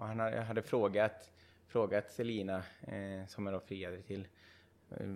[0.00, 1.30] han hade, hade frågat,
[1.68, 4.26] frågat Selina, eh, som jag då friade till,
[4.90, 5.06] eh,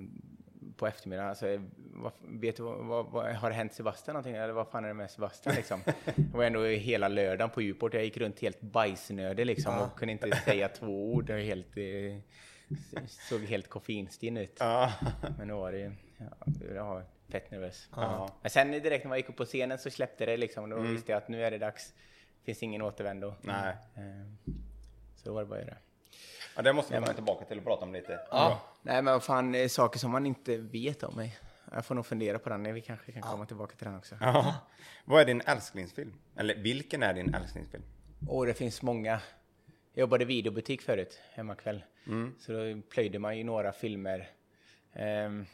[0.76, 1.46] på eftermiddagen, alltså,
[1.76, 4.34] vad, vet du vad, vad, har det hänt Sebastian någonting?
[4.34, 5.80] Eller vad fan är det med Sebastian liksom?
[6.16, 10.12] Det var ändå hela lördagen på Djurport, jag gick runt helt bajsnödig liksom och kunde
[10.12, 11.26] inte säga två ord.
[11.26, 14.56] Det var helt, eh, såg helt koffeinstinn ut.
[14.58, 14.92] Ja.
[15.38, 16.36] Men nu var det ju, ja,
[16.74, 17.88] jag fett nervös.
[17.96, 18.30] Ja.
[18.42, 20.70] Men sen direkt när man gick upp på scenen så släppte det liksom.
[20.70, 20.92] Då Mm.
[20.92, 21.94] visste jag att nu är det dags.
[22.44, 23.34] finns ingen återvändo.
[23.42, 23.76] Nej.
[23.96, 24.52] Eh,
[25.16, 25.76] Så då var det bara att göra.
[26.60, 28.20] Ja, det måste vi komma tillbaka till och prata om lite.
[28.30, 28.60] Ja.
[28.82, 31.38] Nej men vad fan, saker som man inte vet om mig.
[31.72, 32.74] Jag får nog fundera på den.
[32.74, 34.16] Vi kanske kan komma tillbaka till den också.
[34.20, 34.54] Ja.
[35.04, 36.14] Vad är din älsklingsfilm?
[36.36, 37.84] Eller vilken är din älsklingsfilm?
[38.28, 39.20] Och det finns många.
[39.92, 41.84] Jag jobbade i videobutik förut, hemmakväll.
[42.38, 44.28] Så då plöjde man ju några filmer.
[44.92, 45.46] Ehm,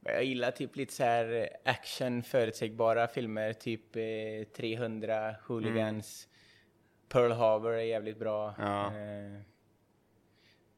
[0.00, 3.52] jag gillar typ lite så här action, förutsägbara filmer.
[3.52, 6.28] Typ eh, 300, Hooligans,
[7.08, 8.54] Pearl Harbor är jävligt bra.
[8.58, 8.92] Ja.
[8.92, 9.44] Är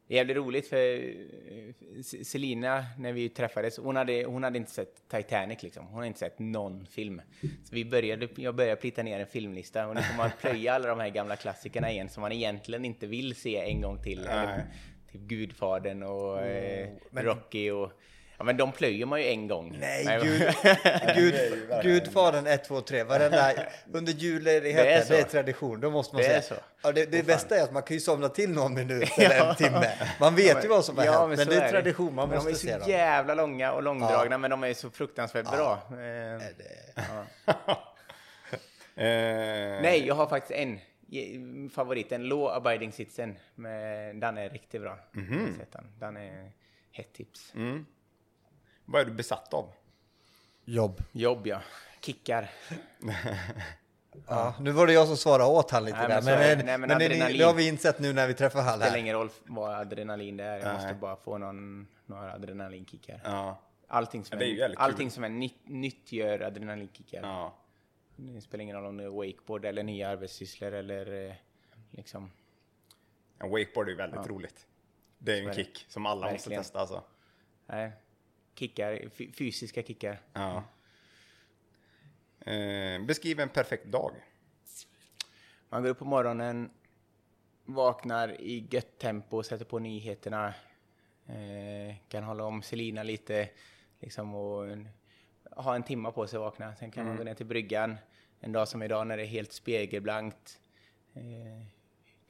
[0.07, 5.63] jävligt roligt för eh, Selina, när vi träffades, hon hade, hon hade inte sett Titanic
[5.63, 5.87] liksom.
[5.87, 7.23] Hon har inte sett någon film.
[7.41, 10.89] Så vi började, jag började plita ner en filmlista och nu får man plöja alla
[10.89, 14.19] de här gamla klassikerna igen som man egentligen inte vill se en gång till.
[14.19, 14.65] Eller,
[15.13, 17.93] typ Gudfadern och eh, men- Rocky och...
[18.43, 19.77] Ja men de plöjer man ju en gång.
[19.81, 20.43] Nej, Men- gud,
[21.15, 21.35] gud,
[21.83, 23.53] Gudfadern 1, 2, 3, varenda,
[23.93, 26.43] under julledigheten, Det är det är, tradition, då måste man Det är säga.
[26.43, 26.55] så.
[26.83, 29.57] Ja, det det bästa är att man kan ju somna till någon minut eller en
[29.57, 29.93] timme.
[30.21, 32.51] Man vet ju vad som har hänt, men, så det är tradition, man Men måste
[32.51, 32.89] de är se så dem.
[32.91, 35.83] jävla långa och långdragna men de är så fruktansvärt bra.
[35.91, 36.43] Eh,
[38.97, 43.37] Eh, Nej, jag har faktiskt en ge- favorit, en Law Abiding Citizen.
[43.55, 44.99] Men den är riktigt bra.
[45.59, 45.85] Sett Den.
[45.99, 46.51] den är
[46.93, 47.53] hett tips.
[47.55, 47.87] Mm.
[48.93, 49.73] Vad är du besatt av?
[50.65, 51.03] Jobb.
[51.13, 51.61] Jobb ja.
[52.01, 52.51] Kickar.
[54.27, 56.39] Ja, nu var det jag som svarade åt han lite Nej, där, men så men,
[56.39, 57.39] Nej, men men adrenalin.
[57.39, 58.99] det har vi insett nu när vi träffar Hall Det spelar här.
[58.99, 60.59] ingen roll vad adrenalin det är.
[60.59, 60.95] Jag måste Nej.
[61.01, 63.21] bara få någon, några adrenalinkickar.
[63.25, 63.61] Ja.
[63.89, 67.23] Allting som, Ja, det är ju är, jävligt allting som är nytt, nytt gör adrenalinkickar.
[67.23, 67.55] ja.
[68.17, 71.35] Det spelar ingen roll om det är wakeboard eller nya arbetssysslor eller eh,
[71.91, 72.31] liksom...
[73.39, 74.31] En wakeboard är ju väldigt Ja.
[74.33, 74.67] roligt.
[75.19, 76.59] Det är ju en kick som alla Verkligen.
[76.59, 77.03] måste testa alltså.
[77.67, 77.93] Nej,
[78.55, 80.19] kickar, fy- fysiska kickar.
[80.33, 80.65] Ja.
[82.53, 84.13] Eh, beskriv en perfekt dag.
[85.69, 86.71] Man går upp på morgonen,
[87.65, 90.55] vaknar i gött tempo, sätter på nyheterna,
[91.27, 93.49] eh, kan hålla om Selina lite
[94.01, 94.89] liksom och en,
[95.51, 96.77] ha en timma på sig att vakna.
[96.77, 97.97] Sen kan man gå ner till bryggan
[98.41, 100.61] en dag som idag när det är helt spegelblankt.
[101.15, 101.67] Eh,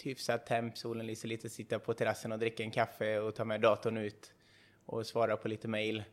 [0.03, 3.61] hyfsat temp, solen lyser lite, sitta på terrassen och dricka en kaffe och ta med
[3.61, 4.33] datorn ut
[4.93, 6.05] och svara på lite mail.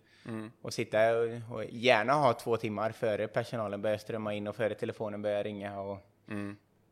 [0.61, 4.75] Och sitta och, och gärna ha två timmar före personalen börjar strömma in och före
[4.75, 5.79] telefonen börjar ringa.
[5.79, 5.97] Och,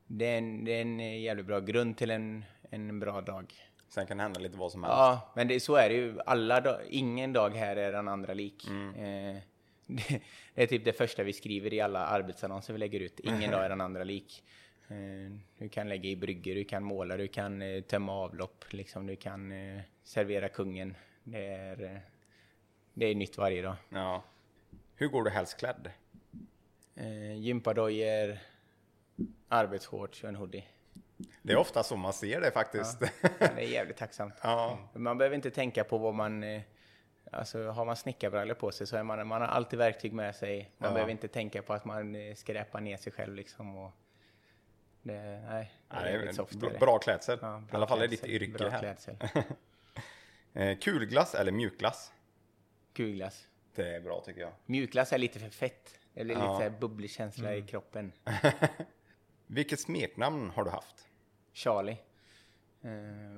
[0.07, 3.53] det, är en, det är en jävligt bra grund till en, en bra dag.
[3.89, 4.95] Sen kan det hända lite vad som helst.
[4.97, 6.19] Ja, men det, så är det ju.
[6.25, 8.67] Alla dag, ingen dag här är den andra lik.
[8.67, 8.95] Mm.
[8.95, 9.41] Eh,
[9.85, 10.21] det,
[10.53, 13.19] det är typ det första vi skriver i alla arbetsannonser vi lägger ut.
[13.19, 14.43] Ingen dag är den andra lik.
[14.87, 19.07] Eh, du kan lägga i brygger, du kan måla, du kan eh, tömma avlopp, liksom,
[19.07, 20.95] du kan eh, servera kungen.
[21.29, 21.97] Det är, eh,
[22.93, 23.75] det är nytt varje dag.
[23.89, 24.23] Ja.
[24.95, 25.91] Hur går du helst klädd?
[26.95, 28.37] Eh, gympadojor,
[29.47, 30.63] arbetsshorts och en hoodie.
[31.41, 32.99] Det är ofta så man ser det faktiskt.
[32.99, 34.33] Det är jävligt tacksamt.
[34.43, 34.79] Ja.
[34.93, 36.43] Man behöver inte tänka på vad man...
[36.43, 36.61] eh,
[37.31, 40.71] Alltså har man snickarbrallor på sig så är man, man har alltid verktyg med sig.
[40.77, 40.93] Man Ja.
[40.93, 43.77] behöver inte tänka på att man eh, skräpar ner sig själv liksom.
[43.77, 43.91] Och
[45.01, 45.13] det,
[45.49, 46.55] nej, det Ja, är det är soft.
[46.55, 47.39] bra, bra klädsel.
[47.41, 48.79] Ja, I bra alla fall är ditt yrke bra här.
[48.79, 49.15] klädsel.
[50.57, 52.11] Eh, kulglass eller mjukglass?
[52.93, 53.47] Kulglass.
[53.75, 54.51] Det är bra tycker jag.
[54.65, 55.99] Mjukglass är lite för fett.
[56.13, 56.59] Det blir Ja.
[56.59, 57.63] lite bubblig känsla Mm.
[57.63, 58.11] i kroppen.
[59.47, 61.07] Vilket smeknamn har du haft?
[61.53, 61.97] Charlie.
[62.81, 62.91] Eh,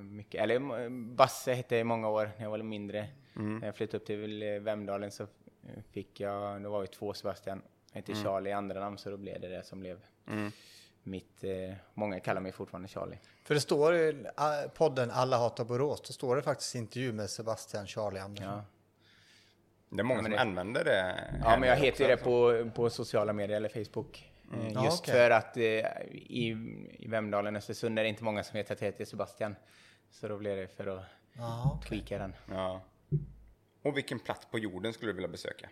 [0.04, 3.08] mycket, eller eh, Basse hette jag i många år när jag var mindre.
[3.34, 5.28] När jag flyttade upp till eh, Vemdalen så
[5.92, 7.62] fick jag, då var vi två Sebastian.
[7.92, 10.00] Jag hette Charlie i andra namn så då blev det det som blev
[11.04, 13.18] mitt, eh, många kallar mig fortfarande Charlie.
[13.44, 17.30] För det står i eh, podden Alla hatar Borås, då står det faktiskt intervju med
[17.30, 18.54] Sebastian Charlie Andersson.
[18.54, 18.64] Ja.
[19.90, 21.24] Det är många men som det- använder det.
[21.44, 22.24] Ja, men jag heter det också.
[22.26, 24.32] på, på sociala medier eller Facebook.
[24.54, 25.14] Eh, Ja, Just okej.
[25.14, 25.64] för att eh,
[26.12, 26.58] i,
[27.00, 29.56] i Vemdalen, Östersund är det inte många som vet att jag heter Sebastian.
[30.12, 31.04] Så då blev det för att
[31.34, 31.88] Ja, okej.
[31.90, 32.36] tweaka den.
[32.50, 32.82] Ja.
[33.82, 35.70] Och vilken plats på jorden skulle du vilja besöka?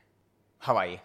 [0.57, 0.99] Hawaii.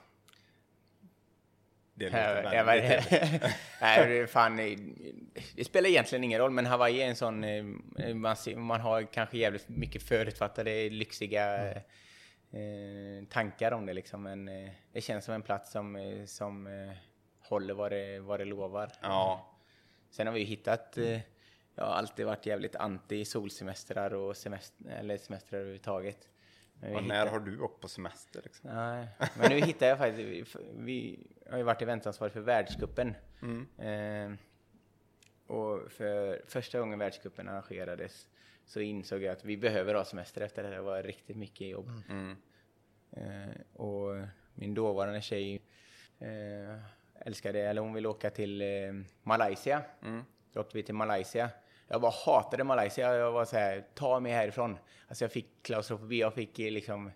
[2.10, 3.42] Det låter ja, väldigt men- trevligt.
[3.80, 4.56] Nej, fan,
[5.56, 7.44] det spelar egentligen ingen roll, men Hawaii är en sån...
[7.44, 7.64] eh,
[8.14, 14.22] Man, man har kanske jävligt mycket förutfattade, lyxiga eh, tankar om det liksom.
[14.22, 16.92] Men eh, det känns som en plats som, eh, som eh,
[17.48, 18.92] håller vad det, vad det lovar.
[19.02, 19.48] Ja.
[20.10, 21.20] Sen har vi ju hittat, eh,
[21.74, 26.28] jag har alltid varit jävligt anti solsemestrar och semester, eller semestrar överhuvudtaget.
[26.82, 28.40] Och när hittar- har du åkt på semester?
[28.44, 28.70] Liksom?
[28.70, 33.14] Nej, men nu hittar jag faktiskt, vi har ju varit eventansvarig för världscupen.
[33.78, 34.32] Eh,
[35.46, 38.28] och för första gången världscupen arrangerades
[38.64, 40.70] så insåg jag att vi behöver ha semester efter det.
[40.70, 41.90] Det var riktigt mycket jobb.
[42.08, 42.36] Mm.
[43.10, 44.16] Eh, och
[44.54, 45.62] min dåvarande tjej
[46.18, 46.78] eh,
[47.26, 48.68] älskade, eller hon ville åka till eh,
[49.22, 49.82] Malaysia.
[50.52, 51.50] Då åkte vi till Malaysia.
[51.88, 53.14] Jag bara hatade Malaysia.
[53.14, 54.78] Jag var så här, ta mig härifrån.
[55.08, 57.10] Alltså jag fick klaustrofobi, jag fick eh, liksom,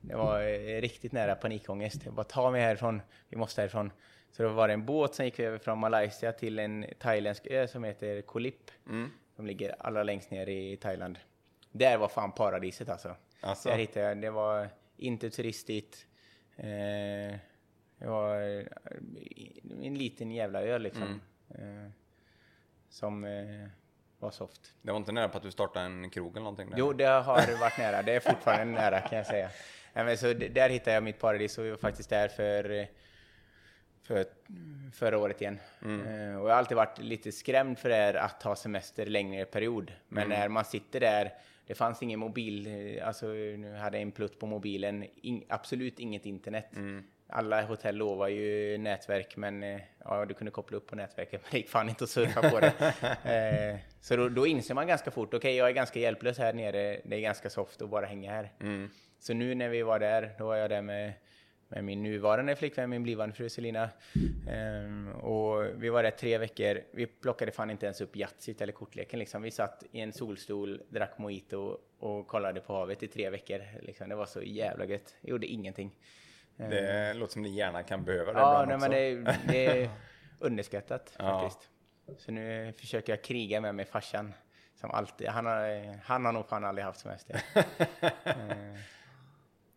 [0.00, 2.04] det var eh, riktigt nära panikångest.
[2.04, 3.92] Jag bara, ta mig härifrån, vi måste härifrån.
[4.30, 7.68] Så då var det en båt som gick över från Malaysia till en thailändsk ö
[7.68, 8.70] som heter Koh Lip.
[9.36, 11.18] Som ligger allra längst ner i Thailand.
[11.72, 13.16] Där var fan paradiset alltså.
[13.40, 13.68] Alltså?
[13.68, 16.06] Där hittade jag, det var inte turistigt.
[16.56, 17.36] Eh,
[17.98, 18.66] det var eh,
[19.82, 21.20] en liten jävla ö liksom.
[21.48, 21.90] Eh,
[22.88, 23.68] som eh,
[24.22, 24.72] var soft.
[24.82, 26.70] Det var inte nära på att du startade en krog eller någonting?
[26.70, 26.78] Där.
[26.78, 28.02] Jo, det har varit nära.
[28.02, 29.50] Det är fortfarande nära kan jag säga.
[29.92, 32.86] Nej, men så där hittade jag mitt paradis och vi var faktiskt där för,
[34.02, 34.24] för
[34.94, 35.58] förra året igen.
[35.82, 39.44] Eh, Och jag har alltid varit lite skrämd för det här att ha semester längre
[39.44, 39.92] period.
[40.08, 41.32] Men när man sitter där,
[41.66, 42.66] det fanns ingen mobil,
[42.98, 46.66] eh, alltså nu hade jag en plutt på mobilen, ing, absolut inget internet.
[47.34, 51.50] Alla hotell lovar ju nätverk, men eh, ja, du kunde koppla upp på nätverket, men
[51.50, 52.72] det gick fan inte att surfa på det.
[53.32, 57.00] Eh, så då, då inser man ganska fort, okej, jag är ganska hjälplös här nere,
[57.04, 58.52] det är ganska soft att bara hänga här.
[59.18, 61.12] Så nu när vi var där, då var jag där med,
[61.68, 63.90] med min nuvarande flickvän, min blivande fru Selina.
[64.48, 66.80] Ehm, och vi var där tre veckor.
[66.92, 69.18] Vi plockade fan inte ens upp Yatzyt eller kortleken.
[69.18, 69.42] Liksom.
[69.42, 73.60] Vi satt i en solstol, drack mojito och kollade på havet i tre veckor.
[73.82, 74.08] Liksom.
[74.08, 75.14] Det var så jävla gött.
[75.20, 75.96] Jag gjorde ingenting.
[76.56, 79.90] Det låter som ni gärna kan behöva det Ja, nej, men det, det är
[80.38, 81.40] underskattat Ja.
[81.40, 81.68] faktiskt.
[82.24, 84.34] Så nu försöker jag kriga med mig farsan.
[84.80, 87.42] Som alltid, han, har, han har nog fan aldrig haft semester.
[88.24, 88.78] Eh,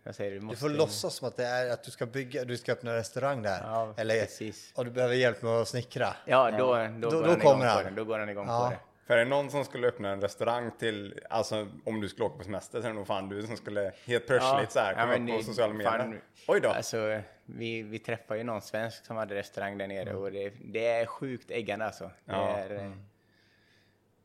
[0.03, 2.43] jag säger, du, Du måste, får låtsas som att det är att du ska bygga,
[2.45, 3.59] du ska öppna restaurang där.
[3.63, 4.73] Ja, eller, precis.
[4.75, 6.15] Och du behöver hjälp med att snickra.
[6.25, 7.95] Ja, då, då, Då- går då han kommer han.
[7.95, 8.63] Då går han igång Ja.
[8.63, 8.79] på det.
[9.05, 12.37] För är det någon som skulle öppna en restaurang till, alltså om du skulle åka
[12.37, 15.13] på semester så är det nog fan du som skulle helt plötsligt så här komma
[15.13, 15.91] upp på det- sociala medier.
[15.91, 16.69] fan, Oj då!
[16.69, 20.87] Alltså, vi, vi träffade ju någon svensk som hade restaurang där nere och det, det
[20.87, 22.11] är sjukt äggande alltså.
[22.25, 22.57] Ja.
[22.57, 22.91] är, eh,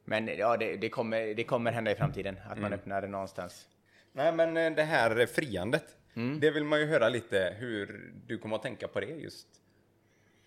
[0.05, 2.63] Men ja, det, det, kommer, det kommer hända i framtiden att Mm.
[2.63, 3.69] man öppnar det någonstans.
[4.13, 6.41] Nej men eh, det här friandet, Mm.
[6.41, 9.47] det vill man ju höra lite hur du kommer att tänka på det just.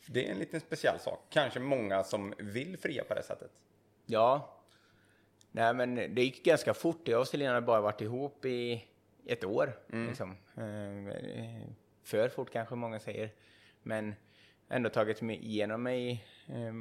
[0.07, 1.25] Det är en liten speciell sak.
[1.29, 3.51] Kanske många som vill fria på det sättet.
[4.05, 4.49] Ja.
[5.51, 7.07] Nej, men det gick ganska fort.
[7.07, 8.85] Jag och Selina hade bara varit ihop i
[9.25, 9.73] ett år.
[10.07, 10.31] Liksom.
[10.31, 11.67] Eh,
[12.03, 13.29] För fort kanske många säger.
[13.83, 14.15] Men
[14.69, 16.73] ändå tagit mig igenom mig eh,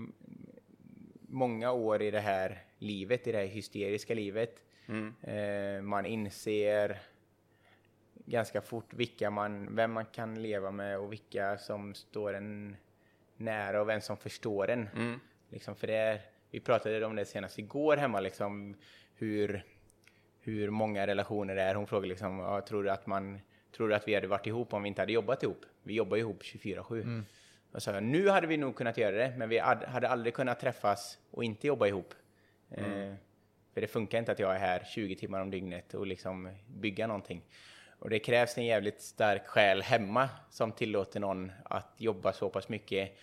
[1.29, 4.63] många år i det här livet, i det här hysteriska livet.
[5.23, 7.01] Eh, Man inser
[8.25, 12.77] ganska fort vilka man, vem man kan leva med och vilka som står en
[13.37, 14.89] nära och vem som förstår en.
[15.49, 16.21] Liksom, för det är,
[16.53, 18.77] vi pratade om det senast igår hemma, liksom,
[19.15, 19.65] hur,
[20.41, 21.75] hur många relationer det är.
[21.75, 23.41] Hon frågade liksom, ja, tror, du att man,
[23.77, 25.65] tror du att vi hade varit ihop om vi inte hade jobbat ihop?
[25.83, 27.23] Vi jobbar ihop 24-7.
[27.73, 30.35] Och så sa jag, nu hade vi nog kunnat göra det, men vi hade aldrig
[30.35, 32.15] kunnat träffas och inte jobba ihop.
[32.71, 33.15] Eh,
[33.75, 37.07] för det funkar inte att jag är här 20 timmar om dygnet och liksom bygga
[37.07, 37.43] någonting.
[37.99, 42.69] Och det krävs en jävligt stark själ hemma som tillåter någon att jobba så pass
[42.69, 43.17] mycket,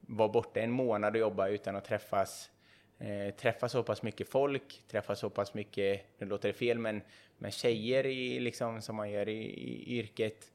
[0.00, 2.50] vara borta en månad och jobba utan att träffas,
[2.98, 7.02] eh, träffa så pass mycket folk, träffa så pass mycket, nu låter det fel, men,
[7.38, 10.52] men tjejer i, liksom, som man gör i, i yrket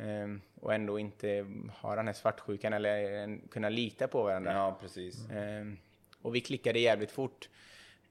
[0.00, 0.28] eh,
[0.60, 1.46] och ändå inte
[1.80, 4.52] ha den här svartsjukan eller eh, kunna lita på varandra.
[4.52, 5.30] Ja, precis.
[5.32, 5.76] Ehm,
[6.22, 7.48] och vi klickade jävligt fort.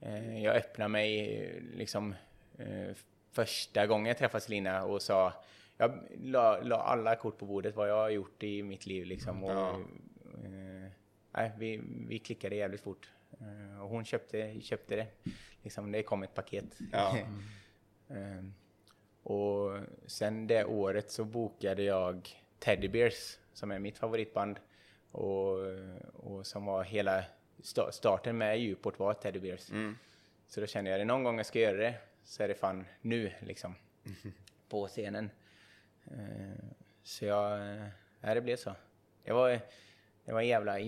[0.01, 2.15] Ehm, jag öppnade mig eh, liksom
[2.57, 2.95] eh,
[3.31, 5.33] första gången jag träffade Selina och sa
[5.77, 9.43] jag la, la alla kort på bordet vad jag har gjort i mitt liv liksom.
[9.43, 9.79] Och, Ja.
[11.43, 13.09] eh, vi, vi klickade jävligt fort.
[13.41, 15.07] Ehm, och hon köpte, köpte det.
[15.61, 16.77] Liksom, det kom ett paket.
[16.91, 17.17] Ja.
[18.09, 18.53] Ehm,
[19.23, 22.29] och sen det året så bokade jag
[22.59, 24.59] Teddy Bears som är mitt favoritband
[25.11, 25.57] och,
[26.13, 27.23] och som var hela
[27.61, 29.69] sta- starten med Djuport var Teddy Bears.
[30.47, 32.85] Så då kände jag det någon gång jag ska göra det så är det fan
[33.01, 33.75] nu liksom
[34.69, 35.29] på scenen.
[36.11, 36.73] Ehm,
[37.03, 37.59] så jag,
[38.21, 38.75] ja, det blev så.
[39.23, 39.59] Det var,
[40.25, 40.79] det var en jävla,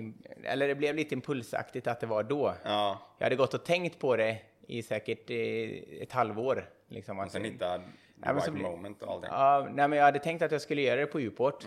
[0.44, 2.56] eller det blev lite impulsaktigt att det var då.
[2.64, 4.38] Ja, Jag hade gått och tänkt på det
[4.68, 6.70] i säkert eh, ett halvår.
[6.88, 7.82] Liksom, och sen hitta
[8.22, 9.30] Ja, men så right moment och allting.
[9.32, 11.66] Ja, nej, men jag hade tänkt att jag skulle göra det på Uport.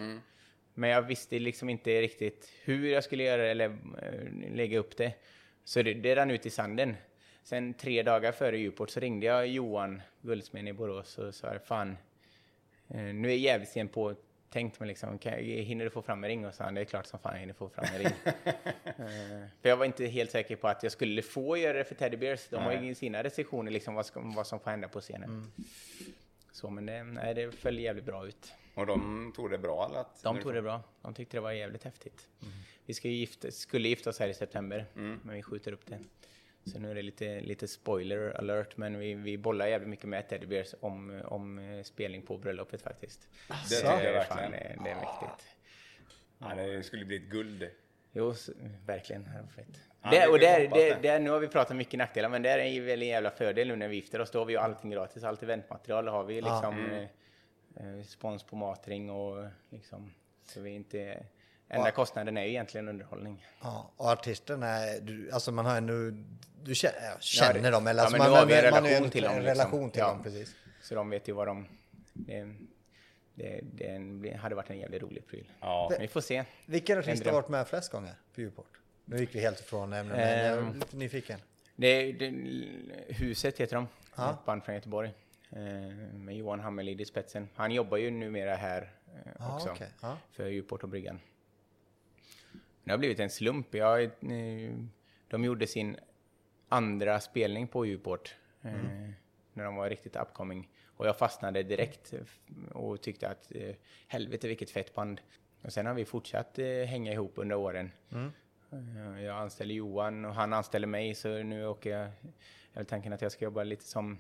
[0.75, 3.67] Men jag visste liksom inte riktigt hur jag skulle göra det eller
[4.03, 5.13] eh, lägga upp det.
[5.65, 6.97] Så det, det rann ut i sanden.
[7.43, 11.97] Sen tre dagar före Djuport så ringde jag Johan, guldsmeden i Borås, och sa fan,
[12.89, 14.15] eh, nu är jävligt sent på
[14.51, 16.47] tänkt mig liksom, kan, hinner du få fram en ring?
[16.47, 18.13] Och så han, det är klart som fan jag hinner få fram en ring.
[18.99, 21.95] Eh, för jag var inte helt säker på att jag skulle få göra det för
[21.95, 22.49] Teddy Bears.
[22.49, 25.53] De har ju sina restriktioner liksom vad, ska, vad som får hända på scenen.
[26.53, 28.53] Så men det, nej, det föll jävligt bra ut.
[28.75, 29.87] Och de tog det bra?
[29.87, 30.83] Eller att, De tog det bra.
[31.03, 32.29] De tyckte det var jävligt häftigt.
[32.87, 35.99] Vi ska gifta, skulle gifta oss här i september, men vi skjuter upp det.
[36.69, 40.29] Så nu är det lite, lite spoiler alert, men vi, vi bollar jävligt mycket med
[40.29, 43.29] Teddy Bears om, om eh, spelning på bröllopet faktiskt.
[43.49, 44.51] Det tycker jag är verkligen.
[44.51, 45.57] det, det är mäktigt.
[46.39, 47.71] Ja, det skulle bli ett guld.
[48.13, 48.35] Jo,
[48.87, 49.25] verkligen.
[49.25, 49.81] Det var fett.
[50.03, 51.01] Ja, det, vi och kan där, hoppas det, det.
[51.01, 53.69] där, nu har vi pratat mycket nackdelar, men det är ju väl en jävla fördel
[53.69, 54.31] nu när vi gifter oss.
[54.31, 56.79] Då har vi ju allting gratis, allt eventmaterial har vi liksom.
[56.79, 57.07] Mm.
[57.77, 60.15] Eh, eh, spons på matring och liksom.
[60.45, 61.27] Så vi inte...
[61.71, 63.47] Enda kostnaden är ju egentligen underhållning.
[63.63, 66.25] Ja, och artisterna, är- du, alltså man har ju nu,
[66.63, 68.71] du känner, ja, känner det- dem eller ja, alltså men man, nu har vi en
[68.71, 69.59] man relation till dem, En liksom.
[69.59, 70.09] relation till Ja.
[70.09, 70.55] dem, precis.
[70.83, 71.67] Så de vet ju vad de...
[72.15, 72.49] Det,
[73.35, 75.53] det, det hade varit en jävligt rolig pryl.
[75.61, 75.89] Ja.
[75.91, 76.45] Men vi får se.
[76.67, 78.81] Vilken artist har varit med flest gånger på Djurport?
[79.05, 80.73] Nu gick vi helt ifrån ämnet, men jag är Ehm.
[80.75, 81.41] lite nyfiken.
[81.77, 82.27] Det, det,
[83.09, 84.31] huset heter de, Ja.
[84.31, 85.15] ett band från Göteborg.
[85.51, 85.59] Eh,
[86.15, 87.49] med Johan Hammerlid i spetsen.
[87.55, 89.71] Han jobbar ju numera här eh, Ja, också.
[89.71, 90.17] okej, ja.
[90.33, 91.21] För Djurport och Bryggan.
[92.89, 93.75] Det har blivit en slump.
[93.75, 94.75] Jag, eh,
[95.29, 95.97] de gjorde sin
[96.69, 98.35] andra spelning på Djurport.
[98.63, 99.13] Eh, Mm.
[99.53, 100.69] När de var riktigt upcoming.
[100.97, 103.75] Och jag fastnade direkt eh, och tyckte att eh,
[104.09, 105.21] helvete vilket fett band.
[105.63, 107.93] Och sen har vi fortsatt eh, hänga ihop under åren.
[108.13, 108.33] Mm.
[108.73, 112.11] Eh, Jag anställer Johan och han anställer mig så nu åker jag...
[112.73, 114.19] Jag har tanken att jag ska jobba lite som,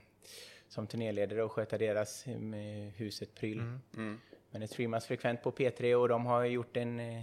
[0.68, 3.58] som turnéledare och sköta deras eh, med huset-pryl.
[3.96, 4.20] Mm.
[4.50, 7.22] Men det streamas frekvent på P3 och de har gjort en, eh,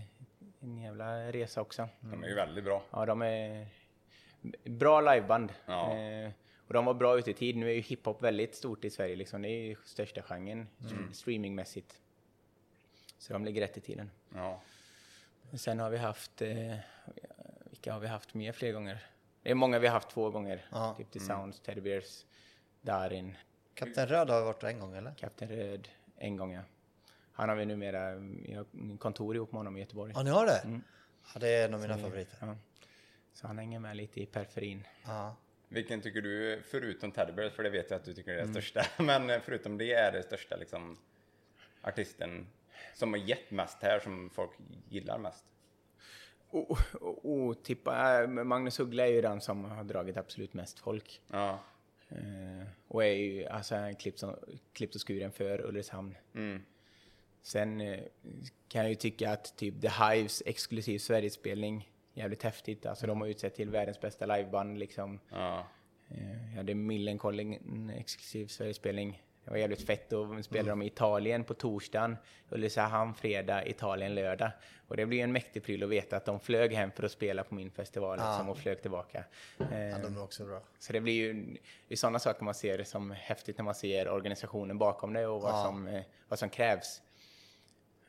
[0.66, 1.90] en jävla resa också.
[2.00, 2.84] De är ju väldigt bra.
[2.92, 3.68] Ja, de är
[4.64, 5.54] bra liveband.
[5.66, 5.98] Ja.
[5.98, 6.32] Eh,
[6.68, 7.58] och de var bra ute i tid.
[7.58, 9.42] Nu är ju hiphop väldigt stort i Sverige liksom.
[9.42, 11.14] Det är ju största genren Mm.
[11.14, 12.02] streamingmässigt.
[13.18, 14.12] Så de ligger rätt i tiden.
[14.36, 14.62] Ja.
[15.54, 16.76] Sen har vi haft, eh,
[17.70, 19.06] vilka har vi haft mer fler gånger?
[19.44, 20.66] Det är många vi har haft två gånger.
[20.72, 20.96] Ja.
[20.98, 22.26] Typ The Sounds, Teddy Bears,
[22.82, 23.36] Darin,
[23.74, 25.14] Kapten Röd har varit en gång eller?
[25.14, 25.88] Kapten Röd,
[26.18, 26.62] en gång ja.
[27.36, 28.14] Han har vi numera,
[29.00, 30.12] kontor ihop med honom i Göteborg.
[30.16, 30.82] Ja, ni har det?
[31.34, 32.38] Ja, det är en av mina favoriter.
[32.42, 32.56] Ja.
[33.34, 34.84] Så han hänger med lite i periferin.
[35.06, 35.36] Ja.
[35.68, 38.42] Vilken tycker du, förutom Teddy Bears, för det vet jag att du tycker är det
[38.42, 38.54] Mm.
[38.54, 40.98] största, men förutom det är det största liksom
[41.82, 42.48] artisten
[42.94, 44.52] som har gett mest här, som folk
[44.90, 45.46] gillar mest?
[47.24, 51.22] Otippa, äh, Magnus Uggla är ju den som har dragit absolut mest folk.
[51.32, 51.60] Ja.
[52.10, 54.36] Eh, och är ju alltså klippt, som,
[54.74, 56.16] klippt och skuren för Ulricehamn.
[56.36, 56.64] Mm.
[57.46, 58.00] Sen eh,
[58.68, 62.86] kan jag ju tycka att typ The Hives exklusiv Sverigespelning, jävligt häftigt.
[62.86, 65.20] Alltså de har utsett till världens bästa liveband liksom.
[65.32, 65.66] Ja.
[66.10, 69.22] Eh, Jag hade Millencolin en exklusiv Sverigespelning.
[69.44, 70.10] Det var jävligt fett.
[70.10, 72.18] Då spelade de i Italien på torsdagen,
[72.50, 74.52] Ulricehamn fredag, Italien lördag.
[74.88, 77.44] Och det blir en mäktig pryl att veta att de flög hem för att spela
[77.44, 79.24] på min festival liksom, och flög tillbaka.
[79.72, 80.62] Eh, ja, de är också bra.
[80.80, 81.58] Så det blir ju
[81.88, 85.52] det sådana saker man ser som häftigt när man ser organisationen bakom det och vad,
[85.54, 85.64] Ja.
[85.64, 87.02] som, eh, vad som krävs.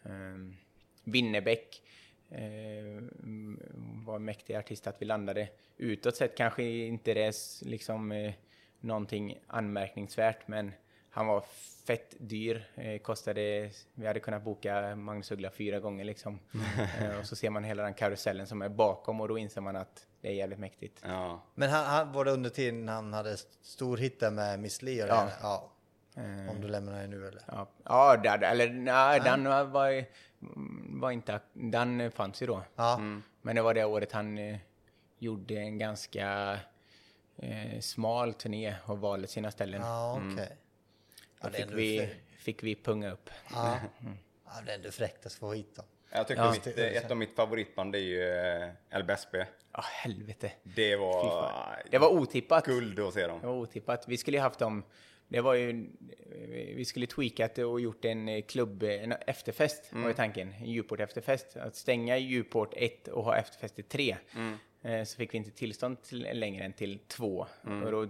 [0.08, 0.56] Um,
[1.04, 1.82] Winnerbäck
[2.30, 3.60] eh, mm,
[4.06, 5.48] var en mäktig artist att vi landade.
[5.76, 8.34] Utåt sett kanske inte det är liksom eh,
[8.80, 10.72] någonting anmärkningsvärt men
[11.10, 11.44] han var
[11.86, 12.66] fett dyr.
[12.74, 16.38] Eh, kostade, vi hade kunnat boka Magnus Uggla fyra gånger liksom.
[17.00, 19.76] eh, och så ser man hela den karusellen som är bakom och då inser man
[19.76, 21.00] att det är jävligt mäktigt.
[21.04, 21.42] Ja.
[21.54, 24.98] Men han, han, var det under tiden han hade stor hitta med Miss Li?
[24.98, 25.28] Ja.
[25.42, 25.72] ja.
[26.16, 27.42] Eh, Om du lämnar det nu eller?
[27.46, 30.04] Ja, ja där, eller nej, den var, var,
[31.00, 32.62] var inte, den fanns ju då.
[32.76, 33.00] Ja.
[33.42, 34.56] Men det var det året han eh,
[35.18, 36.58] gjorde en ganska
[37.36, 39.80] eh, smal turné och valde sina ställen.
[39.82, 40.56] Ja, okej.
[41.40, 43.30] Ja, Då det är fick vi, fick vi punga upp.
[43.52, 43.78] Ja.
[44.44, 45.84] ja, det är ändå fräckt att få hit dem.
[46.10, 46.50] Jag tycker Ja.
[46.50, 48.22] mitt, ett av mitt favoritband är ju
[48.92, 49.44] eh, LBSB.
[49.72, 50.52] Ja, helvete.
[50.62, 51.82] Det var.
[51.90, 52.64] Det var otippat.
[52.66, 53.40] guld att se dem.
[53.40, 54.08] Det var otippat.
[54.08, 54.84] Vi skulle ju haft dem...
[55.28, 55.86] Det var ju...
[56.76, 60.54] Vi skulle tweakat och gjort en eh, klubb, en efterfest var ju tanken.
[60.60, 61.56] En Djurport efterfest.
[61.56, 64.16] Att stänga Djurport 1 och ha efterfest till 3.
[64.82, 67.46] Eh, Så fick vi inte tillstånd till, längre än till 2.
[67.84, 68.08] Och då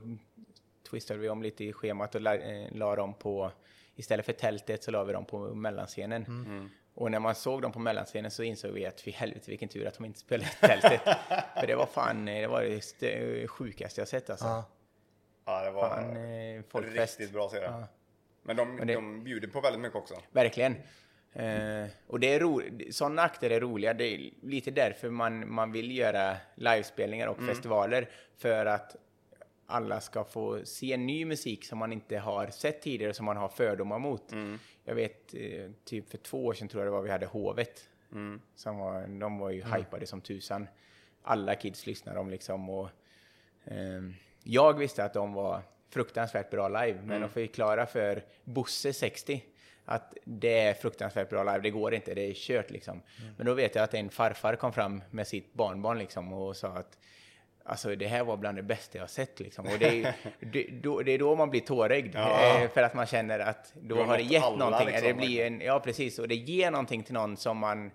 [0.91, 3.53] twistade vi om lite i schemat och la, eh, la dem på...
[3.99, 6.25] Istället för tältet så la vi dem på mellanscenen.
[6.95, 9.87] Och när man såg dem på mellanscenen så insåg vi att för helvete vilken tur
[9.87, 11.01] att de inte spelade i tältet.
[11.61, 14.47] för det var fan, eh, det var det st- sjukaste jag sett alltså.
[14.47, 14.65] Ja.
[15.47, 17.21] Ja, det var Fan, eh, folkfest.
[17.21, 17.65] riktigt bra att se det.
[17.65, 17.89] Ja.
[18.43, 20.15] Men de, det- de bjuder på väldigt mycket också.
[20.33, 20.73] Verkligen.
[21.33, 23.95] Eh, och det är ro, sådana akter är roliga.
[23.95, 28.09] Det är lite därför man, man vill göra livespelningar och festivaler.
[28.37, 28.97] För att
[29.67, 33.49] alla ska få se ny musik som man inte har sett tidigare, som man har
[33.49, 34.33] fördomar mot.
[34.85, 37.89] Jag vet, eh, typ för två år sedan tror jag det var vi hade Hovet.
[38.55, 40.69] Som var, de var ju hypade som tusan.
[41.23, 42.89] Alla kids lyssnade de liksom och
[43.65, 44.15] ehm,
[44.47, 49.43] jag visste att de var fruktansvärt bra live, men att förklara för Bosse 60
[49.85, 53.03] att det är fruktansvärt bra live, det går inte, det är kört liksom.
[53.37, 56.69] Men då vet jag att en farfar kom fram med sitt barnbarn liksom och sa
[56.69, 56.99] att
[57.69, 59.67] Alltså det här var bland det bästa jag sett liksom.
[59.67, 62.15] Och det är, det, då, det är då man blir tårögd.
[62.15, 62.61] Ja.
[62.63, 64.87] Eh, för att man känner att då har det gett någonting.
[64.87, 66.19] liksom, det blir en, ja, precis.
[66.19, 67.91] Och det ger någonting till någon som man...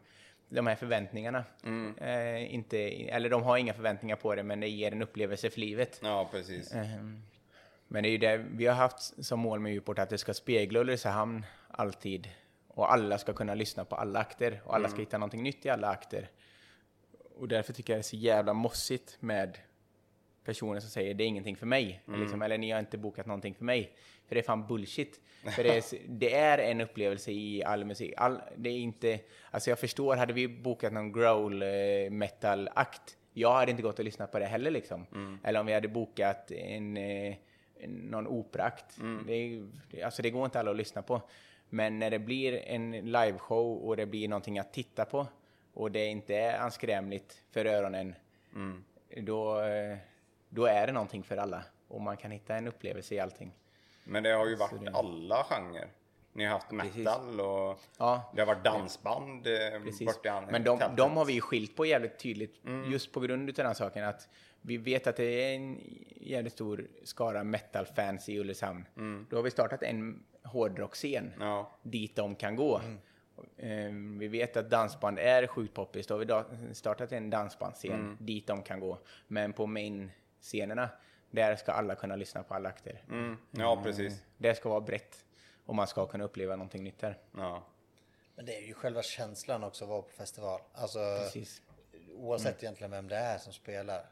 [0.54, 1.44] De här förväntningarna.
[1.64, 1.98] Mm.
[1.98, 5.60] Eh, inte, eller de har inga förväntningar på det, men det ger en upplevelse för
[5.60, 6.00] livet.
[6.04, 6.74] Ja, precis.
[6.74, 7.22] Ehm,
[7.88, 10.34] Men det är ju det vi har haft som mål med Uport, att det ska
[10.34, 12.30] spegla Ulricehamn alltid.
[12.68, 15.70] Och alla ska kunna lyssna på alla akter och alla ska hitta någonting nytt i
[15.70, 16.30] alla akter.
[17.36, 19.58] Och därför tycker jag det är så jävla mossigt med
[20.44, 22.02] personer som säger det är ingenting för mig.
[22.22, 23.96] Liksom, eller ni har inte bokat någonting för mig.
[24.32, 25.20] För det är fan bullshit.
[25.56, 28.14] För det är, det är en upplevelse i all musik.
[28.18, 29.20] All, det är inte,
[29.52, 31.70] alltså jag förstår, hade vi bokat någon growl eh,
[32.12, 35.06] metal akt, jag hade inte gått och lyssnat på det heller liksom.
[35.44, 37.36] Eller om vi hade bokat en, eh,
[37.88, 38.98] någon operaakt.
[39.28, 41.22] Det, är- det, alltså det går inte alla att lyssna på.
[41.70, 45.28] Men när det blir en liveshow och det blir någonting att titta på
[45.74, 48.16] och det inte är anskrämligt för öronen,
[49.18, 49.98] då, eh,
[50.50, 51.64] då är det någonting för alla.
[51.88, 53.52] Och man kan hitta en upplevelse i allting.
[54.12, 55.88] Men det har ju varit det- alla genrer.
[56.34, 56.96] Ni har haft Precis.
[56.96, 58.32] metal och Ja.
[58.36, 60.20] det har varit dansband eh, Precis.
[60.50, 62.56] Men de, de har vi ju skilt på jävligt tydligt
[62.92, 64.30] just på grund av den saken att
[64.62, 65.80] vi vet att det är en
[66.22, 68.86] jävligt stor skara metal-fans i Ulricehamn.
[69.30, 71.72] Då har vi startat en hårdrockscen Ja.
[71.84, 72.82] dit de kan gå.
[73.58, 76.08] Eh, Vi vet att dansband är sjukt poppis.
[76.08, 78.98] Då har vi startat en dansbandsscen dit de kan gå.
[79.28, 80.90] Men på main-scenerna,
[81.32, 83.04] där ska alla kunna lyssna på alla akter.
[83.10, 83.38] Mm.
[83.52, 84.24] Ja, precis.
[84.38, 85.26] Det ska vara brett
[85.66, 87.18] och man ska kunna uppleva någonting nytt där.
[87.38, 87.64] Ja.
[88.36, 90.62] Men det är ju själva känslan också att vara på festival.
[90.74, 91.62] Alltså Precis.
[92.16, 94.06] oavsett egentligen vem det är som spelar.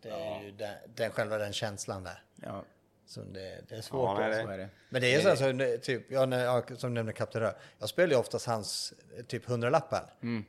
[0.00, 2.22] Det är ju den, den, själva den känslan där.
[2.36, 2.62] Ja,
[3.08, 4.20] Så det, det är svårt.
[4.20, 4.68] Ja, det- så är det.
[4.88, 7.54] Men det är ju så, här, typ, ja, när, ja, som nämnde Kapten Röd.
[7.78, 8.94] Jag spelar ju oftast hans
[9.28, 10.00] typ hundralappen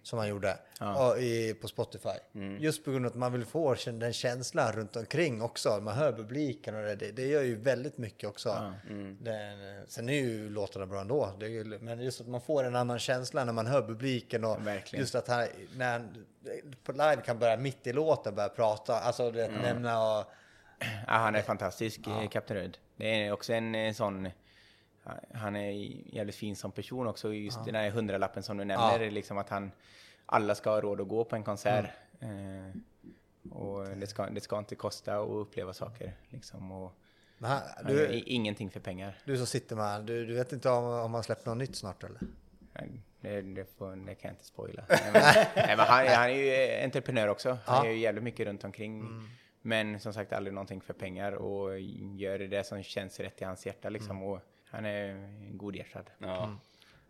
[0.04, 0.58] som han gjorde
[0.98, 2.10] och i, på Spotify.
[2.60, 5.80] Just på grund av att man vill få den känslan runt omkring också.
[5.82, 8.74] Man hör publiken och det, det, det gör ju väldigt mycket också.
[9.20, 11.26] Den, sen är ju låtarna bra ändå.
[11.42, 15.02] Är men just att man får en annan känsla när man hör publiken och verkligen.
[15.04, 16.26] just att han när han
[16.84, 20.26] på live kan börja mitt i låten börja prata, alltså det, nämna och
[20.80, 22.28] Ja, han är fantastisk, ja.
[22.28, 22.78] Kapten Röd.
[22.96, 24.30] Det är också en eh, sån...
[25.34, 25.72] Han är
[26.16, 27.34] jävligt fin som person också.
[27.34, 29.72] Just den här hundralappen som du nämner, liksom att han...
[30.26, 31.86] Alla ska ha råd att gå på en konsert.
[32.20, 32.82] Eh,
[33.52, 36.14] och det ska, det ska inte kosta att uppleva saker.
[36.30, 36.92] Liksom, och,
[37.90, 39.18] gör du, ingenting för pengar.
[39.26, 42.04] du som sitter med du, du vet inte om, om han släpper något nytt snart
[42.04, 42.20] eller?
[43.22, 44.84] Det, det, får, det kan jag inte spoila.
[44.90, 45.22] Nej, men,
[45.56, 47.58] nej, men han, han är ju entreprenör också.
[47.66, 49.02] Han gör ju jävligt mycket runt omkring.
[49.68, 51.80] Men som sagt aldrig någonting för pengar och
[52.16, 54.24] gör det som känns rätt i hans hjärta liksom.
[54.24, 54.40] Och
[54.70, 56.10] han är godhjärtad.
[56.18, 56.58] Ja.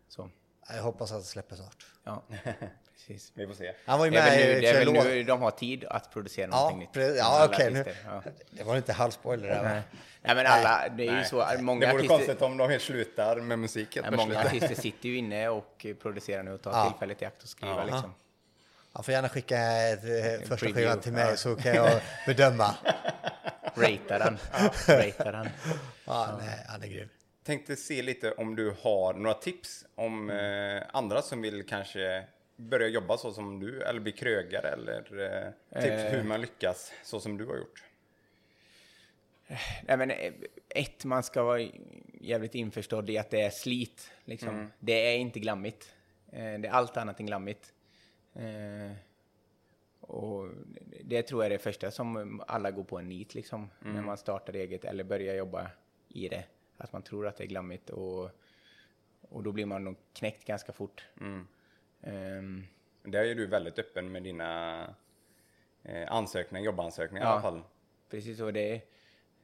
[0.08, 0.30] Så,
[0.68, 1.86] Jag hoppas att det släpper snart.
[2.04, 2.22] ja,
[2.92, 3.32] precis.
[3.34, 3.72] Vi får se.
[3.86, 5.84] Han var ju Det är med väl nu, det är väl nu de har tid
[5.84, 6.90] att producera Ja, någonting nytt.
[6.96, 7.66] pre- ja okej.
[7.80, 8.22] artister, ja.
[8.50, 9.62] Det var inte halvspoiler där?
[9.62, 9.82] Nej.
[10.22, 11.24] nej, men alla, det är ju Nej.
[11.24, 11.36] så.
[11.60, 14.74] Många det vore artister, konstigt om de helt slutar med musik helt ja, många artister
[14.74, 16.90] sitter ju inne och producerar nu och tar Ja.
[16.90, 17.84] tillfället i akt och skriva Ja.
[17.84, 18.14] liksom.
[18.98, 21.36] Han får gärna skicka ett, eh, första skivan till mig ja.
[21.36, 22.74] så kan jag bedöma.
[23.74, 24.38] Ratea den.
[24.88, 25.48] Ratea den.
[26.04, 27.08] Ja, nej, han är grym.
[27.44, 32.24] Tänkte se lite om du har några tips om eh, andra som vill kanske
[32.56, 34.96] börja jobba så som du eller bli krögare eller
[35.74, 36.10] eh, tips Eh.
[36.12, 37.82] hur man lyckas så som du har gjort.
[39.82, 40.32] Nej, men eh,
[40.68, 41.68] ett, man ska vara
[42.20, 44.10] jävligt införstådd i att det är slit.
[44.24, 44.72] Liksom.
[44.78, 45.94] Det är inte glammigt.
[46.32, 47.72] Eh, Det är allt annat än glammigt.
[48.38, 48.92] Eh,
[50.00, 50.48] Och
[51.04, 53.70] det tror jag är det första som alla går på en nit liksom.
[53.80, 55.70] När man startar eget eller börjar jobba
[56.08, 56.44] i det.
[56.76, 58.30] Att man tror att det är glammigt och,
[59.28, 61.04] och då blir man nog knäckt ganska fort.
[62.02, 62.64] Ehm,
[63.02, 64.80] Där är du väldigt öppen med dina
[65.82, 67.32] eh, ansökningar, jobbansökningar i Ja.
[67.32, 67.62] alla fall.
[68.10, 68.82] precis, och det,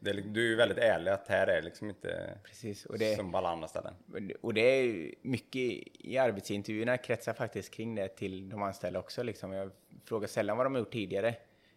[0.04, 3.16] Det är, du är ju väldigt ärlig att här är liksom inte precis, och det,
[3.16, 3.94] som på alla andra ställen.
[4.40, 5.60] Och det är mycket
[5.94, 9.22] i arbetsintervjuerna kretsar faktiskt kring det till de anställda också.
[9.22, 9.52] Liksom.
[9.52, 9.70] Jag
[10.04, 11.34] frågar sällan vad de har gjort tidigare.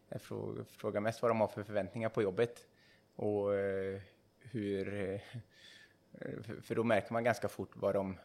[0.10, 2.68] Jag frå- frågar mest vad de har för förväntningar på jobbet.
[3.16, 4.02] Och eh,
[4.40, 5.14] hur...
[5.14, 5.20] eh,
[6.62, 8.18] för- då märker man ganska fort vad de,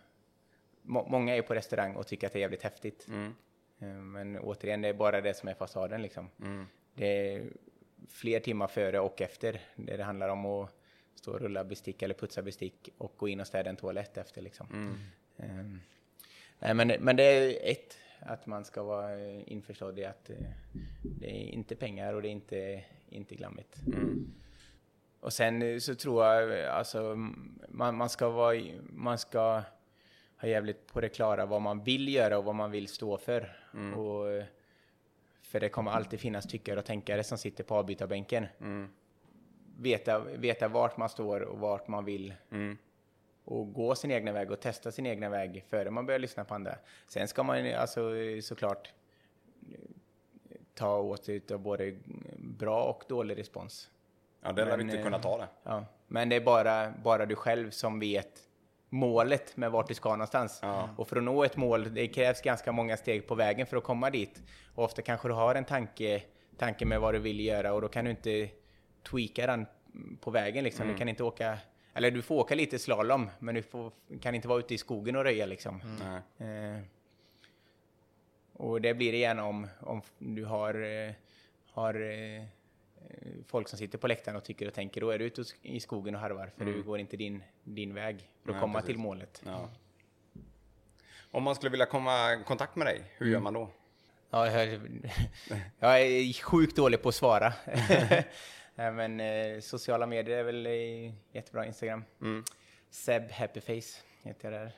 [0.83, 3.07] må, många är på restaurang och tycker att det är jävligt häftigt.
[3.09, 3.35] Mm.
[3.79, 6.31] Eh, Men återigen, det är bara det som är fasaden liksom.
[6.41, 6.66] Mm.
[6.95, 7.43] Det
[8.09, 9.61] fler timmar före och efter.
[9.77, 10.74] Det, det handlar om att
[11.15, 14.43] stå och rulla bestick eller putsa bestick och gå in och städa en toalett efter
[14.43, 14.66] liksom.
[14.73, 14.95] Mm.
[15.37, 15.81] Ehm,
[16.59, 20.37] nej, men, men det är ett, att man ska vara eh, införstådd i att eh,
[21.03, 23.77] det är inte pengar och det är inte, inte glammigt.
[23.87, 24.35] Mm.
[25.20, 27.15] Och sen eh, så tror jag, alltså,
[27.69, 28.62] man, man ska vara,
[28.93, 29.62] man ska
[30.37, 33.57] ha jävligt på det klara vad man vill göra och vad man vill stå för.
[33.97, 34.45] Och, eh,
[35.53, 38.47] för det kommer alltid finnas tyckare och tänkare som sitter på avbytarbänken.
[38.61, 38.89] Mm.
[39.79, 42.79] Veta, veta vart man står och vart man vill Mm.
[43.45, 46.55] och gå sin egna väg och testa sin egna väg före man börjar lyssna på
[46.55, 46.74] andra.
[47.07, 48.11] Sen ska man alltså
[48.43, 48.93] såklart
[50.74, 51.97] ta åt sig av både
[52.39, 53.91] bra och dålig respons.
[54.43, 55.49] Ja, det är Men, viktigt att eh, kunna ta det.
[55.62, 58.41] Ja, men det är bara, bara du själv som vet
[58.93, 60.59] målet med vart du ska någonstans.
[60.62, 60.89] Ja.
[60.97, 63.85] Och för att nå ett mål, det krävs ganska många steg på vägen för att
[63.85, 64.43] komma dit.
[64.74, 66.23] Och ofta kanske du har en tanke,
[66.56, 68.48] tanke med vad du vill göra och då kan du inte
[69.10, 69.66] tweaka den
[70.20, 70.82] på vägen liksom.
[70.82, 70.94] Mm.
[70.94, 71.59] Du kan inte åka,
[71.94, 75.16] eller du får åka lite slalom, men du får, kan inte vara ute i skogen
[75.16, 75.82] och röja liksom.
[76.39, 76.48] Nej.
[76.48, 76.81] Eh,
[78.52, 81.12] och det blir det gärna om, om du har, eh,
[81.73, 82.44] har eh,
[83.47, 85.01] folk som sitter på läktaren och tycker och tänker.
[85.01, 88.16] Då är du ute i skogen och harvar för du går inte din, din väg
[88.19, 88.55] för att Mm.
[88.55, 88.87] Nej, komma precis.
[88.87, 89.43] till målet.
[89.47, 89.70] Ja.
[91.31, 93.70] Om man skulle vilja komma i kontakt med dig, hur gör man då?
[94.31, 94.69] Ja, jag,
[95.79, 97.53] jag är sjukt dålig på att svara.
[98.74, 101.66] Men eh, sociala medier är väl eh, jättebra.
[101.66, 102.05] Instagram.
[102.20, 102.45] Mm.
[102.91, 104.73] Seb Happyface heter jag där.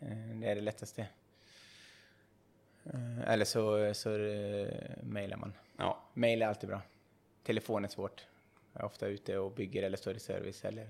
[0.00, 1.06] Eh, det är det lättaste.
[2.84, 4.72] Eh, eller så, så eh,
[5.02, 5.52] mejlar man.
[5.76, 6.82] Ja, Mail är alltid bra.
[7.48, 8.26] Telefon är svårt.
[8.72, 10.86] Jag är ofta ute och bygger eller står i service eller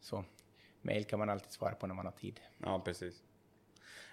[0.00, 0.24] så.
[0.82, 2.40] Mail kan man alltid svara på när man har tid.
[2.58, 3.22] ja precis.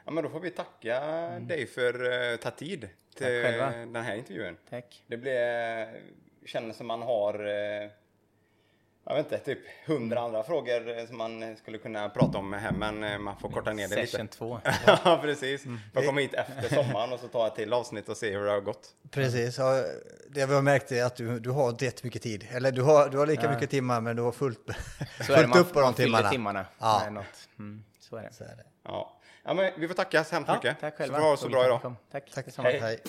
[0.05, 0.99] Ja, men då får vi tacka
[1.39, 3.93] dig för att ta tid till Mm.
[3.93, 4.57] Den här intervjun.
[4.69, 5.03] Tack.
[5.07, 6.01] Det blir,
[6.45, 7.89] känns som man har, eh,
[9.09, 12.71] jag vet inte, typ hundra andra frågor eh, som man skulle kunna prata om här,
[12.71, 14.07] men eh, man får korta ner det lite.
[14.11, 14.59] Session 2.
[14.85, 15.65] ja, precis.
[15.65, 15.79] Mm.
[15.93, 18.51] Får komma hit efter sommaren och så ta ett till avsnitt och se hur det
[18.51, 18.89] har gått.
[19.11, 19.83] Precis, ja,
[20.29, 22.47] det vi har märkt är att du, du har inte jättemycket tid.
[22.51, 25.43] Eller du har, du har lika mycket timmar men du har fullt, Så är det,
[25.43, 26.29] fullt man, upp på de timmarna.
[26.29, 26.65] timmarna.
[26.79, 27.01] Ja.
[27.03, 27.49] med något.
[27.59, 28.33] Mm, så är det.
[28.33, 28.63] Så är det.
[28.83, 29.19] Ja.
[29.43, 30.79] ja, men vi får tacka så hemskt Ja, mycket.
[30.79, 31.15] tack Så själva.
[31.17, 31.95] får du ha det så bra idag.
[32.11, 32.31] Tack.
[32.33, 32.45] Tack.
[32.57, 32.79] Hej.
[32.79, 32.99] Hej.